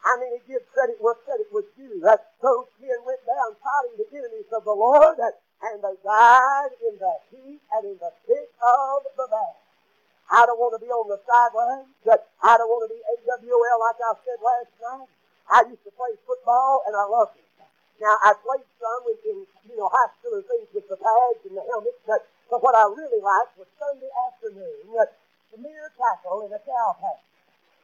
I 0.00 0.16
mean, 0.16 0.32
it 0.32 0.44
gives 0.48 0.64
credit 0.72 0.96
where 1.00 1.14
credit 1.28 1.52
was 1.52 1.68
due. 1.76 2.00
That 2.00 2.32
those 2.40 2.72
men 2.80 2.96
went 3.04 3.20
down 3.28 3.52
fighting 3.60 4.00
the 4.00 4.08
enemies 4.16 4.48
of 4.56 4.64
the 4.64 4.72
Lord, 4.72 5.20
and 5.20 5.76
they 5.84 5.96
died 6.00 6.72
in 6.80 6.96
the 6.96 7.14
heat 7.28 7.60
and 7.76 7.82
in 7.84 7.96
the 8.00 8.12
thick 8.24 8.48
of 8.64 9.04
the 9.12 9.28
battle. 9.28 9.60
I 10.32 10.46
don't 10.48 10.56
want 10.56 10.72
to 10.78 10.80
be 10.80 10.88
on 10.88 11.10
the 11.10 11.20
sidelines. 11.28 11.92
I 12.40 12.54
don't 12.56 12.70
want 12.70 12.88
to 12.88 12.92
be 12.94 13.02
AWL 13.04 13.78
like 13.84 14.00
I 14.00 14.12
said 14.24 14.40
last 14.40 14.72
night. 14.80 15.10
I 15.50 15.58
used 15.68 15.84
to 15.84 15.92
play 15.92 16.14
football, 16.24 16.86
and 16.86 16.94
I 16.96 17.04
loved 17.04 17.36
it. 17.36 17.44
Now, 18.00 18.16
I 18.24 18.32
played 18.40 18.64
some 18.80 19.02
in, 19.12 19.18
in 19.28 19.36
you 19.68 19.76
know, 19.76 19.90
high 19.92 20.08
school 20.16 20.40
and 20.40 20.46
things 20.46 20.70
with 20.72 20.88
the 20.88 20.96
pads 20.96 21.42
and 21.44 21.58
the 21.58 21.66
helmets, 21.68 22.00
but, 22.06 22.24
but 22.50 22.62
what 22.62 22.74
I 22.74 22.84
really 22.90 23.22
liked 23.22 23.54
was 23.56 23.70
Sunday 23.78 24.10
afternoon, 24.26 24.90
uh, 24.98 25.06
the 25.54 25.58
mere 25.62 25.90
tackle 25.94 26.42
in 26.42 26.50
a 26.52 26.58
cow 26.58 26.98
patch. 26.98 27.22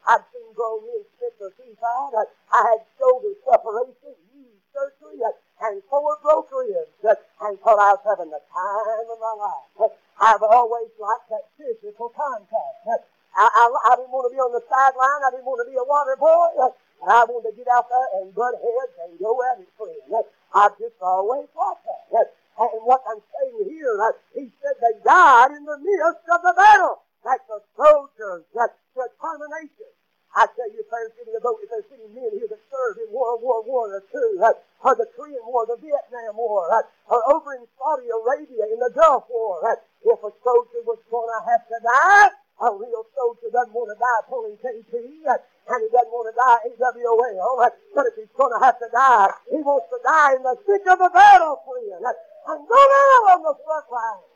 I'd 0.07 0.23
seen 0.31 0.51
grown 0.55 0.83
men 0.87 1.03
spit 1.15 1.35
their 1.39 1.51
teeth 1.55 1.79
out. 1.83 2.11
I, 2.15 2.23
I 2.51 2.59
had 2.75 2.79
shoulder 2.99 3.31
separation, 3.43 4.15
knee 4.31 4.55
surgery, 4.75 5.19
uh, 5.23 5.35
and 5.67 5.83
four 5.89 6.19
broke 6.23 6.51
ribs, 6.51 6.91
uh, 7.03 7.15
and 7.47 7.59
thought 7.63 7.79
I 7.79 7.95
was 7.95 8.03
having 8.03 8.31
the 8.31 8.43
time 8.51 9.07
of 9.07 9.19
my 9.19 9.35
life. 9.39 9.71
Uh, 9.79 9.91
I've 10.19 10.43
always 10.43 10.91
liked 10.99 11.27
that 11.31 11.47
physical 11.55 12.11
contact. 12.11 12.77
Uh, 12.87 12.99
I, 13.35 13.47
I, 13.47 13.63
I 13.91 13.91
didn't 13.99 14.11
want 14.11 14.31
to 14.31 14.33
be 14.35 14.39
on 14.39 14.51
the 14.51 14.63
sideline. 14.67 15.21
I 15.23 15.31
didn't 15.31 15.47
want 15.47 15.63
to 15.63 15.69
be 15.69 15.77
a 15.79 15.83
water 15.83 16.15
boy. 16.19 16.49
Uh, 16.59 16.71
and 17.03 17.11
I 17.13 17.23
wanted 17.29 17.51
to 17.51 17.55
get 17.55 17.67
out 17.69 17.85
there 17.89 18.07
and 18.19 18.33
butt 18.33 18.57
heads 18.57 18.95
and 19.05 19.19
go 19.19 19.37
at 19.45 19.61
it, 19.61 19.69
friend. 19.77 20.25
I've 20.55 20.73
just 20.79 20.97
always 21.01 21.45
thought 21.53 21.77
that. 22.11 22.33
And 22.57 22.81
what 22.83 23.05
I'm 23.05 23.21
saying 23.21 23.69
here, 23.69 23.93
that 24.01 24.17
he 24.33 24.49
said 24.61 24.73
they 24.81 24.97
died 25.05 25.53
in 25.53 25.63
the 25.65 25.77
midst 25.77 26.25
of 26.25 26.41
the 26.41 26.53
battle. 26.57 27.05
Like 27.25 27.41
the 27.45 27.61
soldiers, 27.77 28.45
that 28.55 28.73
determination. 28.97 29.93
I 30.37 30.45
tell 30.53 30.69
you, 30.69 30.85
if 30.85 30.89
there's 30.89 31.17
any, 31.17 31.33
if 31.33 31.69
there's 31.69 31.91
any 31.93 32.09
men 32.13 32.29
here 32.33 32.45
that 32.49 32.61
served 32.69 33.01
in 33.01 33.09
World 33.09 33.41
War 33.41 33.65
One 33.65 33.89
or 33.89 34.03
two, 34.11 34.37
uh, 34.41 34.53
or 34.85 34.93
the 34.93 35.09
Korean 35.17 35.41
War, 35.49 35.65
the 35.65 35.77
Vietnam 35.81 36.37
War, 36.37 36.69
uh, 36.69 36.85
or 37.09 37.21
over 37.33 37.57
in 37.57 37.65
Saudi 37.77 38.05
Arabia 38.09 38.69
in 38.69 38.77
the 38.77 38.93
Gulf 38.93 39.25
War, 39.29 39.65
uh, 39.65 39.81
if 40.05 40.19
a 40.21 40.31
soldier 40.45 40.81
was 40.85 41.01
going 41.09 41.29
to 41.29 41.41
have 41.49 41.65
to 41.65 41.77
die, 41.81 42.29
a 42.61 42.69
real 42.69 43.05
soldier 43.17 43.49
doesn't 43.49 43.73
want 43.73 43.89
to 43.89 43.97
die 43.97 44.21
pulling 44.29 44.57
KP, 44.61 45.25
and 45.67 45.79
he 45.83 45.89
doesn't 45.91 46.11
want 46.11 46.31
to 46.31 46.35
die 46.35 46.59
AWOL, 46.79 47.59
but 47.93 48.05
if 48.07 48.15
he's 48.15 48.31
going 48.35 48.53
to 48.55 48.61
have 48.63 48.79
to 48.79 48.87
die, 48.91 49.29
he 49.51 49.59
wants 49.59 49.87
to 49.91 49.99
die 50.03 50.35
in 50.39 50.43
the 50.43 50.55
thick 50.63 50.83
of 50.87 50.99
the 50.99 51.11
battle, 51.11 51.59
friend, 51.67 52.03
and 52.07 52.59
go 52.67 52.79
down 52.79 53.21
on 53.35 53.41
the 53.43 53.55
front 53.63 53.87
line. 53.91 54.27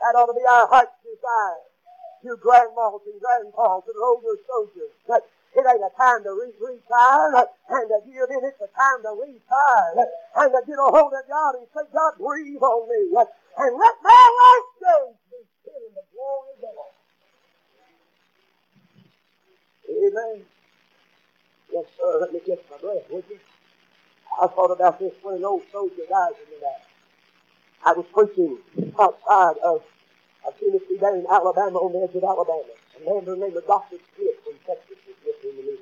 That 0.00 0.16
ought 0.16 0.32
to 0.32 0.36
be 0.36 0.44
our 0.48 0.66
heart's 0.68 0.96
desire. 1.04 1.60
You 2.24 2.36
grandmas 2.40 3.04
and 3.04 3.20
grandpas 3.20 3.84
and 3.84 3.96
older 4.00 4.36
soldiers, 4.48 4.92
that 5.08 5.24
it 5.56 5.64
ain't 5.64 5.84
a 5.84 5.92
time 5.96 6.24
to 6.24 6.32
re- 6.32 6.56
retire 6.56 7.48
and 7.68 7.88
to 7.88 7.98
give 8.04 8.28
in. 8.32 8.44
It's 8.44 8.60
a 8.60 8.68
time 8.72 9.00
to 9.04 9.12
retire 9.16 10.08
and 10.36 10.52
to 10.52 10.60
get 10.64 10.78
a 10.80 10.88
hold 10.88 11.12
of 11.12 11.24
God 11.28 11.60
and 11.60 11.66
say, 11.72 11.84
God, 11.92 12.16
breathe 12.16 12.60
on 12.60 12.88
me 12.88 13.12
and 13.16 13.72
let 13.76 13.96
my 14.04 14.24
life 14.40 14.68
go 14.80 14.96
in 15.10 15.90
the 15.96 16.04
glory 16.12 16.52
of 16.56 16.60
God. 16.64 16.89
Amen. 19.90 20.44
Yes, 21.72 21.84
sir. 21.98 22.18
Let 22.20 22.32
me 22.32 22.40
catch 22.40 22.62
my 22.70 22.78
breath, 22.78 23.04
would 23.10 23.24
you? 23.30 23.38
I 24.40 24.46
thought 24.46 24.70
about 24.70 24.98
this 24.98 25.12
when 25.22 25.36
an 25.36 25.44
old 25.44 25.62
soldier 25.72 26.06
dies 26.08 26.38
in 26.46 26.54
the 26.54 26.60
night. 26.62 26.86
I 27.84 27.92
was 27.92 28.06
preaching 28.12 28.58
outside 29.00 29.58
of, 29.64 29.82
of 30.46 30.52
Tennessee, 30.60 30.98
down 31.00 31.18
in 31.20 31.26
Alabama, 31.26 31.78
on 31.80 31.92
the 31.92 32.04
edge 32.06 32.14
of 32.14 32.24
Alabama. 32.24 32.74
A 32.96 32.98
man 33.04 33.24
by 33.24 33.32
the 33.32 33.40
name 33.40 33.56
of 33.56 33.66
Dr. 33.66 33.96
Smith 34.14 34.38
from 34.44 34.54
Texas 34.66 34.98
was 35.06 35.36
to 35.42 35.48
me. 35.52 35.78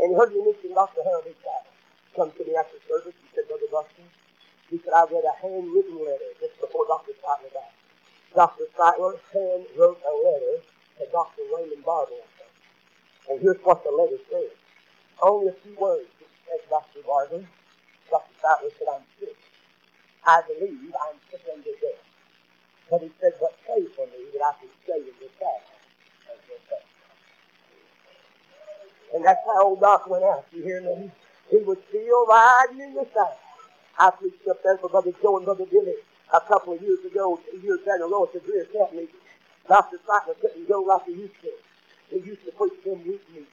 And 0.00 0.12
he 0.12 0.14
heard 0.16 0.32
me 0.32 0.44
mention 0.44 0.74
Dr. 0.74 1.02
Harold 1.04 1.26
H. 1.26 1.36
Come 2.16 2.30
to 2.32 2.44
me 2.44 2.54
after 2.56 2.76
service. 2.88 3.16
He 3.16 3.28
said, 3.34 3.48
Brother 3.48 3.70
Buxton, 3.72 4.04
he 4.70 4.78
said, 4.84 4.92
I 4.92 5.04
read 5.08 5.24
a 5.24 5.34
handwritten 5.40 5.98
letter 6.00 6.30
just 6.40 6.60
before 6.60 6.84
Dr. 6.86 7.12
Sightler 7.24 7.52
died. 7.52 7.76
Dr. 8.34 8.64
Sightler 8.76 9.16
hand 9.32 9.64
wrote 9.76 10.00
a 10.04 10.14
letter 10.24 10.56
to 11.00 11.04
Dr. 11.12 11.42
Raymond 11.56 11.84
Barber 11.84 12.20
and 13.30 13.40
here's 13.40 13.58
what 13.64 13.84
the 13.84 13.90
letter 13.90 14.18
says. 14.30 14.50
Only 15.22 15.48
a 15.48 15.56
few 15.62 15.76
words. 15.78 16.08
Said, 16.48 16.60
Dr. 16.68 17.00
Barber, 17.06 17.44
Dr. 18.10 18.34
Fowler 18.42 18.70
said, 18.78 18.88
I'm 18.92 19.02
sick. 19.20 19.36
I 20.26 20.42
believe 20.46 20.92
I'm 20.92 21.16
sick 21.30 21.42
unto 21.52 21.70
death. 21.80 22.02
But 22.90 23.02
he 23.02 23.10
said, 23.20 23.32
but 23.40 23.54
pray 23.66 23.84
for 23.96 24.06
me 24.06 24.20
that 24.34 24.42
I 24.44 24.52
can 24.60 24.68
stay 24.84 24.98
in 24.98 25.14
this 25.20 25.32
house. 25.40 25.62
And 29.14 29.24
that's 29.24 29.40
how 29.46 29.64
old 29.68 29.80
Doc 29.80 30.08
went 30.08 30.24
out. 30.24 30.44
You 30.52 30.62
hear 30.62 30.80
me? 30.80 31.10
He 31.50 31.58
was 31.58 31.78
still 31.88 32.26
riding 32.26 32.80
in 32.80 32.94
the 32.94 33.06
sun. 33.14 33.32
I 33.98 34.10
preached 34.10 34.46
up 34.48 34.62
there 34.64 34.78
for 34.78 34.88
Brother 34.88 35.12
Joe 35.22 35.36
and 35.36 35.44
Brother 35.44 35.66
Billy 35.70 35.94
a 36.32 36.40
couple 36.48 36.72
of 36.72 36.82
years 36.82 37.04
ago, 37.04 37.38
two 37.50 37.58
years 37.58 37.80
down 37.86 38.00
the 38.00 38.06
road 38.08 38.30
the 38.32 38.40
Greer 38.40 38.66
meeting. 38.92 39.08
Dr. 39.68 39.98
Sightler 40.08 40.40
couldn't 40.40 40.68
go 40.68 40.80
like 40.80 41.04
he 41.06 41.12
used 41.12 41.34
to. 41.42 41.50
He 42.12 42.20
used 42.20 42.44
to 42.44 42.52
preach 42.52 42.76
them 42.84 43.00
week 43.08 43.24
meetings 43.32 43.48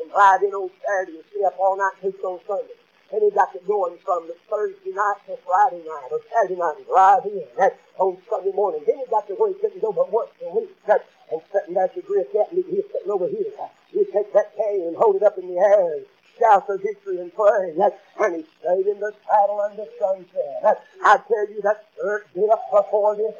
and 0.00 0.10
ride 0.14 0.42
in 0.42 0.54
on 0.54 0.70
Saturday 0.86 1.18
and 1.18 1.26
stay 1.34 1.42
up 1.42 1.58
all 1.58 1.76
night 1.76 1.98
and 2.02 2.14
preach 2.14 2.22
on 2.22 2.38
Sunday. 2.46 2.78
And 3.10 3.20
he 3.20 3.30
got 3.30 3.54
it 3.54 3.66
going 3.66 3.98
from 4.06 4.26
the 4.26 4.36
Thursday 4.48 4.94
night 4.94 5.20
to 5.26 5.36
Friday 5.44 5.82
night 5.84 6.08
or 6.14 6.20
Saturday 6.30 6.58
night 6.58 6.78
and 6.78 6.86
drive 6.86 7.26
in 7.26 7.42
that 7.58 7.76
on 7.98 8.16
Sunday 8.30 8.52
morning. 8.52 8.80
Then 8.86 8.98
he 8.98 9.04
got 9.10 9.26
to 9.28 9.34
where 9.34 9.52
he 9.52 9.58
couldn't 9.58 9.82
go 9.82 9.92
but 9.92 10.10
once 10.10 10.30
a 10.40 10.48
week. 10.54 10.70
That, 10.86 11.04
and 11.30 11.42
sitting 11.52 11.74
back 11.74 11.94
to 11.94 12.02
Greer 12.02 12.24
Camp 12.32 12.52
meeting, 12.52 12.70
he's 12.70 12.88
sitting 12.92 13.10
over 13.10 13.26
here. 13.26 13.52
He'd 13.90 14.12
take 14.12 14.32
that 14.32 14.56
cane 14.56 14.86
and 14.86 14.96
hold 14.96 15.16
it 15.16 15.22
up 15.22 15.36
in 15.36 15.48
the 15.48 15.58
air 15.58 15.96
and 15.96 16.06
shout 16.38 16.64
for 16.66 16.78
victory 16.78 17.18
and 17.18 17.34
pray. 17.34 17.74
That, 17.76 18.00
and 18.20 18.36
he 18.36 18.46
stayed 18.60 18.86
in 18.86 19.00
the 19.00 19.12
saddle 19.26 19.60
under 19.60 19.84
sunset. 19.98 20.62
That, 20.62 20.84
I 21.04 21.18
tell 21.28 21.50
you, 21.50 21.60
that 21.62 21.84
third 22.00 22.24
death 22.34 22.64
before 22.70 23.16
this. 23.16 23.34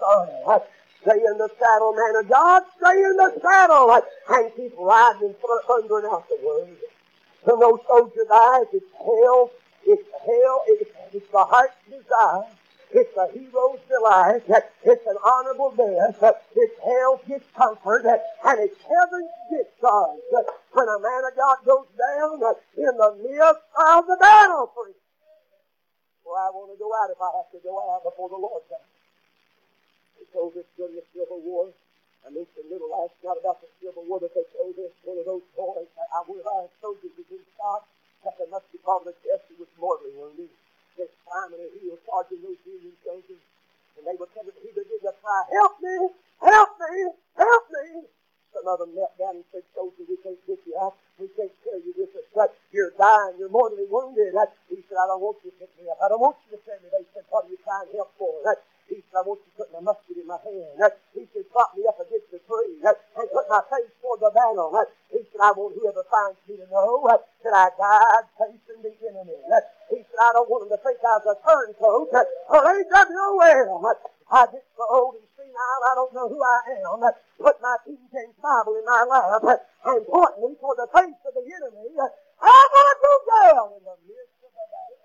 That, 0.46 0.68
Stay 1.03 1.19
in 1.19 1.37
the 1.37 1.51
saddle, 1.59 1.93
man 1.95 2.23
of 2.23 2.29
God. 2.29 2.62
Stay 2.79 3.03
in 3.03 3.17
the 3.17 3.35
saddle 3.43 3.91
and 3.91 4.55
keep 4.55 4.73
riding 4.79 5.35
and 5.35 5.62
thundering 5.67 6.07
out 6.07 6.29
the 6.29 6.38
word. 6.47 6.79
When 7.43 7.59
no 7.59 7.81
soldier 7.88 8.25
dies, 8.29 8.67
it's 8.73 8.87
hell. 8.99 9.51
It's 9.85 10.09
hell. 10.23 10.62
It's, 10.69 10.91
it's 11.12 11.27
the 11.33 11.45
heart's 11.45 11.75
desire. 11.91 12.47
It's 12.95 13.12
the 13.15 13.27
hero's 13.35 13.81
delight. 13.91 14.43
It's 14.85 15.07
an 15.07 15.17
honorable 15.25 15.75
death. 15.75 16.23
It's 16.55 16.79
hell's 16.79 17.21
discomfort. 17.27 18.07
And 18.07 18.61
it's 18.61 18.79
heaven's 18.87 19.35
discharge. 19.51 20.23
When 20.71 20.87
a 20.87 21.01
man 21.03 21.23
of 21.27 21.35
God 21.35 21.59
goes 21.67 21.91
down 21.99 22.38
in 22.79 22.95
the 22.95 23.11
midst 23.27 23.65
of 23.75 24.07
the 24.07 24.17
battlefield. 24.21 24.95
Well, 26.23 26.38
I 26.38 26.49
want 26.55 26.71
to 26.71 26.79
go 26.79 26.95
out 26.95 27.11
if 27.11 27.19
I 27.19 27.31
have 27.43 27.51
to 27.51 27.59
go 27.59 27.75
out 27.91 28.05
before 28.05 28.29
the 28.29 28.38
Lord 28.38 28.62
comes 28.71 28.91
told 30.33 30.57
this 30.57 30.66
during 30.77 30.97
the 30.97 31.05
Civil 31.14 31.40
War. 31.45 31.71
I 32.27 32.31
mentioned 32.33 32.66
a 32.66 32.73
little 32.73 32.90
last 32.90 33.14
night 33.23 33.38
about 33.40 33.61
the 33.62 33.71
Civil 33.81 34.05
War, 34.09 34.18
but 34.21 34.33
they 34.35 34.45
told 34.57 34.75
this 34.77 34.92
one 35.05 35.18
of 35.21 35.27
those 35.29 35.47
boys, 35.57 35.88
I, 35.97 36.21
one 36.27 36.40
of 36.40 36.49
our 36.49 36.68
soldiers 36.81 37.12
was 37.14 37.29
in 37.31 37.42
shot, 37.57 37.87
got 38.25 38.37
the 38.40 38.49
musket 38.51 38.83
ball 38.85 39.03
in 39.05 39.12
the 39.12 39.16
chest, 39.25 39.47
he 39.51 39.57
was 39.61 39.71
mortally 39.79 40.14
wounded. 40.16 40.51
They're 40.97 41.11
climbing 41.27 41.62
a 41.62 41.68
hill, 41.81 41.99
charging 42.07 42.42
those 42.45 42.61
Union 42.66 42.95
soldiers, 43.05 43.42
and 43.99 44.05
they 44.07 44.16
were 44.16 44.29
he 44.62 44.71
began 44.73 45.01
to 45.05 45.12
cry, 45.21 45.42
help 45.53 45.75
me, 45.83 45.97
help 46.40 46.71
me, 46.81 46.95
help 47.37 47.64
me. 47.71 47.87
Some 48.53 48.68
of 48.68 48.79
them 48.81 48.92
knelt 48.95 49.16
down 49.18 49.40
and 49.40 49.47
said, 49.53 49.64
soldier, 49.75 50.05
we 50.09 50.16
can't 50.21 50.38
get 50.47 50.61
you 50.68 50.77
out. 50.77 50.95
We 51.18 51.29
can't 51.37 51.53
carry 51.64 51.81
you 51.85 51.95
with 51.97 52.12
us. 52.16 52.27
But 52.37 52.53
you're 52.73 52.92
dying. 52.99 53.40
You're 53.40 53.49
mortally 53.53 53.88
wounded. 53.88 54.37
He 54.68 54.85
said, 54.88 54.99
I 55.01 55.07
don't 55.09 55.23
want 55.25 55.38
you 55.45 55.51
to 55.53 55.57
pick 55.57 55.73
me 55.81 55.88
up. 55.88 55.99
I 56.05 56.09
don't 56.12 56.21
want 56.21 56.37
you 56.47 56.57
to 56.57 56.61
carry 56.64 56.81
me. 56.85 56.92
They 56.92 57.05
said, 57.16 57.25
what 57.33 57.47
are 57.47 57.51
you 57.51 57.59
trying 57.64 57.88
help 57.97 58.12
for? 58.21 58.29
He 58.88 59.01
said, 59.09 59.16
I 59.21 59.25
want 59.25 59.40
you 59.45 59.51
to 59.53 59.57
put 59.57 59.73
my 59.73 59.81
musket 59.81 60.12
my 60.33 60.40
hand. 60.48 60.80
He 61.12 61.28
said, 61.28 61.44
prop 61.52 61.76
me 61.76 61.85
up 61.85 62.00
against 62.00 62.33
the 62.33 62.40
tree 62.48 62.80
and 62.80 63.26
put 63.28 63.44
my 63.52 63.60
face 63.68 63.92
toward 64.00 64.24
the 64.24 64.33
battle. 64.33 64.72
He 65.12 65.20
said, 65.28 65.40
I 65.44 65.52
want 65.52 65.76
whoever 65.76 66.04
finds 66.08 66.40
me 66.48 66.56
to 66.56 66.66
know 66.72 67.04
that 67.04 67.52
I 67.52 67.68
died 67.76 68.24
facing 68.40 68.80
the 68.80 68.92
enemy. 69.04 69.37
He 69.92 70.00
said, 70.00 70.20
I 70.24 70.33
don't 70.33 70.48
want 70.48 70.64
them 70.64 70.72
to 70.72 70.80
think 70.80 71.04
I 71.04 71.20
was 71.20 71.28
a 71.28 71.37
turncoat 71.44 72.08
or 72.48 72.60
AWOL. 72.64 73.85
I 74.33 74.48
get 74.48 74.64
so 74.72 74.85
old 74.88 75.20
and 75.20 75.28
senile, 75.37 75.83
I 75.85 75.92
don't 75.92 76.14
know 76.16 76.24
who 76.33 76.40
I 76.40 76.80
am. 76.80 77.04
Put 77.37 77.60
my 77.60 77.76
King 77.85 78.00
James 78.08 78.33
Bible 78.40 78.80
in 78.80 78.85
my 78.88 79.04
lap 79.04 79.44
and 79.44 80.00
point 80.08 80.40
me 80.40 80.56
toward 80.56 80.80
the 80.80 80.88
face 80.88 81.20
of 81.28 81.37
the 81.37 81.44
enemy. 81.44 81.92
I'm 82.40 82.68
going 82.72 82.88
to 82.88 82.96
go 83.04 83.14
down 83.28 83.68
in 83.76 83.85
the 83.85 83.96
midst 84.08 84.40
of 84.40 84.52
the 84.56 84.64
battle. 84.72 85.04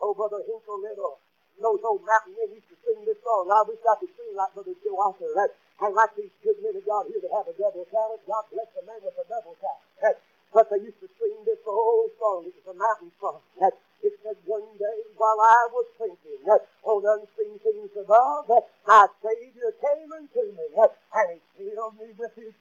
Oh, 0.00 0.16
Brother 0.16 0.40
Hinkle 0.48 0.80
Little 0.80 1.20
those 1.62 1.78
old 1.86 2.02
mountain 2.02 2.34
men 2.34 2.58
used 2.58 2.66
to 2.66 2.76
sing 2.82 2.98
this 3.06 3.22
song. 3.22 3.46
I 3.46 3.62
wish 3.62 3.78
I 3.86 3.94
could 4.02 4.10
sing 4.18 4.34
like 4.34 4.50
Brother 4.50 4.74
Joe 4.82 4.98
Arthur. 4.98 5.30
That, 5.38 5.54
and 5.78 5.94
like 5.94 6.10
these 6.18 6.34
good 6.42 6.58
men 6.58 6.74
of 6.74 6.84
God 6.86 7.06
here 7.06 7.22
that 7.22 7.32
have 7.32 7.46
a 7.46 7.54
double 7.54 7.86
talent. 7.86 8.22
God 8.26 8.44
bless 8.50 8.70
the 8.74 8.82
man 8.82 8.98
with 8.98 9.14
a 9.14 9.26
double 9.30 9.54
talent. 9.62 9.86
That, 10.02 10.18
but 10.50 10.68
they 10.68 10.82
used 10.82 10.98
to 11.00 11.08
sing 11.16 11.38
this 11.46 11.62
old 11.64 12.10
song. 12.18 12.44
It 12.50 12.54
was 12.58 12.74
a 12.74 12.76
mountain 12.76 13.14
song. 13.22 13.40
That, 13.62 13.78
it 14.02 14.14
said, 14.26 14.36
one 14.44 14.66
day 14.74 14.98
while 15.14 15.38
I 15.38 15.70
was 15.70 15.86
thinking 15.94 16.42
that 16.50 16.66
on 16.82 17.06
unseen 17.06 17.62
things 17.62 17.94
above, 17.94 18.50
that 18.50 18.66
my 18.82 19.06
Savior 19.22 19.70
came 19.78 20.10
unto 20.10 20.42
me, 20.50 20.66
that, 20.74 20.98
and 21.14 21.38
he 21.38 21.70
filled 21.70 21.94
me 21.94 22.10
with 22.18 22.34
his 22.34 22.52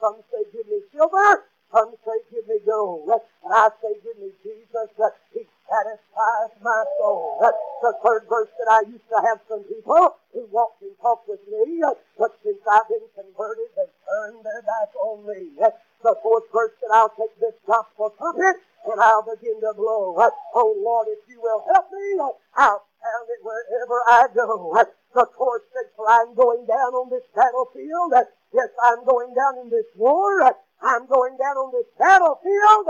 Some 0.00 0.16
say, 0.32 0.44
give 0.52 0.66
me 0.66 0.80
silver. 0.92 1.44
Some 1.72 1.92
say, 2.04 2.18
give 2.32 2.48
me 2.48 2.58
gold. 2.64 3.10
And 3.44 3.52
I 3.52 3.68
say, 3.82 3.92
give 4.02 4.16
me 4.16 4.30
Jesus. 4.42 4.88
He 5.34 5.44
satisfies 5.68 6.56
my 6.62 6.84
soul. 6.98 7.52
The 7.80 7.94
third 8.02 8.26
verse 8.28 8.50
that 8.58 8.68
I 8.70 8.80
used 8.90 9.08
to 9.08 9.22
have 9.22 9.38
some 9.48 9.62
people 9.64 10.16
who 10.34 10.46
walked 10.50 10.82
and 10.82 10.98
talked 11.00 11.28
with 11.28 11.40
me, 11.46 11.80
but 12.18 12.34
since 12.42 12.58
I've 12.66 12.88
been 12.88 13.06
converted, 13.14 13.70
they 13.76 13.86
turned 14.02 14.42
their 14.44 14.62
back 14.62 14.90
on 14.98 15.26
me. 15.26 15.54
The 16.02 16.14
fourth 16.22 16.50
verse 16.52 16.72
that 16.82 16.90
I'll 16.92 17.14
take 17.14 17.38
this 17.38 17.54
gospel 17.66 18.10
trumpet 18.18 18.56
and 18.90 19.00
I'll 19.00 19.22
begin 19.22 19.60
to 19.60 19.72
blow. 19.74 20.14
Oh 20.54 20.74
Lord, 20.82 21.06
if 21.08 21.18
you 21.28 21.40
will 21.40 21.64
help 21.72 21.86
me, 21.92 22.18
I'll 22.56 22.82
sound 22.98 23.26
it 23.30 23.42
wherever 23.42 24.02
I 24.10 24.26
go. 24.34 24.74
The 25.14 25.26
chorus 25.26 25.62
said, 25.72 25.90
for 25.96 26.06
I'm 26.10 26.34
going 26.34 26.66
down 26.66 26.94
on 26.94 27.10
this 27.10 27.24
battlefield. 27.34 28.12
Yes, 28.52 28.68
I'm 28.82 29.04
going 29.04 29.34
down 29.34 29.58
in 29.58 29.70
this 29.70 29.86
war. 29.94 30.42
I'm 30.82 31.06
going 31.06 31.36
down 31.38 31.56
on 31.56 31.72
this 31.72 31.86
battlefield 31.98 32.86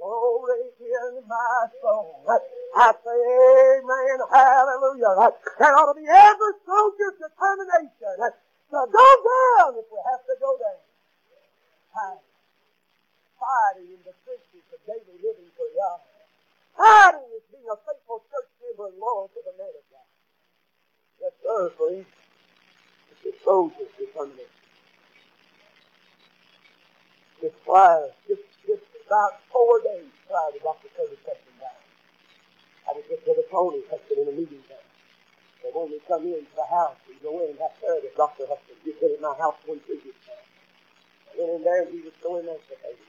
glory 0.00 0.70
in 0.80 1.12
my 1.28 1.66
soul. 1.82 2.24
I 2.76 2.92
say, 3.04 3.18
Amen, 3.18 4.18
hallelujah. 4.30 5.34
That 5.58 5.74
ought 5.74 5.92
to 5.92 6.00
be 6.00 6.06
every 6.08 6.54
soldier's 6.66 7.18
determination 7.18 8.14
to 8.18 8.78
go 8.86 9.08
down 9.18 9.74
if 9.78 9.86
we 9.90 9.98
have 10.10 10.24
to 10.26 10.36
go 10.40 10.58
down. 10.58 10.80
Fighting 13.38 13.90
in 13.94 14.00
the 14.06 14.14
trenches 14.24 14.66
of 14.72 14.80
daily 14.86 15.18
living 15.22 15.50
for 15.56 15.68
God. 15.74 16.00
Fighting 16.76 17.28
is 17.34 17.44
being 17.50 17.66
a 17.70 17.76
faithful 17.86 18.22
church 18.30 18.50
member 18.62 18.90
and 18.90 18.98
loyal 18.98 19.30
to 19.34 19.40
the 19.46 19.54
man 19.58 19.72
of 19.74 19.86
God. 19.90 20.08
Yes, 21.20 21.34
sir, 21.42 21.70
please. 21.78 22.06
It's 23.12 23.22
the 23.24 23.34
soldier's 23.44 23.90
determination. 23.98 24.46
Prior, 27.64 28.08
just, 28.26 28.42
just 28.42 28.47
about 29.08 29.40
four 29.48 29.80
days 29.80 30.12
prior 30.28 30.52
to 30.52 30.60
Dr. 30.60 30.92
Curtis 30.92 31.16
touching 31.24 31.56
down, 31.56 31.80
I 32.84 32.92
was 32.92 33.08
just 33.08 33.24
with 33.24 33.40
a 33.40 33.46
Tony 33.48 33.80
Hutson 33.88 34.20
in 34.20 34.28
a 34.28 34.36
meeting 34.36 34.60
there. 34.68 34.84
They 35.64 35.72
when 35.72 35.88
we 35.88 35.96
come 36.04 36.28
into 36.28 36.44
the 36.52 36.68
house, 36.68 37.00
we 37.08 37.16
go 37.24 37.40
in 37.40 37.56
and 37.56 37.60
have 37.64 37.72
service. 37.80 38.12
Dr. 38.12 38.44
Hutson 38.44 38.76
just 38.84 39.00
been 39.00 39.16
at 39.16 39.24
my 39.24 39.32
house 39.40 39.56
one 39.64 39.80
previous 39.88 40.12
time. 40.28 40.44
I 41.24 41.40
went 41.40 41.56
in 41.56 41.62
there 41.64 41.88
and 41.88 41.90
he 41.90 42.04
was 42.04 42.12
so 42.20 42.36
emancipated. 42.36 43.08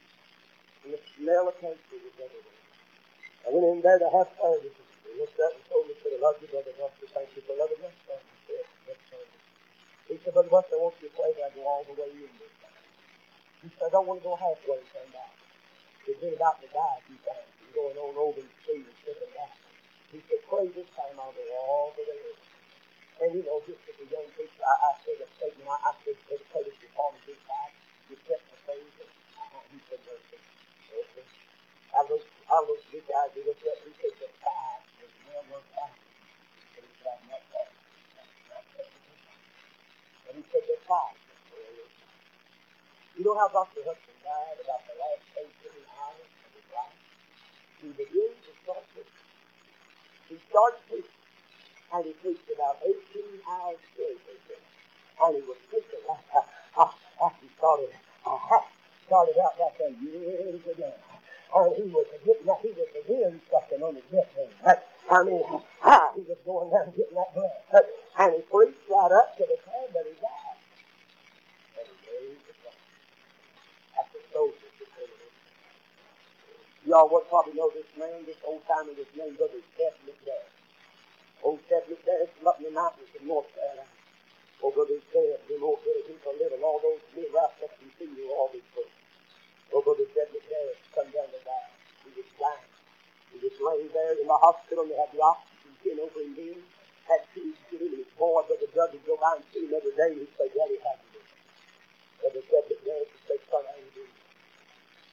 And 0.87 0.95
the 0.95 1.01
smell 1.19 1.51
of 1.51 1.59
cancer 1.59 1.99
was 1.99 2.15
everywhere. 2.15 2.63
I 3.43 3.47
went 3.51 3.67
in 3.67 3.79
there 3.83 3.99
to 3.99 4.07
have 4.07 4.31
service. 4.39 4.79
He 5.03 5.11
looked 5.19 5.35
up 5.35 5.51
and 5.51 5.63
told 5.67 5.83
me, 5.83 5.99
said, 5.99 6.15
I 6.15 6.23
love 6.23 6.39
you, 6.39 6.47
Brother 6.47 6.71
Buster. 6.79 7.11
Thank 7.11 7.35
you 7.35 7.43
for 7.43 7.59
loving 7.59 7.83
us. 7.83 7.95
He 10.07 10.15
said, 10.23 10.31
Brother 10.31 10.47
Buster, 10.47 10.79
I 10.79 10.79
want 10.79 10.95
you 11.03 11.11
to 11.11 11.13
pray 11.13 11.31
that 11.37 11.43
I 11.43 11.51
go 11.53 11.67
all 11.67 11.83
the 11.83 11.93
way 11.99 12.07
in 12.07 12.33
this 12.39 12.55
time. 12.63 12.87
He 13.61 13.69
said, 13.75 13.91
I 13.91 13.99
don't 13.99 14.07
want 14.07 14.23
to 14.23 14.31
go 14.31 14.39
halfway 14.39 14.79
turned 14.95 15.13
out. 15.13 15.38
He's 16.09 16.17
been 16.17 16.33
about 16.33 16.57
to 16.57 16.65
die 16.73 16.97
a 16.97 17.05
few 17.05 17.21
times. 17.21 17.45
He's 17.61 17.69
going 17.69 17.93
on 17.93 18.17
over 18.17 18.41
the 18.41 18.53
street 18.65 18.81
and 18.81 18.97
slipping 19.05 19.29
back. 19.37 19.53
He 20.09 20.17
said, 20.25 20.41
pray 20.49 20.65
this 20.73 20.89
time 20.97 21.13
I'll 21.21 21.29
go 21.37 21.45
all 21.53 21.93
the 21.93 22.01
way 22.01 22.17
in. 22.17 22.37
And 23.21 23.29
you 23.37 23.45
know, 23.45 23.61
just 23.69 23.77
as 23.85 23.93
a 23.93 24.07
young 24.09 24.25
preacher, 24.33 24.63
I, 24.65 24.73
I 24.89 24.91
said 25.05 25.21
a 25.21 25.29
statement. 25.37 25.69
I, 25.69 25.77
I 25.85 25.93
said, 26.01 26.17
Brother 26.25 26.49
Curtis, 26.49 26.81
you 26.81 26.89
call 26.97 27.13
me 27.13 27.21
this 27.29 27.37
time. 27.45 27.73
You 28.09 28.17
kept 28.25 28.41
my 28.41 28.57
faith. 28.65 28.89
And 28.89 29.69
he 29.69 29.77
said, 29.85 30.01
mercy. 30.01 30.41
Mercy. 30.89 31.21
I 31.93 32.01
looked, 32.09 32.25
I 32.49 32.57
looked 32.65 32.89
at 32.89 32.89
this 32.89 33.05
guy, 33.05 33.25
he 33.37 33.45
looked 33.45 33.65
up, 33.69 33.77
he 33.85 33.93
said, 34.01 34.13
the 34.17 34.29
five 34.41 34.81
was 34.97 35.13
well 35.29 35.45
worth 35.53 35.69
five. 35.77 35.93
And 35.93 36.89
he 36.89 36.93
said, 37.05 37.21
I'm 37.21 37.37
not 37.37 37.43
that. 37.53 37.69
And 40.25 40.33
he 40.41 40.43
said, 40.49 40.63
the 40.65 40.77
five. 40.89 41.21
You 43.13 43.21
know 43.29 43.37
how 43.37 43.51
Dr. 43.53 43.85
Hutson 43.85 44.17
died 44.25 44.57
about 44.63 44.81
the 44.89 44.95
last 44.95 45.27
18 45.37 45.69
hours 45.91 46.29
of 46.33 46.51
his 46.55 46.67
life? 46.71 46.97
He 47.83 47.87
began 47.95 48.31
to 48.31 48.51
start 48.63 48.83
preaching. 48.95 49.27
He 50.29 50.35
started 50.47 50.79
preaching, 50.87 51.23
and 51.95 52.05
he 52.05 52.13
preached 52.21 52.47
about 52.53 52.77
18 52.83 52.95
hours 53.47 53.79
straight, 53.91 54.19
and 54.19 55.35
he 55.35 55.41
was 55.47 55.57
preaching 55.67 56.03
after, 56.07 56.43
after 56.77 57.41
he 57.41 57.49
started, 57.57 57.91
uh, 58.23 58.37
started 59.07 59.35
out 59.39 59.55
like 59.59 59.77
that 59.79 59.93
years 59.99 60.63
ago. 60.63 60.93
And 61.55 61.75
he 61.75 61.89
was 61.89 62.05
getting 62.23 62.45
that, 62.45 62.59
he 62.61 62.71
was 62.77 62.87
again 62.93 63.41
sucking 63.49 63.81
on 63.81 63.95
his 63.95 64.05
death 64.11 64.29
hand. 64.37 64.79
I 65.09 65.23
mean, 65.23 65.43
ah, 65.83 66.13
he 66.15 66.21
was 66.21 66.37
going 66.45 66.69
down 66.69 66.93
getting 66.95 67.17
that 67.17 67.33
blood. 67.33 67.85
And 68.19 68.35
he 68.35 68.41
preached 68.45 68.85
right 68.85 69.11
up 69.11 69.35
to 69.37 69.43
the 69.49 69.57
time 69.65 69.89
that 69.91 70.05
he 70.05 70.13
died. 70.21 70.59
And 71.79 71.87
he 71.89 71.95
raised 72.05 72.45
the 72.45 72.69
after 73.97 74.19
soldiers 74.31 74.69
Y'all 76.89 77.05
would 77.05 77.27
probably 77.29 77.53
know 77.53 77.69
this 77.69 77.85
man, 77.99 78.25
this 78.25 78.41
old 78.41 78.65
timer, 78.65 78.89
this 78.97 79.13
name, 79.13 79.37
Brother 79.37 79.61
Seth 79.77 79.93
McDad. 80.09 80.47
Old 81.45 81.61
Seth 81.69 81.85
McDad 81.85 82.25
from 82.33 82.49
up 82.49 82.57
in 82.57 82.65
the 82.65 82.73
mountains 82.73 83.13
in 83.13 83.29
North 83.29 83.45
Carolina. 83.53 83.85
Oh, 84.63 84.73
Brother 84.73 84.97
Seth, 85.13 85.43
them 85.45 85.61
old 85.61 85.85
little 85.85 86.01
people 86.09 86.33
living, 86.41 86.65
all 86.65 86.81
those 86.81 87.03
men 87.13 87.29
right 87.29 87.45
up 87.61 87.77
and 87.77 87.93
see 87.93 88.09
you, 88.09 88.33
all 88.33 88.49
these 88.49 88.65
folks. 88.73 88.89
Oh, 89.69 89.85
Brother 89.85 90.07
Seth 90.17 90.33
McDad 90.33 90.81
come 90.95 91.13
down 91.13 91.29
to 91.29 91.39
die. 91.45 91.69
He 92.09 92.11
was 92.15 92.29
dying. 92.41 92.71
He 93.35 93.37
was 93.37 93.55
laying 93.61 93.93
there 93.93 94.17
in 94.17 94.25
the 94.25 94.39
hospital, 94.41 94.87
and 94.87 94.89
they 94.89 94.97
had 94.97 95.13
the 95.13 95.21
oxygen 95.21 95.75
pin 95.85 96.01
over 96.01 96.19
him 96.25 96.33
then. 96.33 96.57
Had 97.05 97.21
two 97.37 97.53
get 97.69 97.85
him, 97.85 97.93
and 97.93 98.01
his 98.01 98.09
boy, 98.17 98.41
Brother 98.49 98.65
Doug, 98.73 98.97
would 98.97 99.05
go 99.05 99.13
by 99.21 99.37
and 99.37 99.45
see 99.53 99.67
him 99.67 99.77
every 99.77 99.93
day, 99.93 100.15
and 100.15 100.25
he'd 100.25 100.33
say, 100.41 100.49
Daddy, 100.57 100.81
how 100.81 100.97
you 100.97 101.21
doing? 101.21 101.31
Brother 102.17 102.43
Seth 102.49 102.65
McDad 102.65 103.03
would 103.13 103.23
say, 103.29 103.37
Son, 103.45 103.61
I 103.61 103.77
ain't 103.77 103.93
doing 103.93 104.09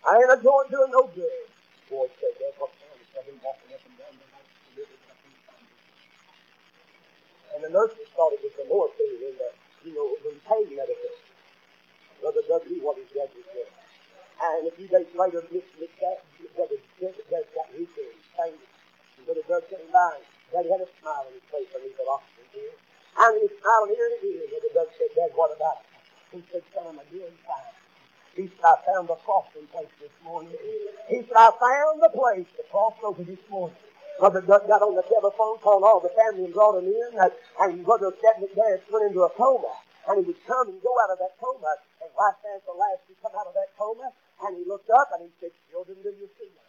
I 0.06 0.22
ain't 0.22 0.30
a 0.30 0.38
going 0.38 0.70
doing 0.70 0.92
no 0.94 1.10
good. 1.10 1.46
Boy 1.90 2.06
said 2.22 2.38
what 2.62 2.70
time 2.78 2.94
he 2.94 3.06
said 3.10 3.26
him 3.26 3.42
walking 3.42 3.74
up 3.74 3.82
and 3.82 3.96
down 3.98 4.14
the 4.14 4.26
night 4.30 4.46
And 7.54 7.60
the 7.66 7.70
nurses 7.74 8.06
thought 8.14 8.30
it 8.34 8.42
was 8.42 8.54
the 8.54 8.66
morphine 8.70 9.18
in 9.18 9.34
the, 9.34 9.50
you 9.82 9.92
know, 9.98 10.06
the 10.22 10.30
pain 10.46 10.66
medicine. 10.78 11.18
Brother 12.22 12.42
Doug 12.46 12.70
knew 12.70 12.82
what 12.86 12.98
his 13.02 13.10
judges 13.10 13.46
said. 13.50 13.70
And 14.38 14.68
a 14.68 14.72
few 14.78 14.86
days 14.86 15.10
later, 15.14 15.42
Mr. 15.50 15.74
McDad, 15.82 16.18
Brother 16.54 16.78
Doug 17.02 17.46
got 17.54 17.68
his 17.74 17.90
pain. 18.38 18.58
Brother 19.26 19.44
Doug 19.48 19.64
came 19.66 19.90
by, 19.90 20.22
Daddy 20.54 20.70
had 20.70 20.86
a 20.86 20.90
smile 21.02 21.26
on 21.26 21.34
his 21.34 21.46
face 21.50 21.66
when 21.74 21.82
he 21.82 21.90
said, 21.98 22.06
oxygen 22.06 22.46
here. 22.54 22.74
And 23.18 23.32
he 23.36 23.50
was 23.50 23.54
smiling 23.58 23.90
here 23.96 24.06
and 24.06 24.20
here. 24.22 24.46
Brother 24.54 24.72
Doug 24.74 24.90
said, 24.94 25.10
Dad, 25.18 25.30
what 25.34 25.50
about 25.50 25.82
it? 25.82 25.88
He 26.30 26.40
said, 26.52 26.62
son, 26.74 26.94
I'm 26.94 26.98
a 27.00 27.04
doing 27.10 27.34
fine. 27.42 27.75
He 28.36 28.48
said, 28.48 28.64
I 28.64 28.76
found 28.86 29.08
the 29.08 29.16
crossing 29.24 29.66
place 29.72 29.90
this 30.00 30.12
morning. 30.24 30.52
He 31.08 31.24
said, 31.24 31.36
I 31.36 31.50
found 31.56 32.02
the 32.04 32.12
place 32.12 32.46
to 32.56 32.62
cross 32.70 32.94
over 33.02 33.24
this 33.24 33.40
morning. 33.50 33.76
Brother 34.20 34.42
Doug 34.42 34.68
got 34.68 34.82
on 34.84 34.94
the 34.96 35.04
telephone, 35.08 35.58
called 35.64 35.84
all 35.84 36.00
the 36.00 36.12
family 36.12 36.44
and 36.46 36.54
brought 36.54 36.76
them 36.76 36.86
in. 36.86 37.10
And 37.16 37.84
Brother 37.84 38.12
Seth 38.20 38.40
McDaniel 38.44 38.80
went 38.92 39.10
into 39.12 39.22
a 39.24 39.30
coma. 39.30 39.72
And 40.08 40.20
he 40.20 40.24
would 40.28 40.40
come 40.46 40.68
and 40.68 40.80
go 40.82 40.92
out 41.04 41.12
of 41.12 41.18
that 41.18 41.36
coma. 41.40 41.72
And 42.04 42.10
right 42.14 42.36
there 42.44 42.56
at 42.56 42.66
the 42.66 42.76
last, 42.76 43.08
he 43.08 43.14
come 43.22 43.32
out 43.34 43.48
of 43.48 43.54
that 43.54 43.72
coma. 43.78 44.12
And 44.44 44.56
he 44.56 44.64
looked 44.68 44.90
up 44.90 45.10
and 45.16 45.24
he 45.24 45.30
said, 45.40 45.52
Children, 45.72 45.98
do 46.04 46.10
you 46.12 46.28
see 46.38 46.52
him? 46.52 46.65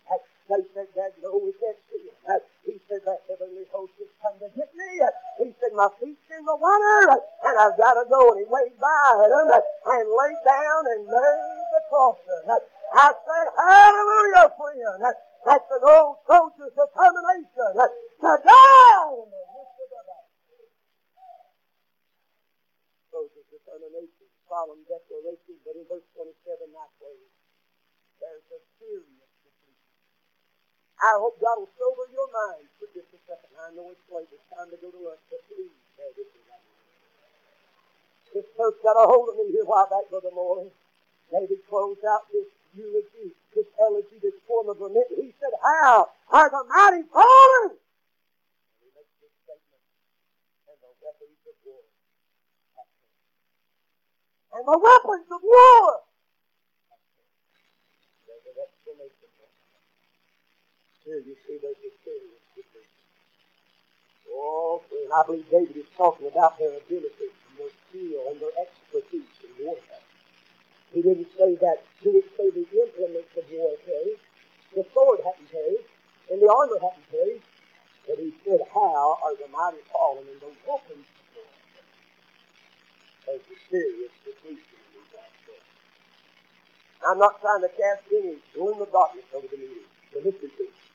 They 0.48 0.64
said, 0.72 0.88
Dad, 0.96 1.12
no, 1.20 1.36
we 1.44 1.52
can't 1.60 1.76
see 1.92 2.08
him. 2.08 2.40
He 2.64 2.80
said, 2.88 3.04
That 3.04 3.20
heavenly 3.28 3.68
host 3.68 3.92
has 4.00 4.08
come 4.24 4.40
to 4.40 4.48
get 4.56 4.72
me. 4.72 5.04
He 5.44 5.52
said, 5.60 5.76
My 5.76 5.92
feet's 6.00 6.24
in 6.32 6.48
the 6.48 6.56
water 6.56 7.20
and 7.20 7.56
I've 7.60 7.76
got 7.76 8.00
to 8.00 8.08
go. 8.08 8.32
And 8.32 8.40
he 8.40 8.48
waved 8.48 8.80
by 8.80 9.28
them 9.28 9.52
and 9.52 10.08
laid 10.08 10.40
down 10.48 10.82
and 10.88 11.04
laid 11.04 11.68
the 11.76 11.82
crosser. 11.92 12.40
I 12.48 13.12
said, 13.12 13.48
Hallelujah, 13.60 14.48
friend. 14.56 15.04
That's 15.44 15.68
an 15.68 15.84
old 15.84 16.24
soldier's 16.24 16.72
determination 16.72 17.68
to 17.76 18.32
die 18.40 19.12
in 19.12 19.28
the 19.28 19.44
midst 19.52 19.78
of 19.84 19.88
the 19.92 20.02
battle. 20.08 20.64
Soldier's 23.12 23.50
determination, 23.52 24.28
solemn 24.48 24.84
declaration, 24.88 25.60
but 25.68 25.76
in 25.76 25.84
verse 25.92 26.08
27, 26.16 26.72
not 26.72 26.92
ways. 27.04 27.32
There's 28.20 28.48
a 28.48 28.60
serious 28.80 29.27
I 31.02 31.14
hope 31.22 31.38
God 31.42 31.62
will 31.62 31.74
sober 31.78 32.06
your 32.14 32.30
mind 32.34 32.66
for 32.82 32.88
just 32.94 33.10
a 33.14 33.20
second. 33.30 33.54
I 33.60 33.70
know 33.78 33.94
it's 33.94 34.02
late. 34.10 34.30
It's 34.34 34.48
time 34.50 34.70
to 34.74 34.78
go 34.82 34.90
to 34.90 35.02
lunch, 35.02 35.22
but 35.30 35.42
please 35.52 35.74
bear 35.98 36.10
this 36.18 36.30
in 36.34 36.44
mind. 36.50 36.66
This 38.34 38.48
verse 38.58 38.78
got 38.82 38.98
a 38.98 39.06
hold 39.06 39.30
of 39.30 39.38
me 39.38 39.54
here 39.54 39.64
a 39.64 39.70
while 39.70 39.90
back, 39.90 40.10
Brother 40.10 40.34
Morley. 40.34 40.72
David 41.32 41.62
closed 41.70 42.06
out 42.06 42.26
this 42.34 42.48
eulogy, 42.74 43.36
this 43.56 43.68
elegy, 43.82 44.18
this 44.24 44.38
form 44.48 44.70
of 44.70 44.80
lament. 44.82 45.08
He 45.16 45.34
said, 45.40 45.54
How 45.62 46.10
are 46.32 46.50
the 46.50 46.64
mighty 46.70 47.04
fallen? 47.14 47.78
And 50.68 50.78
the 50.78 50.94
weapons 50.98 51.38
of 51.46 51.58
war 51.66 51.84
And 54.54 54.64
the 54.68 54.78
weapons 54.80 55.28
of 55.32 55.42
war 55.44 55.86
There's 58.28 58.46
an 58.50 58.58
explanation 58.58 59.30
here 61.08 61.24
you 61.24 61.36
see 61.48 61.56
there's 61.64 61.80
a. 61.80 61.92
Oh, 64.30 64.84
and 64.92 65.12
I 65.14 65.24
believe 65.26 65.50
David 65.50 65.78
is 65.78 65.88
talking 65.96 66.28
about 66.28 66.60
their 66.60 66.76
ability 66.76 67.32
and 67.32 67.56
their 67.58 67.72
skill 67.88 68.22
and 68.30 68.40
their 68.40 68.52
expertise 68.60 69.32
in 69.42 69.66
warfare. 69.66 70.04
He 70.94 71.02
didn't 71.02 71.32
say 71.38 71.56
that. 71.64 71.84
He 72.04 72.12
didn't 72.12 72.32
say 72.36 72.52
the 72.52 72.68
implements 72.68 73.32
of 73.40 73.46
war. 73.56 73.72
The 74.76 74.86
sword 74.94 75.20
hadn't 75.24 75.50
carried, 75.50 75.88
and 76.32 76.42
the 76.44 76.52
armor 76.52 76.80
hadn't 76.84 77.08
carried. 77.10 77.42
But 78.08 78.20
he 78.20 78.34
said, 78.44 78.60
How 78.74 79.18
are 79.24 79.36
the 79.36 79.48
mighty 79.48 79.84
fallen 79.92 80.28
in 80.28 80.40
the 80.40 80.52
weapons 80.68 81.08
There's 83.26 83.42
a 83.42 83.58
serious 83.72 84.12
days. 84.26 84.60
I'm 87.08 87.20
not 87.20 87.40
trying 87.42 87.62
to 87.62 87.70
cast 87.70 88.04
any 88.12 88.36
gloom 88.54 88.82
of 88.82 88.92
darkness 88.92 89.26
over 89.34 89.48
the 89.48 89.58
meeting, 89.58 89.88
but 90.14 90.26
listen 90.26 90.50
to 90.50 90.64
me. 90.64 90.87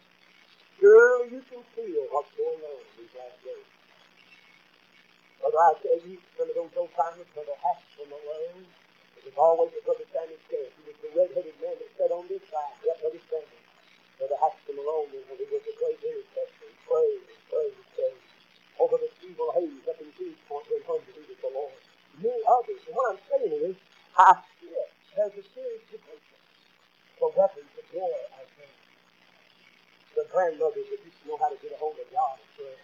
Surely 0.83 1.31
you 1.31 1.43
can 1.47 1.63
feel 1.79 2.03
what's 2.11 2.35
going 2.35 2.59
on 2.59 2.83
these 2.99 3.15
last 3.15 3.39
days. 3.47 3.71
Brother, 5.39 5.63
I 5.63 5.73
tell 5.79 6.01
you, 6.03 6.19
some 6.35 6.51
of 6.51 6.57
those 6.59 6.75
old 6.75 6.91
timers, 6.99 7.31
Brother 7.39 7.55
Haskell 7.63 8.11
Malone, 8.11 8.67
it 9.15 9.23
was 9.31 9.39
always 9.39 9.71
a 9.79 9.83
Brother 9.87 10.09
Sammy 10.11 10.35
Scarce. 10.51 10.75
He 10.75 10.83
was 10.91 10.99
the 11.07 11.11
red-headed 11.15 11.55
man 11.63 11.79
that 11.79 11.91
sat 11.95 12.11
on 12.11 12.27
this 12.27 12.43
side. 12.51 12.75
Yep, 12.83 12.99
Brother 12.99 13.23
Sammy. 13.31 13.61
Brother 14.19 14.39
Haskell 14.43 14.75
Malone 14.75 15.09
was, 15.15 15.25
he 15.39 15.47
was 15.55 15.65
a 15.65 15.75
great 15.79 16.01
intercessor. 16.03 16.67
He 16.67 16.75
prayed 16.85 17.25
and 17.31 17.41
prayed 17.47 17.75
and 17.79 17.89
prayed. 17.95 18.23
Over 18.83 18.99
the 18.99 19.11
evil 19.23 19.51
haze 19.55 19.87
up 19.87 19.99
in 20.03 20.11
Kingsport 20.19 20.67
went 20.67 20.85
home 20.91 21.03
to 21.07 21.13
be 21.15 21.23
with 21.31 21.41
the 21.41 21.53
Lord. 21.55 21.79
Many 22.19 22.43
others. 22.45 22.83
And 22.91 22.95
what 22.99 23.07
I'm 23.15 23.23
saying 23.31 23.55
is, 23.71 23.77
I 24.19 24.35
feel 24.59 24.85
there's 25.15 25.37
a 25.39 25.47
serious 25.55 25.85
devotion 25.95 26.41
for 27.19 27.31
weapons 27.39 27.71
of 27.79 27.87
war, 27.95 28.11
I 28.35 28.45
think 28.59 28.73
the 30.63 30.71
grandmothers 30.71 30.87
that 30.95 31.03
used 31.03 31.27
know 31.27 31.39
how 31.43 31.51
to 31.51 31.59
get 31.59 31.75
a 31.75 31.79
hold 31.79 31.99
of 31.99 32.07
God 32.13 32.39
and 32.39 32.51
pray. 32.55 32.77